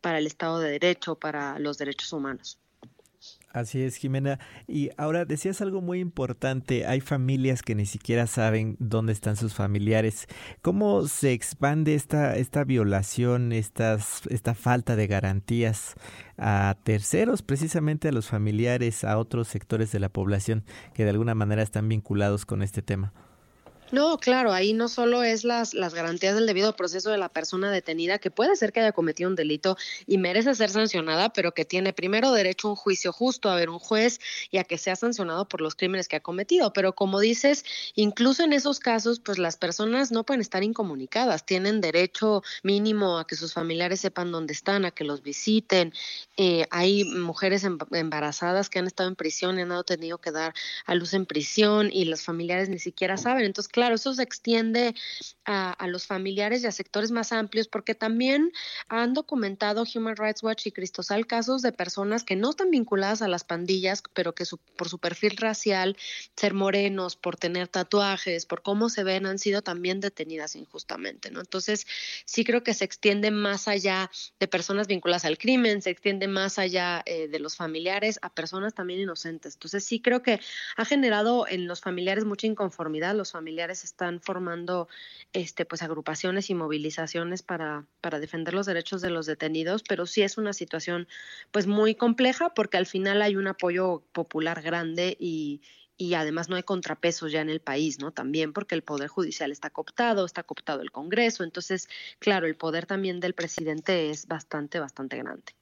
para 0.00 0.18
el 0.18 0.26
Estado 0.26 0.60
de 0.60 0.70
Derecho, 0.70 1.16
para 1.16 1.58
los 1.58 1.78
derechos 1.78 2.12
humanos. 2.12 2.58
Así 3.52 3.82
es, 3.82 3.96
Jimena. 3.96 4.38
Y 4.68 4.90
ahora 4.96 5.24
decías 5.24 5.60
algo 5.60 5.80
muy 5.80 5.98
importante. 5.98 6.86
Hay 6.86 7.00
familias 7.00 7.62
que 7.62 7.74
ni 7.74 7.84
siquiera 7.84 8.26
saben 8.28 8.76
dónde 8.78 9.12
están 9.12 9.36
sus 9.36 9.54
familiares. 9.54 10.28
¿Cómo 10.62 11.08
se 11.08 11.32
expande 11.32 11.96
esta, 11.96 12.36
esta 12.36 12.62
violación, 12.62 13.52
estas, 13.52 14.22
esta 14.28 14.54
falta 14.54 14.94
de 14.94 15.08
garantías 15.08 15.94
a 16.38 16.76
terceros, 16.84 17.42
precisamente 17.42 18.08
a 18.08 18.12
los 18.12 18.28
familiares, 18.28 19.02
a 19.02 19.18
otros 19.18 19.48
sectores 19.48 19.90
de 19.90 19.98
la 19.98 20.08
población 20.08 20.64
que 20.94 21.04
de 21.04 21.10
alguna 21.10 21.34
manera 21.34 21.62
están 21.62 21.88
vinculados 21.88 22.46
con 22.46 22.62
este 22.62 22.82
tema? 22.82 23.12
No, 23.92 24.18
claro, 24.18 24.52
ahí 24.52 24.72
no 24.72 24.88
solo 24.88 25.24
es 25.24 25.42
las, 25.42 25.74
las 25.74 25.94
garantías 25.94 26.36
del 26.36 26.46
debido 26.46 26.76
proceso 26.76 27.10
de 27.10 27.18
la 27.18 27.28
persona 27.28 27.72
detenida, 27.72 28.18
que 28.18 28.30
puede 28.30 28.54
ser 28.54 28.72
que 28.72 28.78
haya 28.78 28.92
cometido 28.92 29.28
un 29.28 29.34
delito 29.34 29.76
y 30.06 30.16
merece 30.18 30.54
ser 30.54 30.70
sancionada, 30.70 31.32
pero 31.32 31.52
que 31.52 31.64
tiene 31.64 31.92
primero 31.92 32.30
derecho 32.30 32.68
a 32.68 32.70
un 32.70 32.76
juicio 32.76 33.12
justo, 33.12 33.50
a 33.50 33.56
ver 33.56 33.68
un 33.68 33.80
juez 33.80 34.20
y 34.52 34.58
a 34.58 34.64
que 34.64 34.78
sea 34.78 34.94
sancionado 34.94 35.48
por 35.48 35.60
los 35.60 35.74
crímenes 35.74 36.06
que 36.06 36.14
ha 36.14 36.20
cometido. 36.20 36.72
Pero 36.72 36.94
como 36.94 37.18
dices, 37.18 37.64
incluso 37.96 38.44
en 38.44 38.52
esos 38.52 38.78
casos, 38.78 39.18
pues 39.18 39.38
las 39.38 39.56
personas 39.56 40.12
no 40.12 40.24
pueden 40.24 40.40
estar 40.40 40.62
incomunicadas, 40.62 41.44
tienen 41.44 41.80
derecho 41.80 42.44
mínimo 42.62 43.18
a 43.18 43.26
que 43.26 43.34
sus 43.34 43.54
familiares 43.54 44.00
sepan 44.00 44.30
dónde 44.30 44.52
están, 44.52 44.84
a 44.84 44.92
que 44.92 45.02
los 45.02 45.22
visiten. 45.22 45.92
Eh, 46.36 46.64
hay 46.70 47.04
mujeres 47.04 47.64
em, 47.64 47.76
embarazadas 47.90 48.70
que 48.70 48.78
han 48.78 48.86
estado 48.86 49.08
en 49.08 49.16
prisión 49.16 49.58
y 49.58 49.62
han 49.62 49.84
tenido 49.84 50.18
que 50.18 50.30
dar 50.30 50.54
a 50.86 50.94
luz 50.94 51.12
en 51.12 51.26
prisión 51.26 51.90
y 51.92 52.04
los 52.04 52.22
familiares 52.22 52.68
ni 52.68 52.78
siquiera 52.78 53.16
saben. 53.16 53.44
Entonces, 53.44 53.79
claro, 53.80 53.94
eso 53.94 54.12
se 54.12 54.22
extiende 54.22 54.94
a, 55.46 55.86
los 55.88 56.06
familiares 56.06 56.62
y 56.62 56.66
a 56.66 56.70
sectores 56.70 57.10
más 57.10 57.32
amplios, 57.32 57.66
porque 57.66 57.94
también 57.94 58.52
han 58.88 59.14
documentado 59.14 59.84
Human 59.94 60.16
Rights 60.16 60.42
Watch 60.42 60.66
y 60.66 60.70
Cristosal 60.70 61.26
casos 61.26 61.62
de 61.62 61.72
personas 61.72 62.22
que 62.22 62.36
no 62.36 62.50
están 62.50 62.70
vinculadas 62.70 63.22
a 63.22 63.26
las 63.26 63.42
pandillas, 63.42 64.02
pero 64.12 64.34
que 64.34 64.44
por 64.76 64.90
su 64.90 64.98
perfil 64.98 65.38
racial, 65.38 65.96
ser 66.36 66.52
morenos, 66.52 67.16
por 67.16 67.36
tener 67.36 67.68
tatuajes, 67.68 68.44
por 68.44 68.62
cómo 68.62 68.90
se 68.90 69.02
ven, 69.02 69.24
han 69.24 69.38
sido 69.38 69.62
también 69.62 69.98
detenidas 70.00 70.56
injustamente, 70.56 71.30
¿no? 71.30 71.40
Entonces, 71.40 71.86
sí 72.26 72.44
creo 72.44 72.62
que 72.62 72.74
se 72.74 72.84
extiende 72.84 73.30
más 73.30 73.66
allá 73.66 74.10
de 74.38 74.46
personas 74.46 74.88
vinculadas 74.88 75.24
al 75.24 75.38
crimen, 75.38 75.80
se 75.80 75.88
extiende 75.88 76.28
más 76.28 76.58
allá 76.58 77.02
eh, 77.06 77.28
de 77.28 77.38
los 77.40 77.56
familiares 77.56 78.18
a 78.20 78.32
personas 78.32 78.74
también 78.74 79.00
inocentes. 79.00 79.54
Entonces, 79.54 79.84
sí 79.84 80.02
creo 80.02 80.22
que 80.22 80.38
ha 80.76 80.84
generado 80.84 81.48
en 81.48 81.66
los 81.66 81.80
familiares 81.80 82.26
mucha 82.26 82.46
inconformidad, 82.46 83.14
los 83.14 83.32
familiares 83.32 83.69
están 83.70 84.20
formando 84.20 84.88
este, 85.32 85.64
pues, 85.64 85.82
agrupaciones 85.82 86.50
y 86.50 86.54
movilizaciones 86.54 87.42
para, 87.42 87.86
para 88.00 88.18
defender 88.18 88.54
los 88.54 88.66
derechos 88.66 89.00
de 89.00 89.10
los 89.10 89.26
detenidos, 89.26 89.82
pero 89.88 90.06
sí 90.06 90.22
es 90.22 90.38
una 90.38 90.52
situación 90.52 91.08
pues, 91.50 91.66
muy 91.66 91.94
compleja 91.94 92.52
porque 92.54 92.76
al 92.76 92.86
final 92.86 93.22
hay 93.22 93.36
un 93.36 93.46
apoyo 93.46 94.02
popular 94.12 94.62
grande 94.62 95.16
y, 95.18 95.62
y 95.96 96.14
además 96.14 96.48
no 96.48 96.56
hay 96.56 96.62
contrapesos 96.62 97.30
ya 97.30 97.42
en 97.42 97.50
el 97.50 97.60
país, 97.60 97.98
¿no? 97.98 98.10
También 98.10 98.52
porque 98.52 98.74
el 98.74 98.82
poder 98.82 99.08
judicial 99.08 99.52
está 99.52 99.70
cooptado, 99.70 100.24
está 100.24 100.42
cooptado 100.42 100.82
el 100.82 100.90
Congreso, 100.90 101.44
entonces, 101.44 101.88
claro, 102.18 102.46
el 102.46 102.56
poder 102.56 102.86
también 102.86 103.20
del 103.20 103.34
presidente 103.34 104.10
es 104.10 104.26
bastante, 104.26 104.80
bastante 104.80 105.18
grande. 105.18 105.59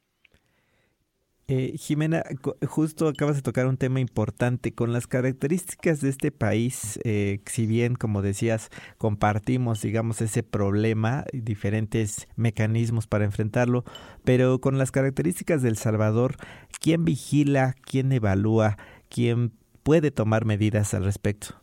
Eh, 1.50 1.78
Jimena, 1.78 2.24
justo 2.66 3.08
acabas 3.08 3.36
de 3.36 3.42
tocar 3.42 3.66
un 3.66 3.78
tema 3.78 4.00
importante. 4.00 4.74
Con 4.74 4.92
las 4.92 5.06
características 5.06 6.02
de 6.02 6.10
este 6.10 6.30
país, 6.30 7.00
eh, 7.04 7.40
si 7.46 7.64
bien, 7.66 7.94
como 7.94 8.20
decías, 8.20 8.68
compartimos, 8.98 9.80
digamos, 9.80 10.20
ese 10.20 10.42
problema, 10.42 11.24
y 11.32 11.40
diferentes 11.40 12.28
mecanismos 12.36 13.06
para 13.06 13.24
enfrentarlo, 13.24 13.84
pero 14.24 14.60
con 14.60 14.76
las 14.76 14.90
características 14.90 15.62
del 15.62 15.78
Salvador, 15.78 16.36
¿quién 16.80 17.06
vigila, 17.06 17.74
quién 17.80 18.12
evalúa, 18.12 18.76
quién 19.08 19.52
puede 19.82 20.10
tomar 20.10 20.44
medidas 20.44 20.92
al 20.92 21.04
respecto? 21.04 21.62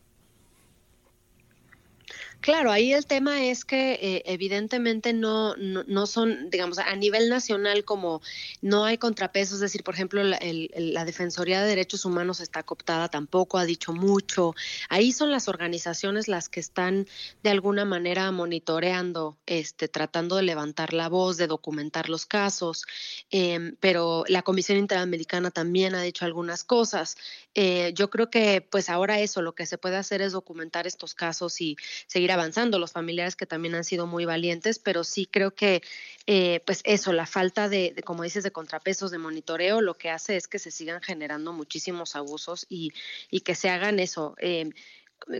Claro, 2.46 2.70
ahí 2.70 2.92
el 2.92 3.06
tema 3.06 3.44
es 3.44 3.64
que 3.64 3.94
eh, 3.94 4.22
evidentemente 4.26 5.12
no, 5.12 5.56
no, 5.56 6.06
son, 6.06 6.48
digamos, 6.48 6.78
a 6.78 6.94
nivel 6.94 7.28
nacional 7.28 7.84
como 7.84 8.22
no 8.62 8.84
hay 8.84 8.98
contrapesos, 8.98 9.54
es 9.54 9.62
decir, 9.62 9.82
por 9.82 9.94
ejemplo, 9.94 10.22
la, 10.22 11.04
Defensoría 11.04 11.60
de 11.60 11.66
Derechos 11.66 12.04
Humanos 12.04 12.38
está 12.38 12.62
cooptada, 12.62 13.08
tampoco 13.08 13.58
ha 13.58 13.64
dicho 13.64 13.92
mucho. 13.92 14.54
Ahí 14.88 15.10
son 15.10 15.32
las 15.32 15.48
organizaciones 15.48 16.28
las 16.28 16.48
que 16.48 16.60
están 16.60 17.08
de 17.42 17.50
alguna 17.50 17.84
manera 17.84 18.30
monitoreando, 18.30 19.36
este, 19.46 19.88
tratando 19.88 20.36
de 20.36 20.44
levantar 20.44 20.92
la 20.92 21.08
voz, 21.08 21.38
de 21.38 21.48
documentar 21.48 22.08
los 22.08 22.26
casos, 22.26 22.86
em, 23.30 23.74
pero 23.80 24.22
la 24.28 24.42
Comisión 24.42 24.78
Interamericana 24.78 25.50
también 25.50 25.96
ha 25.96 26.02
dicho 26.02 26.24
algunas 26.24 26.62
cosas. 26.62 27.16
Eh, 27.56 27.92
yo 27.96 28.08
creo 28.08 28.30
que 28.30 28.60
pues 28.60 28.88
ahora 28.88 29.18
eso, 29.18 29.42
lo 29.42 29.56
que 29.56 29.66
se 29.66 29.78
puede 29.78 29.96
hacer 29.96 30.22
es 30.22 30.30
documentar 30.30 30.86
estos 30.86 31.14
casos 31.14 31.60
y 31.60 31.76
seguir 32.06 32.35
avanzando, 32.36 32.78
los 32.78 32.92
familiares 32.92 33.36
que 33.36 33.46
también 33.46 33.74
han 33.74 33.84
sido 33.84 34.06
muy 34.06 34.24
valientes, 34.24 34.78
pero 34.78 35.04
sí 35.04 35.26
creo 35.26 35.52
que, 35.54 35.82
eh, 36.26 36.60
pues 36.64 36.80
eso, 36.84 37.12
la 37.12 37.26
falta 37.26 37.68
de, 37.68 37.94
como 38.04 38.22
dices, 38.22 38.44
de 38.44 38.52
contrapesos, 38.52 39.10
de 39.10 39.18
monitoreo, 39.18 39.80
lo 39.80 39.94
que 39.94 40.10
hace 40.10 40.36
es 40.36 40.48
que 40.48 40.58
se 40.58 40.70
sigan 40.70 41.02
generando 41.02 41.52
muchísimos 41.52 42.16
abusos 42.16 42.66
y, 42.68 42.92
y 43.30 43.40
que 43.40 43.54
se 43.54 43.68
hagan 43.68 43.98
eso. 43.98 44.34
Eh, 44.38 44.70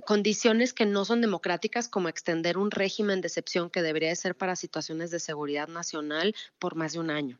condiciones 0.05 0.73
que 0.73 0.87
no 0.87 1.05
son 1.05 1.21
democráticas 1.21 1.89
como 1.89 2.09
extender 2.09 2.59
un 2.59 2.71
régimen 2.71 3.21
de 3.21 3.29
excepción 3.29 3.71
que 3.71 3.83
debería 3.83 4.15
ser 4.17 4.35
para 4.35 4.57
situaciones 4.57 5.11
de 5.11 5.21
seguridad 5.21 5.69
nacional 5.69 6.35
por 6.59 6.75
más 6.75 6.95
de 6.95 7.01
un 7.01 7.11
año. 7.11 7.39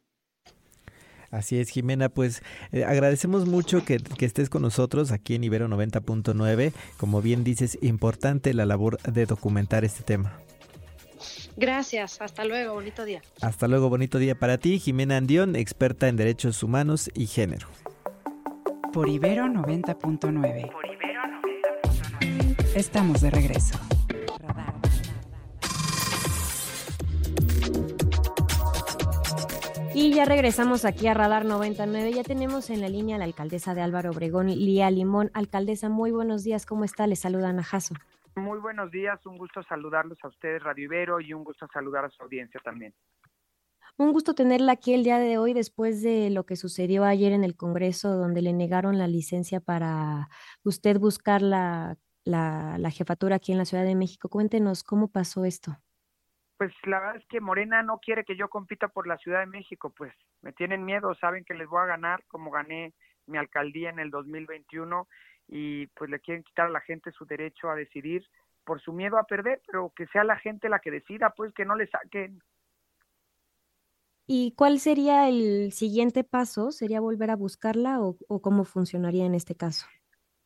Así 1.37 1.59
es, 1.59 1.69
Jimena, 1.69 2.09
pues 2.09 2.43
eh, 2.73 2.85
agradecemos 2.85 3.47
mucho 3.47 3.85
que, 3.85 3.99
que, 3.99 4.25
estés 4.25 4.49
con 4.49 4.63
nosotros 4.63 5.13
aquí 5.13 5.35
en 5.35 5.45
Ibero 5.45 5.69
90.9. 5.69 6.73
Como 6.97 7.21
bien 7.21 7.45
dices, 7.45 7.79
importante 7.83 8.55
la 8.55 8.65
labor 8.65 8.99
de 9.03 9.27
documentar 9.27 9.85
este 9.85 10.03
tema. 10.03 10.39
Gracias, 11.59 12.23
hasta 12.23 12.45
luego, 12.47 12.75
bonito 12.75 13.05
día. 13.05 13.21
Hasta 13.43 13.69
luego, 13.69 13.91
bonito 13.91 14.19
día 14.19 14.35
para 14.35 14.57
ti, 14.57 14.79
Jimena 14.79 15.19
Andión, 15.19 15.57
experta 15.57 16.09
en 16.09 16.17
derechos 16.17 16.63
humanos 16.63 17.11
y 17.15 17.27
género. 17.27 17.69
Por 18.95 19.11
Ibero 19.11 19.45
90.9. 19.45 20.73
Por 20.73 20.87
Ibero 20.87 21.21
90.9. 22.23 22.75
Estamos 22.75 23.21
de 23.21 23.31
regreso. 23.31 23.79
Y 29.99 30.13
ya 30.13 30.27
regresamos 30.27 30.85
aquí 30.85 31.07
a 31.07 31.15
Radar 31.15 31.47
99. 31.47 32.13
Ya 32.13 32.23
tenemos 32.23 32.69
en 32.69 32.83
la 32.83 32.89
línea 32.91 33.17
a 33.17 33.19
la 33.19 33.25
alcaldesa 33.25 33.75
de 33.75 33.81
Álvaro 33.81 34.11
Obregón, 34.11 34.49
Lía 34.49 34.91
Limón. 34.91 35.31
Alcaldesa, 35.33 35.89
muy 35.89 36.11
buenos 36.11 36.45
días. 36.45 36.67
¿Cómo 36.67 36.85
está? 36.85 37.07
Le 37.07 37.17
saluda 37.17 37.49
Ana 37.49 37.63
Jasso. 37.63 37.95
Muy 38.35 38.59
buenos 38.59 38.91
días. 38.91 39.25
Un 39.25 39.39
gusto 39.39 39.63
saludarlos 39.63 40.19
a 40.23 40.29
ustedes, 40.29 40.63
Radio 40.63 40.85
Ibero, 40.85 41.19
y 41.23 41.33
un 41.33 41.45
gusto 41.45 41.67
saludar 41.73 42.05
a 42.05 42.11
su 42.11 42.23
audiencia 42.23 42.61
también. 42.63 42.93
Un 43.97 44.13
gusto 44.13 44.35
tenerla 44.35 44.73
aquí 44.73 44.93
el 44.93 45.03
día 45.03 45.19
de 45.19 45.39
hoy 45.39 45.55
después 45.55 46.03
de 46.03 46.29
lo 46.29 46.45
que 46.45 46.57
sucedió 46.57 47.05
ayer 47.05 47.33
en 47.33 47.43
el 47.43 47.57
Congreso, 47.57 48.19
donde 48.19 48.43
le 48.43 48.53
negaron 48.53 48.99
la 48.99 49.09
licencia 49.09 49.61
para 49.61 50.29
usted 50.63 50.99
buscar 50.99 51.41
la, 51.41 51.97
la, 52.23 52.77
la 52.77 52.91
jefatura 52.91 53.37
aquí 53.37 53.53
en 53.53 53.57
la 53.57 53.65
Ciudad 53.65 53.85
de 53.85 53.95
México. 53.95 54.29
Cuéntenos 54.29 54.85
cómo 54.85 55.09
pasó 55.09 55.47
esto 55.47 55.79
pues 56.57 56.73
la 56.85 57.01
verdad 57.01 57.17
es 57.17 57.27
que 57.27 57.41
Morena 57.41 57.83
no 57.83 57.99
quiere 57.99 58.25
que 58.25 58.37
yo 58.37 58.49
compita 58.49 58.89
por 58.89 59.07
la 59.07 59.19
Ciudad 59.19 59.41
de 59.41 59.47
México, 59.47 59.93
pues 59.97 60.13
me 60.43 60.53
tienen 60.53 60.85
miedo, 60.85 61.15
saben 61.17 61.45
que 61.45 61.55
les 61.55 61.69
voy 61.69 61.81
a 61.83 61.87
ganar 61.87 62.25
como 62.29 62.51
gané 62.51 62.95
mi 63.27 63.39
alcaldía 63.39 63.91
en 63.91 63.99
el 63.99 64.11
2021 64.11 65.09
y 65.49 65.87
pues 65.89 66.11
le 66.11 66.21
quieren 66.21 66.43
quitar 66.43 66.67
a 66.67 66.71
la 66.71 66.81
gente 66.81 67.13
su 67.13 67.27
derecho 67.27 67.71
a 67.71 67.75
decidir 67.75 68.27
por 68.65 68.81
su 68.81 68.93
miedo 68.93 69.19
a 69.19 69.25
perder, 69.25 69.61
pero 69.67 69.93
que 69.95 70.07
sea 70.09 70.25
la 70.25 70.39
gente 70.39 70.69
la 70.69 70.81
que 70.81 70.91
decida, 70.91 71.31
pues 71.31 71.53
que 71.53 71.65
no 71.65 71.77
le 71.77 71.87
saquen. 71.89 72.41
¿Y 74.27 74.55
cuál 74.57 74.81
sería 74.81 75.29
el 75.29 75.73
siguiente 75.73 76.25
paso? 76.25 76.73
¿Sería 76.73 77.01
volver 77.01 77.31
a 77.31 77.37
buscarla 77.37 78.01
o, 78.01 78.17
o 78.27 78.43
cómo 78.43 78.65
funcionaría 78.65 79.25
en 79.25 79.37
este 79.37 79.55
caso? 79.55 79.87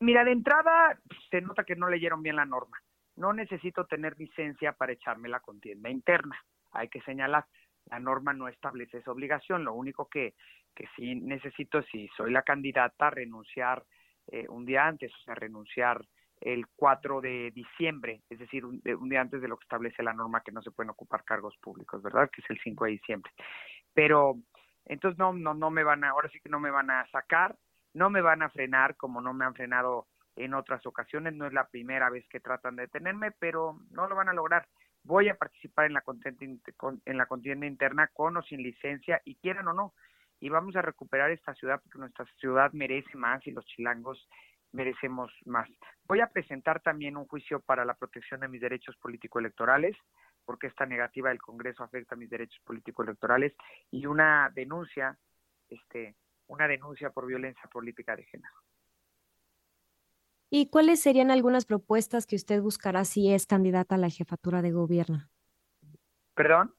Mira, 0.01 0.25
de 0.25 0.33
entrada 0.33 1.01
se 1.31 1.41
nota 1.41 1.65
que 1.65 1.77
no 1.77 1.89
leyeron 1.89 2.23
bien 2.23 2.37
la 2.37 2.45
norma 2.45 2.77
no 3.21 3.35
necesito 3.35 3.85
tener 3.85 4.19
licencia 4.19 4.73
para 4.73 4.93
echarme 4.93 5.29
la 5.29 5.41
contienda 5.41 5.91
interna. 5.91 6.37
Hay 6.73 6.89
que 6.89 7.03
señalar, 7.03 7.45
la 7.91 8.01
norma 8.01 8.33
no 8.33 8.49
establece 8.49 8.99
esa 8.99 9.13
obligación. 9.13 9.63
Lo 9.63 9.75
único 9.75 10.09
que, 10.09 10.35
que 10.75 10.89
sí 10.97 11.15
necesito, 11.17 11.83
si 11.83 12.09
soy 12.17 12.33
la 12.33 12.43
candidata, 12.43 13.11
renunciar 13.11 13.85
eh, 14.29 14.47
un 14.49 14.65
día 14.65 14.87
antes, 14.87 15.13
o 15.15 15.19
sea, 15.25 15.35
renunciar 15.35 16.01
el 16.41 16.67
4 16.75 17.21
de 17.21 17.51
diciembre, 17.51 18.23
es 18.31 18.39
decir, 18.39 18.65
un, 18.65 18.81
día 18.81 19.21
antes 19.21 19.43
de 19.43 19.49
lo 19.49 19.59
que 19.59 19.65
establece 19.65 20.03
la 20.03 20.15
norma 20.15 20.41
que 20.41 20.53
no 20.53 20.63
se 20.63 20.71
pueden 20.71 20.89
ocupar 20.89 21.23
cargos 21.23 21.55
públicos, 21.59 22.03
¿verdad? 22.03 22.31
Que 22.33 22.41
es 22.41 22.49
el 22.49 22.59
5 22.63 22.87
de 22.87 22.91
diciembre. 22.93 23.33
Pero 23.93 24.37
entonces 24.87 25.19
no, 25.19 25.35
no, 25.35 25.53
no 25.53 25.71
me 25.71 25.85
van 25.85 26.05
a, 26.05 26.11
ahora 26.11 26.31
sí 26.31 26.41
que 26.41 26.49
no 26.49 26.59
me 26.59 26.71
van 26.71 26.91
a 26.91 27.07
sacar, 27.11 27.55
no 27.93 28.09
me 28.09 28.23
van 28.23 28.41
a 28.41 28.49
frenar 28.49 28.97
como 28.97 29.21
no 29.21 29.35
me 29.35 29.45
han 29.45 29.55
frenado 29.55 30.07
en 30.45 30.55
otras 30.55 30.85
ocasiones. 30.87 31.35
No 31.35 31.47
es 31.47 31.53
la 31.53 31.69
primera 31.69 32.11
vez 32.11 32.27
que 32.29 32.41
tratan 32.41 32.77
de 32.77 32.83
detenerme, 32.83 33.31
pero 33.33 33.79
no 33.91 34.09
lo 34.09 34.15
van 34.15 34.29
a 34.29 34.35
lograr. 34.35 34.67
Voy 35.03 35.29
a 35.29 35.35
participar 35.35 35.87
en 35.87 35.95
la 35.95 36.03
contienda, 36.03 36.45
en 37.05 37.19
la 37.19 37.27
contienda 37.27 37.67
interna 37.67 38.09
con 38.09 38.37
o 38.37 38.43
sin 38.43 38.63
licencia, 38.63 39.21
y 39.25 39.37
quieran 39.37 39.69
o 39.69 39.73
no. 39.73 39.95
Y 40.41 40.49
vamos 40.49 40.77
a 40.77 40.83
recuperar 40.83 41.31
esta 41.31 41.55
ciudad 41.55 41.81
porque 41.83 41.99
nuestra 41.99 42.25
ciudad 42.39 42.73
merece 42.73 43.17
más 43.17 43.47
y 43.47 43.51
los 43.51 43.65
chilangos 43.67 44.29
merecemos 44.73 45.33
más. 45.45 45.69
Voy 46.05 46.21
a 46.21 46.29
presentar 46.29 46.81
también 46.81 47.17
un 47.17 47.27
juicio 47.27 47.61
para 47.61 47.85
la 47.85 47.95
protección 47.95 48.41
de 48.41 48.49
mis 48.49 48.61
derechos 48.61 48.97
político-electorales, 48.97 49.97
porque 50.45 50.69
esta 50.69 50.87
negativa 50.87 51.29
del 51.29 51.43
Congreso 51.43 51.83
afecta 51.83 52.15
a 52.15 52.19
mis 52.19 52.31
derechos 52.31 52.61
político-electorales, 52.65 53.53
y 53.91 54.07
una 54.07 54.51
denuncia, 54.55 55.17
este, 55.69 56.15
una 56.47 56.69
denuncia 56.69 57.11
por 57.11 57.27
violencia 57.27 57.69
política 57.71 58.17
de 58.17 58.25
género. 58.25 58.55
¿Y 60.53 60.69
cuáles 60.69 61.01
serían 61.01 61.31
algunas 61.31 61.65
propuestas 61.65 62.27
que 62.27 62.35
usted 62.35 62.61
buscará 62.61 63.05
si 63.05 63.33
es 63.33 63.47
candidata 63.47 63.95
a 63.95 63.99
la 63.99 64.11
jefatura 64.11 64.63
de 64.63 64.73
gobierno? 64.73 65.29
¿Perdón? 66.35 66.75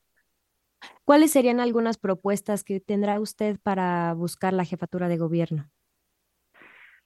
¿Cuáles 1.06 1.32
serían 1.32 1.62
algunas 1.62 1.98
propuestas 1.98 2.66
que 2.66 2.82
tendrá 2.82 3.22
usted 3.22 3.58
para 3.64 4.14
buscar 4.14 4.52
la 4.52 4.66
jefatura 4.66 5.08
de 5.08 5.18
gobierno? 5.18 5.70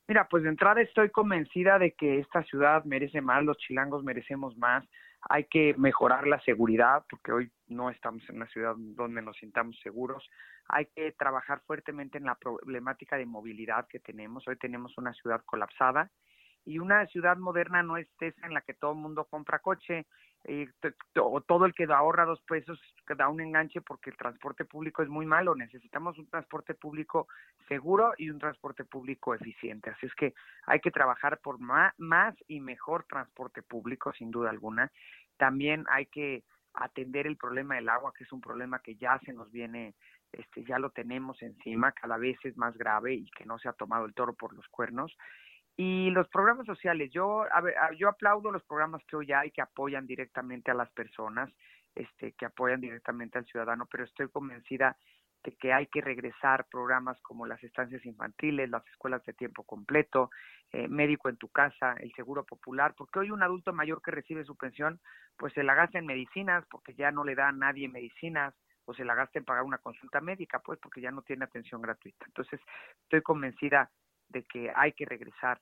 Mira, 0.08 0.28
pues 0.28 0.44
de 0.44 0.50
entrada 0.50 0.82
estoy 0.82 1.12
convencida 1.12 1.78
de 1.78 1.94
que 1.94 2.20
esta 2.20 2.44
ciudad 2.44 2.84
merece 2.84 3.22
más, 3.22 3.44
los 3.44 3.58
chilangos 3.58 4.04
merecemos 4.04 4.58
más, 4.58 4.84
hay 5.22 5.46
que 5.46 5.76
mejorar 5.78 6.28
la 6.28 6.40
seguridad 6.42 7.04
porque 7.10 7.32
hoy 7.32 7.52
no 7.68 7.90
estamos 7.90 8.24
en 8.30 8.38
una 8.38 8.48
ciudad 8.48 8.76
donde 8.78 9.22
nos 9.22 9.38
sintamos 9.38 9.80
seguros, 9.82 10.28
hay 10.68 10.86
que 10.96 11.12
trabajar 11.14 11.62
fuertemente 11.66 12.18
en 12.18 12.26
la 12.26 12.36
problemática 12.36 13.18
de 13.18 13.26
movilidad 13.26 13.88
que 13.88 14.00
tenemos, 14.00 14.48
hoy 14.48 14.58
tenemos 14.58 14.96
una 14.98 15.14
ciudad 15.14 15.42
colapsada 15.46 16.12
y 16.66 16.80
una 16.80 17.06
ciudad 17.08 17.38
moderna 17.38 17.84
no 17.84 17.98
es 17.98 18.08
esa 18.20 18.46
en 18.46 18.54
la 18.54 18.62
que 18.62 18.74
todo 18.74 18.92
el 18.92 18.98
mundo 18.98 19.26
compra 19.26 19.60
coche 19.60 20.06
eh, 20.48 20.68
o 21.20 21.42
todo 21.42 21.66
el 21.66 21.74
que 21.74 21.86
ahorra 21.86 22.26
dos 22.26 22.42
pesos 22.42 22.80
da 23.18 23.30
un 23.30 23.42
enganche 23.42 23.82
porque 23.82 24.12
el 24.12 24.18
transporte 24.18 24.66
público 24.66 25.02
es 25.02 25.10
muy 25.10 25.26
malo. 25.26 25.56
Necesitamos 25.56 26.18
un 26.20 26.28
transporte 26.28 26.74
público 26.74 27.28
seguro 27.68 28.14
y 28.18 28.30
un 28.30 28.40
transporte 28.40 28.84
público 28.84 29.34
eficiente. 29.34 29.90
Así 29.90 30.06
es 30.06 30.14
que 30.16 30.34
hay 30.66 30.80
que 30.80 30.92
trabajar 30.92 31.40
por 31.40 31.60
más 31.60 32.36
y 32.48 32.60
mejor 32.60 33.06
transporte 33.06 33.64
público, 33.64 34.14
sin 34.14 34.32
duda 34.32 34.50
alguna. 34.50 34.92
También 35.38 35.86
hay 35.90 36.06
que 36.08 36.44
atender 36.76 37.26
el 37.26 37.38
problema 37.38 37.76
del 37.76 37.90
agua, 37.90 38.14
que 38.16 38.24
es 38.24 38.32
un 38.32 38.42
problema 38.42 38.80
que 38.80 38.96
ya 38.96 39.20
se 39.26 39.34
nos 39.34 39.52
viene, 39.52 39.96
este, 40.32 40.64
ya 40.64 40.78
lo 40.78 40.90
tenemos 40.90 41.42
encima, 41.42 41.92
cada 41.92 42.18
vez 42.18 42.38
es 42.44 42.58
más 42.58 42.78
grave 42.78 43.14
y 43.14 43.30
que 43.32 43.46
no 43.46 43.58
se 43.58 43.70
ha 43.70 43.74
tomado 43.74 44.06
el 44.06 44.14
toro 44.14 44.34
por 44.34 44.54
los 44.54 44.68
cuernos. 44.68 45.16
Y 45.78 46.10
los 46.12 46.28
programas 46.30 46.66
sociales, 46.66 47.12
yo, 47.12 47.44
a 47.52 47.62
ver, 47.62 47.76
yo 47.98 48.08
aplaudo 48.08 48.52
los 48.52 48.64
programas 48.64 49.04
que 49.06 49.18
hoy 49.18 49.32
hay 49.34 49.52
que 49.52 49.62
apoyan 49.62 50.08
directamente 50.08 50.72
a 50.72 50.74
las 50.74 50.90
personas, 50.92 51.50
este, 51.94 52.32
que 52.34 52.46
apoyan 52.46 52.80
directamente 52.80 53.38
al 53.38 53.46
ciudadano, 53.46 53.86
pero 53.92 54.06
estoy 54.06 54.30
convencida 54.30 54.96
de 55.44 55.56
que 55.58 55.74
hay 55.74 55.88
que 55.88 56.02
regresar 56.02 56.66
programas 56.72 57.20
como 57.22 57.46
las 57.46 57.64
estancias 57.64 58.06
infantiles, 58.06 58.70
las 58.70 58.88
escuelas 58.88 59.24
de 59.26 59.34
tiempo 59.34 59.64
completo, 59.64 60.32
eh, 60.72 60.88
médico 60.88 61.30
en 61.30 61.38
tu 61.38 61.50
casa, 61.50 61.94
el 62.00 62.12
seguro 62.14 62.46
popular, 62.46 62.96
porque 62.98 63.20
hoy 63.20 63.32
un 63.32 63.44
adulto 63.44 63.72
mayor 63.74 64.02
que 64.02 64.12
recibe 64.12 64.44
su 64.46 64.56
pensión, 64.56 65.00
pues 65.38 65.54
se 65.54 65.64
la 65.64 65.76
gasta 65.76 66.00
en 66.00 66.06
medicinas, 66.06 66.66
porque 66.72 66.96
ya 66.96 67.12
no 67.12 67.24
le 67.24 67.36
da 67.36 67.50
a 67.50 67.52
nadie 67.52 67.88
medicinas, 67.90 68.56
o 68.86 68.94
se 68.94 69.04
la 69.04 69.16
gasta 69.16 69.40
en 69.40 69.46
pagar 69.46 69.64
una 69.64 69.80
consulta 69.80 70.22
médica, 70.22 70.60
pues 70.60 70.80
porque 70.80 71.02
ya 71.02 71.12
no 71.12 71.22
tiene 71.22 71.46
atención 71.46 71.82
gratuita. 71.82 72.26
Entonces, 72.28 72.60
estoy 73.04 73.22
convencida 73.22 73.90
de 74.36 74.44
que 74.44 74.70
hay 74.76 74.92
que 74.92 75.06
regresar 75.06 75.62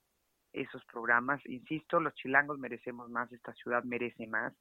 esos 0.52 0.84
programas. 0.86 1.40
Insisto, 1.46 2.00
los 2.00 2.14
chilangos 2.16 2.58
merecemos 2.58 3.08
más, 3.10 3.32
esta 3.32 3.54
ciudad 3.54 3.84
merece 3.84 4.26
más. 4.26 4.54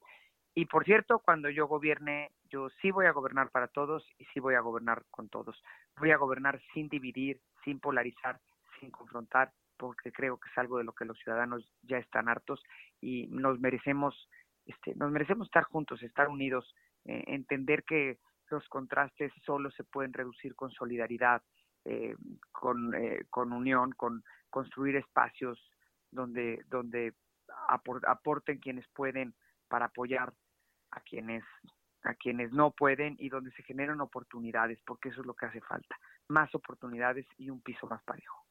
Y 0.54 0.66
por 0.66 0.84
cierto, 0.84 1.20
cuando 1.20 1.48
yo 1.48 1.66
gobierne, 1.66 2.30
yo 2.50 2.68
sí 2.82 2.90
voy 2.90 3.06
a 3.06 3.12
gobernar 3.12 3.50
para 3.50 3.68
todos 3.68 4.06
y 4.18 4.26
sí 4.26 4.40
voy 4.40 4.54
a 4.54 4.60
gobernar 4.60 5.02
con 5.10 5.30
todos. 5.30 5.62
Voy 5.96 6.10
a 6.10 6.18
gobernar 6.18 6.60
sin 6.74 6.90
dividir, 6.90 7.40
sin 7.64 7.80
polarizar, 7.80 8.38
sin 8.78 8.90
confrontar, 8.90 9.50
porque 9.78 10.12
creo 10.12 10.38
que 10.38 10.50
es 10.50 10.58
algo 10.58 10.76
de 10.76 10.84
lo 10.84 10.92
que 10.92 11.06
los 11.06 11.18
ciudadanos 11.18 11.66
ya 11.82 11.96
están 11.96 12.28
hartos 12.28 12.62
y 13.00 13.28
nos 13.28 13.58
merecemos 13.60 14.28
este, 14.66 14.94
nos 14.94 15.10
merecemos 15.10 15.48
estar 15.48 15.64
juntos, 15.64 16.02
estar 16.02 16.28
unidos, 16.28 16.74
eh, 17.04 17.24
entender 17.28 17.82
que 17.84 18.18
los 18.50 18.68
contrastes 18.68 19.32
solo 19.44 19.70
se 19.70 19.84
pueden 19.84 20.12
reducir 20.12 20.54
con 20.54 20.70
solidaridad, 20.70 21.42
eh, 21.84 22.14
con, 22.50 22.94
eh, 22.94 23.24
con 23.30 23.52
unión, 23.52 23.92
con 23.92 24.22
construir 24.50 24.96
espacios 24.96 25.58
donde, 26.10 26.64
donde 26.68 27.14
aporten 28.04 28.58
quienes 28.58 28.86
pueden 28.88 29.34
para 29.68 29.86
apoyar 29.86 30.32
a 30.90 31.00
quienes 31.00 31.44
a 32.04 32.14
quienes 32.14 32.52
no 32.52 32.72
pueden 32.72 33.14
y 33.18 33.28
donde 33.28 33.52
se 33.52 33.62
generan 33.62 34.00
oportunidades, 34.00 34.80
porque 34.84 35.10
eso 35.10 35.20
es 35.20 35.26
lo 35.26 35.34
que 35.34 35.46
hace 35.46 35.60
falta, 35.60 35.96
más 36.28 36.52
oportunidades 36.54 37.26
y 37.38 37.48
un 37.48 37.60
piso 37.60 37.86
más 37.86 38.02
parejo. 38.02 38.44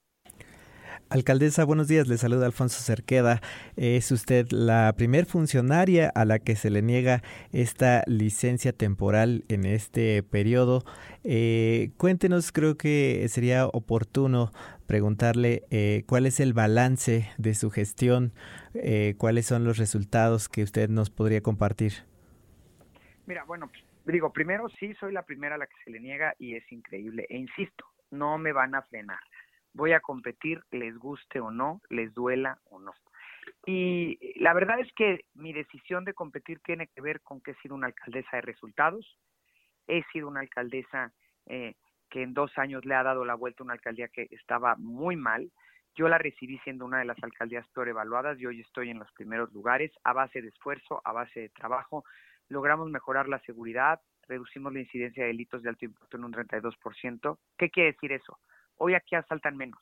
Alcaldesa, 1.09 1.65
buenos 1.65 1.87
días. 1.87 2.07
Le 2.07 2.17
saluda 2.17 2.45
Alfonso 2.45 2.81
Cerqueda. 2.81 3.41
Es 3.75 4.11
usted 4.11 4.47
la 4.51 4.93
primer 4.95 5.25
funcionaria 5.25 6.09
a 6.13 6.25
la 6.25 6.39
que 6.39 6.55
se 6.55 6.69
le 6.69 6.81
niega 6.81 7.21
esta 7.51 8.03
licencia 8.07 8.73
temporal 8.73 9.43
en 9.49 9.65
este 9.65 10.23
periodo. 10.23 10.83
Eh, 11.23 11.91
cuéntenos, 11.97 12.51
creo 12.51 12.77
que 12.77 13.27
sería 13.29 13.67
oportuno 13.67 14.51
preguntarle 14.87 15.63
eh, 15.69 16.03
cuál 16.07 16.25
es 16.25 16.39
el 16.39 16.53
balance 16.53 17.29
de 17.37 17.53
su 17.55 17.69
gestión, 17.71 18.33
eh, 18.73 19.15
cuáles 19.17 19.45
son 19.45 19.63
los 19.63 19.77
resultados 19.77 20.49
que 20.49 20.63
usted 20.63 20.89
nos 20.89 21.09
podría 21.09 21.41
compartir. 21.41 21.93
Mira, 23.25 23.43
bueno, 23.45 23.69
digo, 24.05 24.31
primero 24.33 24.69
sí 24.79 24.93
soy 24.99 25.13
la 25.13 25.23
primera 25.23 25.55
a 25.55 25.57
la 25.57 25.67
que 25.67 25.75
se 25.83 25.91
le 25.91 25.99
niega 25.99 26.35
y 26.39 26.55
es 26.55 26.71
increíble. 26.71 27.25
E 27.29 27.37
insisto, 27.37 27.85
no 28.11 28.37
me 28.37 28.51
van 28.51 28.75
a 28.75 28.81
frenar 28.81 29.19
voy 29.73 29.93
a 29.93 29.99
competir, 29.99 30.61
les 30.71 30.97
guste 30.97 31.39
o 31.39 31.51
no, 31.51 31.81
les 31.89 32.13
duela 32.13 32.59
o 32.65 32.79
no. 32.79 32.93
Y 33.65 34.17
la 34.39 34.53
verdad 34.53 34.79
es 34.79 34.91
que 34.93 35.25
mi 35.33 35.53
decisión 35.53 36.05
de 36.05 36.13
competir 36.13 36.59
tiene 36.59 36.87
que 36.87 37.01
ver 37.01 37.21
con 37.21 37.41
que 37.41 37.51
he 37.51 37.55
sido 37.55 37.75
una 37.75 37.87
alcaldesa 37.87 38.37
de 38.37 38.41
resultados, 38.41 39.17
he 39.87 40.03
sido 40.11 40.27
una 40.27 40.41
alcaldesa 40.41 41.11
eh, 41.47 41.75
que 42.09 42.23
en 42.23 42.33
dos 42.33 42.57
años 42.57 42.85
le 42.85 42.95
ha 42.95 43.03
dado 43.03 43.25
la 43.25 43.35
vuelta 43.35 43.63
a 43.63 43.65
una 43.65 43.73
alcaldía 43.73 44.07
que 44.09 44.27
estaba 44.31 44.75
muy 44.77 45.15
mal. 45.15 45.51
Yo 45.95 46.07
la 46.07 46.17
recibí 46.17 46.57
siendo 46.59 46.85
una 46.85 46.99
de 46.99 47.05
las 47.05 47.21
alcaldías 47.23 47.67
peor 47.69 47.89
evaluadas 47.89 48.39
y 48.39 48.45
hoy 48.45 48.61
estoy 48.61 48.89
en 48.89 48.99
los 48.99 49.11
primeros 49.13 49.51
lugares 49.53 49.91
a 50.03 50.13
base 50.13 50.41
de 50.41 50.49
esfuerzo, 50.49 51.01
a 51.03 51.11
base 51.11 51.41
de 51.41 51.49
trabajo. 51.49 52.03
Logramos 52.49 52.89
mejorar 52.89 53.27
la 53.27 53.39
seguridad, 53.39 54.01
reducimos 54.27 54.73
la 54.73 54.79
incidencia 54.79 55.23
de 55.23 55.27
delitos 55.27 55.63
de 55.63 55.69
alto 55.69 55.85
impacto 55.85 56.17
en 56.17 56.23
un 56.23 56.33
32%. 56.33 57.37
¿Qué 57.57 57.69
quiere 57.69 57.93
decir 57.93 58.11
eso? 58.11 58.39
Hoy 58.83 58.95
aquí 58.95 59.13
asaltan 59.13 59.57
menos, 59.57 59.79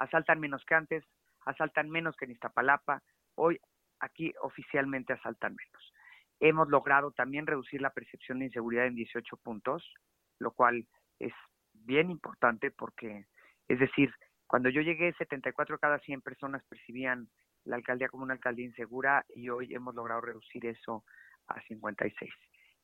asaltan 0.00 0.40
menos 0.40 0.64
que 0.64 0.74
antes, 0.74 1.04
asaltan 1.44 1.88
menos 1.88 2.16
que 2.16 2.24
en 2.24 2.32
Iztapalapa, 2.32 3.00
hoy 3.36 3.60
aquí 4.00 4.34
oficialmente 4.42 5.12
asaltan 5.12 5.54
menos. 5.54 5.92
Hemos 6.40 6.68
logrado 6.68 7.12
también 7.12 7.46
reducir 7.46 7.80
la 7.80 7.90
percepción 7.90 8.40
de 8.40 8.46
inseguridad 8.46 8.86
en 8.86 8.96
18 8.96 9.36
puntos, 9.36 9.94
lo 10.40 10.50
cual 10.50 10.88
es 11.20 11.32
bien 11.72 12.10
importante 12.10 12.72
porque, 12.72 13.26
es 13.68 13.78
decir, 13.78 14.12
cuando 14.48 14.70
yo 14.70 14.80
llegué, 14.80 15.12
74 15.12 15.78
cada 15.78 16.00
100 16.00 16.20
personas 16.20 16.64
percibían 16.68 17.28
la 17.62 17.76
alcaldía 17.76 18.08
como 18.08 18.24
una 18.24 18.34
alcaldía 18.34 18.66
insegura 18.66 19.24
y 19.36 19.50
hoy 19.50 19.72
hemos 19.72 19.94
logrado 19.94 20.22
reducir 20.22 20.66
eso 20.66 21.04
a 21.46 21.60
56 21.60 22.34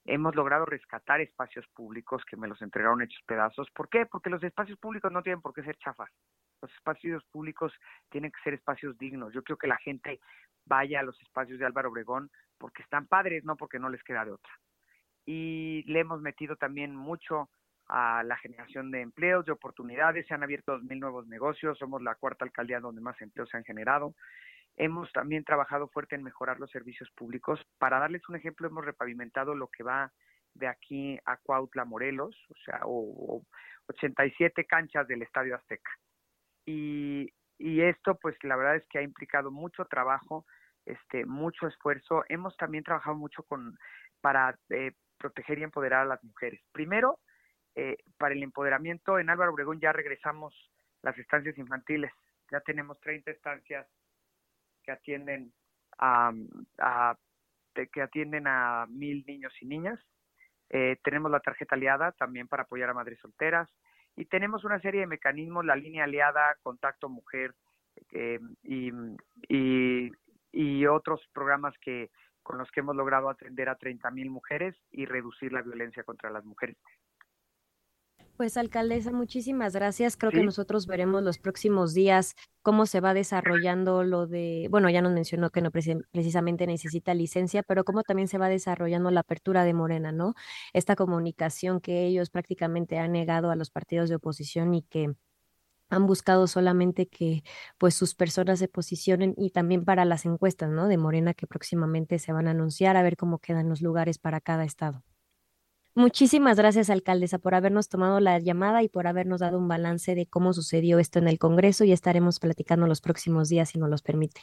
hemos 0.04 0.34
logrado 0.34 0.66
rescatar 0.66 1.20
espacios 1.20 1.66
públicos 1.68 2.24
que 2.24 2.36
me 2.36 2.48
los 2.48 2.60
entregaron 2.62 3.02
hechos 3.02 3.22
pedazos. 3.26 3.70
¿Por 3.70 3.88
qué? 3.88 4.06
Porque 4.06 4.30
los 4.30 4.42
espacios 4.42 4.78
públicos 4.78 5.12
no 5.12 5.22
tienen 5.22 5.40
por 5.40 5.52
qué 5.52 5.62
ser 5.62 5.76
chafas. 5.76 6.10
Los 6.60 6.72
espacios 6.74 7.24
públicos 7.24 7.72
tienen 8.10 8.30
que 8.30 8.42
ser 8.42 8.54
espacios 8.54 8.98
dignos. 8.98 9.32
Yo 9.32 9.42
creo 9.42 9.56
que 9.56 9.66
la 9.66 9.78
gente 9.78 10.20
vaya 10.64 11.00
a 11.00 11.04
los 11.04 11.20
espacios 11.22 11.58
de 11.58 11.66
Álvaro 11.66 11.90
Obregón 11.90 12.30
porque 12.58 12.82
están 12.82 13.06
padres, 13.06 13.44
no 13.44 13.56
porque 13.56 13.78
no 13.78 13.88
les 13.88 14.02
queda 14.02 14.24
de 14.24 14.32
otra. 14.32 14.52
Y 15.24 15.84
le 15.86 16.00
hemos 16.00 16.20
metido 16.20 16.56
también 16.56 16.94
mucho 16.96 17.48
a 17.86 18.22
la 18.24 18.36
generación 18.36 18.90
de 18.90 19.02
empleos, 19.02 19.44
de 19.44 19.52
oportunidades. 19.52 20.26
Se 20.26 20.34
han 20.34 20.42
abierto 20.42 20.72
dos 20.72 20.82
mil 20.82 20.98
nuevos 20.98 21.26
negocios. 21.26 21.78
Somos 21.78 22.02
la 22.02 22.14
cuarta 22.16 22.44
alcaldía 22.44 22.80
donde 22.80 23.00
más 23.00 23.20
empleos 23.20 23.48
se 23.50 23.56
han 23.56 23.64
generado. 23.64 24.14
Hemos 24.76 25.12
también 25.12 25.44
trabajado 25.44 25.88
fuerte 25.88 26.14
en 26.14 26.22
mejorar 26.22 26.58
los 26.58 26.70
servicios 26.70 27.10
públicos. 27.12 27.60
Para 27.78 27.98
darles 27.98 28.28
un 28.28 28.36
ejemplo, 28.36 28.66
hemos 28.66 28.84
repavimentado 28.84 29.54
lo 29.54 29.68
que 29.68 29.82
va 29.82 30.12
de 30.54 30.66
aquí 30.66 31.18
a 31.24 31.36
Cuautla, 31.36 31.84
Morelos, 31.84 32.36
o 32.48 32.54
sea, 32.64 32.80
o, 32.84 33.42
87 33.88 34.64
canchas 34.64 35.06
del 35.08 35.22
Estadio 35.22 35.56
Azteca. 35.56 35.90
Y, 36.64 37.32
y 37.58 37.80
esto, 37.82 38.16
pues 38.16 38.36
la 38.42 38.56
verdad 38.56 38.76
es 38.76 38.86
que 38.88 38.98
ha 38.98 39.02
implicado 39.02 39.50
mucho 39.50 39.84
trabajo, 39.86 40.46
este, 40.86 41.26
mucho 41.26 41.66
esfuerzo. 41.66 42.24
Hemos 42.28 42.56
también 42.56 42.84
trabajado 42.84 43.16
mucho 43.16 43.42
con 43.44 43.78
para 44.20 44.56
eh, 44.70 44.92
proteger 45.18 45.58
y 45.58 45.64
empoderar 45.64 46.02
a 46.02 46.06
las 46.06 46.24
mujeres. 46.24 46.62
Primero, 46.72 47.18
eh, 47.74 47.96
para 48.18 48.34
el 48.34 48.42
empoderamiento, 48.42 49.18
en 49.18 49.30
Álvaro 49.30 49.52
Obregón 49.52 49.80
ya 49.80 49.92
regresamos 49.92 50.54
las 51.02 51.18
estancias 51.18 51.58
infantiles. 51.58 52.12
Ya 52.50 52.60
tenemos 52.60 53.00
30 53.00 53.30
estancias 53.30 53.86
que 54.82 54.92
atienden 54.92 55.52
a, 55.98 56.32
que 57.92 58.02
atienden 58.02 58.46
a 58.46 58.86
mil 58.88 59.24
niños 59.26 59.52
y 59.60 59.66
niñas. 59.66 59.98
Eh, 60.70 60.96
tenemos 61.04 61.30
la 61.30 61.40
tarjeta 61.40 61.74
aliada 61.74 62.12
también 62.12 62.48
para 62.48 62.62
apoyar 62.62 62.90
a 62.90 62.94
madres 62.94 63.18
solteras 63.20 63.68
y 64.16 64.24
tenemos 64.26 64.64
una 64.64 64.80
serie 64.80 65.00
de 65.00 65.06
mecanismos, 65.06 65.64
la 65.64 65.76
línea 65.76 66.04
aliada, 66.04 66.56
contacto 66.62 67.08
mujer 67.08 67.54
eh, 68.12 68.40
y, 68.62 68.90
y, 69.48 70.10
y, 70.50 70.86
otros 70.86 71.20
programas 71.32 71.74
que 71.78 72.10
con 72.42 72.58
los 72.58 72.70
que 72.70 72.80
hemos 72.80 72.96
logrado 72.96 73.28
atender 73.28 73.68
a 73.68 73.76
30 73.76 74.10
mil 74.10 74.30
mujeres 74.30 74.74
y 74.90 75.06
reducir 75.06 75.52
la 75.52 75.62
violencia 75.62 76.04
contra 76.04 76.30
las 76.30 76.44
mujeres. 76.44 76.76
Pues 78.42 78.56
alcaldesa, 78.56 79.12
muchísimas 79.12 79.72
gracias. 79.72 80.16
Creo 80.16 80.32
que 80.32 80.42
nosotros 80.42 80.88
veremos 80.88 81.22
los 81.22 81.38
próximos 81.38 81.94
días 81.94 82.34
cómo 82.62 82.86
se 82.86 82.98
va 82.98 83.14
desarrollando 83.14 84.02
lo 84.02 84.26
de, 84.26 84.66
bueno, 84.68 84.90
ya 84.90 85.00
nos 85.00 85.12
mencionó 85.12 85.50
que 85.50 85.60
no 85.62 85.70
precisamente 85.70 86.66
necesita 86.66 87.14
licencia, 87.14 87.62
pero 87.62 87.84
cómo 87.84 88.02
también 88.02 88.26
se 88.26 88.38
va 88.38 88.48
desarrollando 88.48 89.12
la 89.12 89.20
apertura 89.20 89.62
de 89.62 89.74
Morena, 89.74 90.10
¿no? 90.10 90.34
Esta 90.72 90.96
comunicación 90.96 91.80
que 91.80 92.04
ellos 92.04 92.30
prácticamente 92.30 92.98
han 92.98 93.12
negado 93.12 93.52
a 93.52 93.54
los 93.54 93.70
partidos 93.70 94.08
de 94.08 94.16
oposición 94.16 94.74
y 94.74 94.82
que 94.82 95.14
han 95.90 96.06
buscado 96.08 96.48
solamente 96.48 97.08
que 97.08 97.44
pues 97.78 97.94
sus 97.94 98.16
personas 98.16 98.58
se 98.58 98.68
posicionen 98.68 99.34
y 99.38 99.50
también 99.50 99.84
para 99.84 100.04
las 100.04 100.26
encuestas, 100.26 100.68
¿no? 100.70 100.88
De 100.88 100.98
Morena 100.98 101.34
que 101.34 101.46
próximamente 101.46 102.18
se 102.18 102.32
van 102.32 102.48
a 102.48 102.52
anunciar 102.52 102.96
a 102.96 103.04
ver 103.04 103.16
cómo 103.16 103.38
quedan 103.38 103.68
los 103.68 103.82
lugares 103.82 104.18
para 104.18 104.40
cada 104.40 104.64
estado. 104.64 105.04
Muchísimas 105.94 106.56
gracias, 106.56 106.88
alcaldesa, 106.88 107.38
por 107.38 107.54
habernos 107.54 107.90
tomado 107.90 108.18
la 108.18 108.38
llamada 108.38 108.82
y 108.82 108.88
por 108.88 109.06
habernos 109.06 109.40
dado 109.40 109.58
un 109.58 109.68
balance 109.68 110.14
de 110.14 110.26
cómo 110.26 110.54
sucedió 110.54 110.98
esto 110.98 111.18
en 111.18 111.28
el 111.28 111.38
Congreso 111.38 111.84
y 111.84 111.92
estaremos 111.92 112.40
platicando 112.40 112.86
los 112.86 113.02
próximos 113.02 113.50
días 113.50 113.68
si 113.68 113.78
nos 113.78 113.90
los 113.90 114.02
permite. 114.02 114.40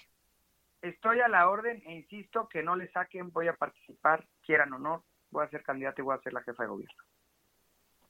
Estoy 0.83 1.21
a 1.21 1.27
la 1.27 1.49
orden 1.49 1.81
e 1.87 1.95
insisto 1.95 2.47
que 2.47 2.61
no 2.61 2.75
le 2.75 2.91
saquen, 2.91 3.31
voy 3.31 3.47
a 3.47 3.53
participar, 3.53 4.27
quieran 4.45 4.73
o 4.73 4.79
no, 4.79 5.03
voy 5.31 5.43
a 5.43 5.49
ser 5.49 5.63
candidata 5.63 6.01
y 6.01 6.05
voy 6.05 6.15
a 6.15 6.21
ser 6.21 6.33
la 6.33 6.43
jefa 6.43 6.63
de 6.63 6.69
gobierno. 6.69 7.03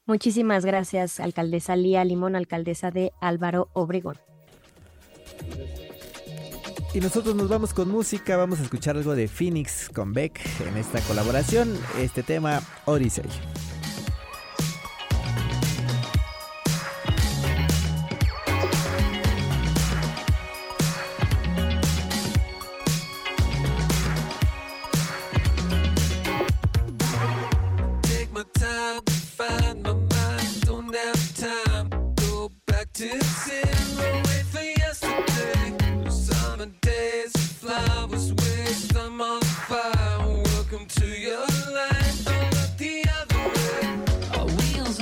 Muchísimas 0.06 0.66
gracias, 0.66 1.20
alcaldesa 1.20 1.78
Lía 1.78 2.04
Limón, 2.04 2.36
alcaldesa 2.36 2.92
de 2.92 3.14
Álvaro 3.22 3.70
Obregón. 3.74 4.18
Y 6.94 7.02
nosotros 7.02 7.36
nos 7.36 7.48
vamos 7.48 7.74
con 7.74 7.90
música, 7.90 8.36
vamos 8.36 8.60
a 8.60 8.64
escuchar 8.64 8.98
algo 8.98 9.16
de 9.16 9.28
Phoenix 9.28 9.90
con 9.94 10.12
Beck 10.12 10.40
en 10.68 10.76
esta 10.76 11.00
colaboración, 11.02 11.78
este 12.00 12.24
tema 12.24 12.62
Odyssey. 12.86 13.24
Find 29.38 29.84
my 29.84 29.94
mind, 29.94 30.66
don't 30.66 30.94
have 30.94 31.38
time. 31.38 31.90
Go 32.16 32.52
back 32.68 32.92
to. 32.94 33.08
flowers 37.70 38.34
waste 38.34 38.92
time 38.96 39.22
on 39.22 39.42
fire. 39.42 40.28
Welcome 40.54 40.86
to 40.88 41.06
your 41.06 41.46
life. 41.80 42.26
Don't 42.26 42.52
look 42.58 42.74
the 42.78 43.06
other 43.20 43.42
way. 43.54 44.40
Our 44.40 44.48
wheels 44.58 45.00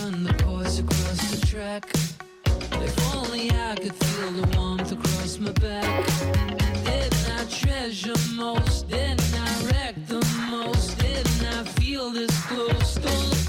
run 0.00 0.24
the 0.24 0.34
course 0.42 0.80
across 0.80 1.20
the 1.30 1.46
track. 1.46 1.84
If 2.86 3.14
only 3.14 3.50
I 3.52 3.76
could 3.76 3.94
feel 3.94 4.30
the 4.32 4.46
warmth 4.56 4.90
across 4.90 5.38
my 5.38 5.52
back. 5.52 6.06
did 6.84 7.14
I 7.38 7.44
treasure 7.48 8.20
most? 8.34 8.88
Didn't 8.88 9.34
I 9.48 9.52
wreck 9.66 9.94
the 10.08 10.22
most? 10.50 10.98
Didn't 10.98 11.46
I 11.58 11.62
feel 11.78 12.10
this 12.10 12.34
close? 12.46 12.94
Don't 12.96 13.43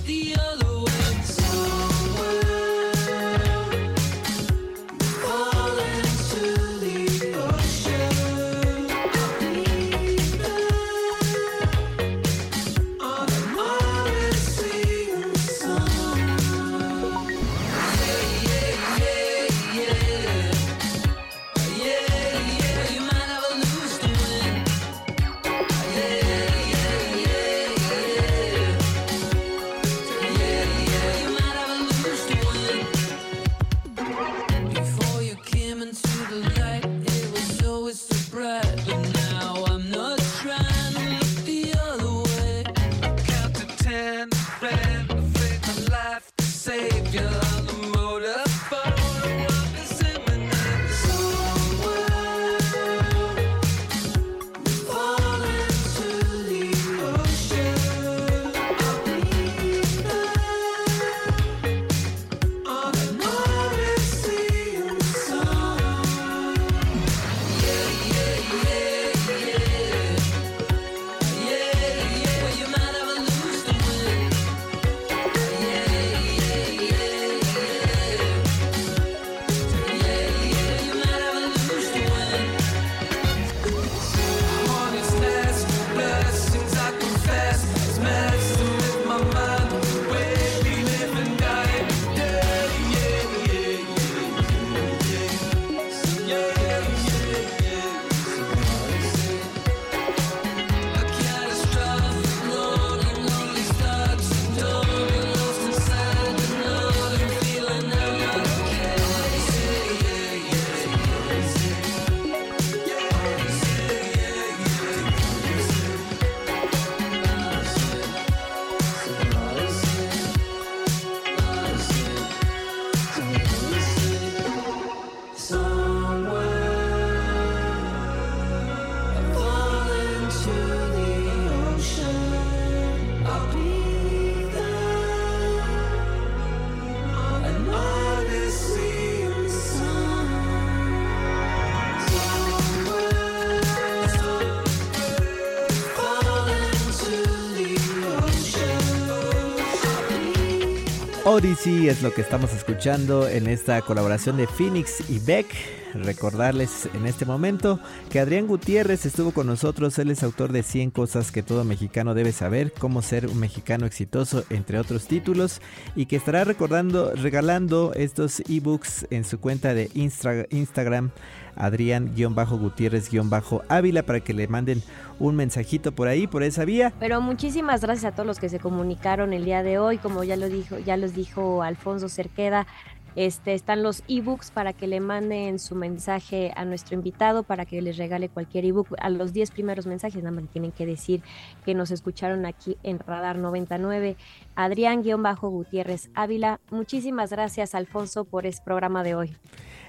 Odyssey 151.35 151.89
es 151.89 152.01
lo 152.01 152.13
que 152.13 152.21
estamos 152.21 152.53
escuchando 152.53 153.27
en 153.27 153.47
esta 153.47 153.81
colaboración 153.81 154.37
de 154.37 154.47
Phoenix 154.47 155.09
y 155.09 155.19
Beck. 155.19 155.84
Recordarles 156.03 156.89
en 156.93 157.05
este 157.05 157.25
momento 157.25 157.79
que 158.09 158.19
Adrián 158.19 158.47
Gutiérrez 158.47 159.05
estuvo 159.05 159.31
con 159.31 159.47
nosotros. 159.47 159.97
Él 159.97 160.11
es 160.11 160.23
autor 160.23 160.51
de 160.51 160.61
100 160.61 160.91
cosas 160.91 161.31
que 161.31 161.41
todo 161.41 161.63
mexicano 161.63 162.13
debe 162.13 162.33
saber, 162.33 162.73
cómo 162.73 163.01
ser 163.01 163.27
un 163.27 163.39
mexicano 163.39 163.85
exitoso, 163.85 164.43
entre 164.49 164.77
otros 164.77 165.07
títulos, 165.07 165.61
y 165.95 166.07
que 166.07 166.17
estará 166.17 166.43
recordando, 166.43 167.13
regalando 167.13 167.93
estos 167.95 168.41
ebooks 168.41 169.07
en 169.09 169.23
su 169.23 169.39
cuenta 169.39 169.73
de 169.73 169.89
Instagram 169.93 171.11
Adrián-Gutiérrez-Ávila 171.55 174.03
para 174.03 174.19
que 174.19 174.33
le 174.33 174.49
manden 174.49 174.83
un 175.19 175.37
mensajito 175.37 175.93
por 175.93 176.09
ahí, 176.09 176.27
por 176.27 176.43
esa 176.43 176.65
vía. 176.65 176.91
Pero 176.99 177.21
muchísimas 177.21 177.79
gracias 177.81 178.11
a 178.11 178.15
todos 178.15 178.27
los 178.27 178.39
que 178.39 178.49
se 178.49 178.59
comunicaron 178.59 179.31
el 179.31 179.45
día 179.45 179.63
de 179.63 179.79
hoy, 179.79 179.97
como 179.97 180.25
ya 180.25 180.35
lo 180.35 180.49
dijo, 180.49 180.77
ya 180.79 180.97
los 180.97 181.13
dijo 181.13 181.63
Alfonso 181.63 182.09
Cerqueda. 182.09 182.67
Este, 183.15 183.53
están 183.53 183.81
los 183.81 184.03
ebooks 184.07 184.51
para 184.51 184.73
que 184.73 184.87
le 184.87 184.99
manden 184.99 185.59
su 185.59 185.75
mensaje 185.75 186.51
a 186.55 186.65
nuestro 186.65 186.95
invitado 186.95 187.43
para 187.43 187.65
que 187.65 187.81
les 187.81 187.97
regale 187.97 188.29
cualquier 188.29 188.65
ebook. 188.65 188.95
A 188.99 189.09
los 189.09 189.33
10 189.33 189.51
primeros 189.51 189.85
mensajes 189.85 190.21
nada 190.23 190.35
más 190.35 190.49
tienen 190.49 190.71
que 190.71 190.85
decir 190.85 191.21
que 191.63 191.73
nos 191.73 191.91
escucharon 191.91 192.45
aquí 192.45 192.77
en 192.83 192.99
Radar 192.99 193.37
99. 193.37 194.17
Adrián-Gutiérrez 194.55 196.09
Ávila. 196.13 196.59
Muchísimas 196.71 197.31
gracias 197.31 197.73
Alfonso 197.75 198.25
por 198.25 198.45
este 198.45 198.63
programa 198.63 199.03
de 199.03 199.15
hoy. 199.15 199.35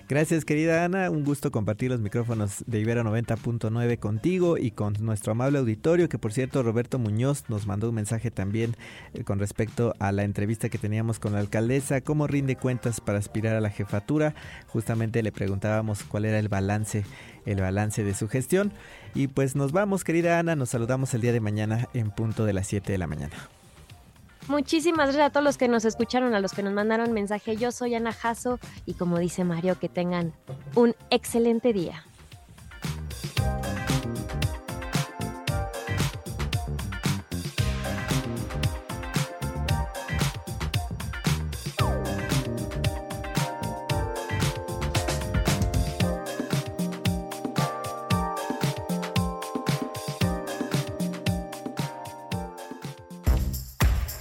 Gracias, 0.09 0.45
querida 0.45 0.85
Ana. 0.85 1.11
Un 1.11 1.25
gusto 1.25 1.51
compartir 1.51 1.91
los 1.91 2.01
micrófonos 2.01 2.63
de 2.69 2.79
Ibero 2.79 3.03
90.9 3.03 3.99
contigo 3.99 4.57
y 4.57 4.71
con 4.71 4.95
nuestro 5.01 5.33
amable 5.33 5.59
auditorio, 5.59 6.09
que 6.09 6.17
por 6.17 6.33
cierto, 6.33 6.63
Roberto 6.63 7.01
Muñoz 7.01 7.43
nos 7.49 7.67
mandó 7.67 7.89
un 7.89 7.97
mensaje 7.97 8.31
también 8.31 8.77
eh, 9.15 9.25
con 9.25 9.41
respecto 9.41 9.95
a 9.99 10.13
la 10.13 10.23
entrevista 10.23 10.69
que 10.69 10.79
teníamos 10.79 11.19
con 11.19 11.33
la 11.33 11.41
alcaldesa, 11.41 12.03
cómo 12.03 12.29
rinde 12.29 12.55
cuentas 12.55 13.01
para 13.01 13.19
aspirar 13.19 13.57
a 13.57 13.61
la 13.61 13.71
jefatura. 13.71 14.37
Justamente 14.69 15.25
le 15.25 15.33
preguntábamos 15.33 16.05
cuál 16.05 16.25
era 16.25 16.39
el 16.39 16.49
balance, 16.49 17.05
el 17.45 17.61
balance 17.61 18.05
de 18.05 18.15
su 18.15 18.29
gestión. 18.29 18.73
Y 19.13 19.27
pues 19.27 19.57
nos 19.57 19.73
vamos, 19.73 20.05
querida 20.05 20.39
Ana, 20.39 20.55
nos 20.55 20.69
saludamos 20.71 21.15
el 21.15 21.23
día 21.23 21.33
de 21.33 21.41
mañana 21.41 21.89
en 21.95 22.13
punto 22.13 22.45
de 22.45 22.53
las 22.53 22.69
7 22.69 22.93
de 22.93 22.99
la 22.99 23.09
mañana. 23.09 23.35
Muchísimas 24.49 25.07
gracias 25.07 25.27
a 25.27 25.31
todos 25.31 25.45
los 25.45 25.59
que 25.59 25.67
nos 25.67 25.85
escucharon, 25.85 26.35
a 26.35 26.41
los 26.41 26.53
que 26.53 26.63
nos 26.63 26.73
mandaron 26.73 27.13
mensaje. 27.13 27.57
Yo 27.57 27.73
soy 27.73 27.95
Ana 27.97 28.13
Jasso 28.13 28.61
y 28.85 28.95
como 28.95 29.19
dice 29.19 29.43
Mario, 29.43 29.79
que 29.79 29.89
tengan 29.89 30.33
un 30.77 30.95
excelente 31.11 31.73
día. 31.73 32.05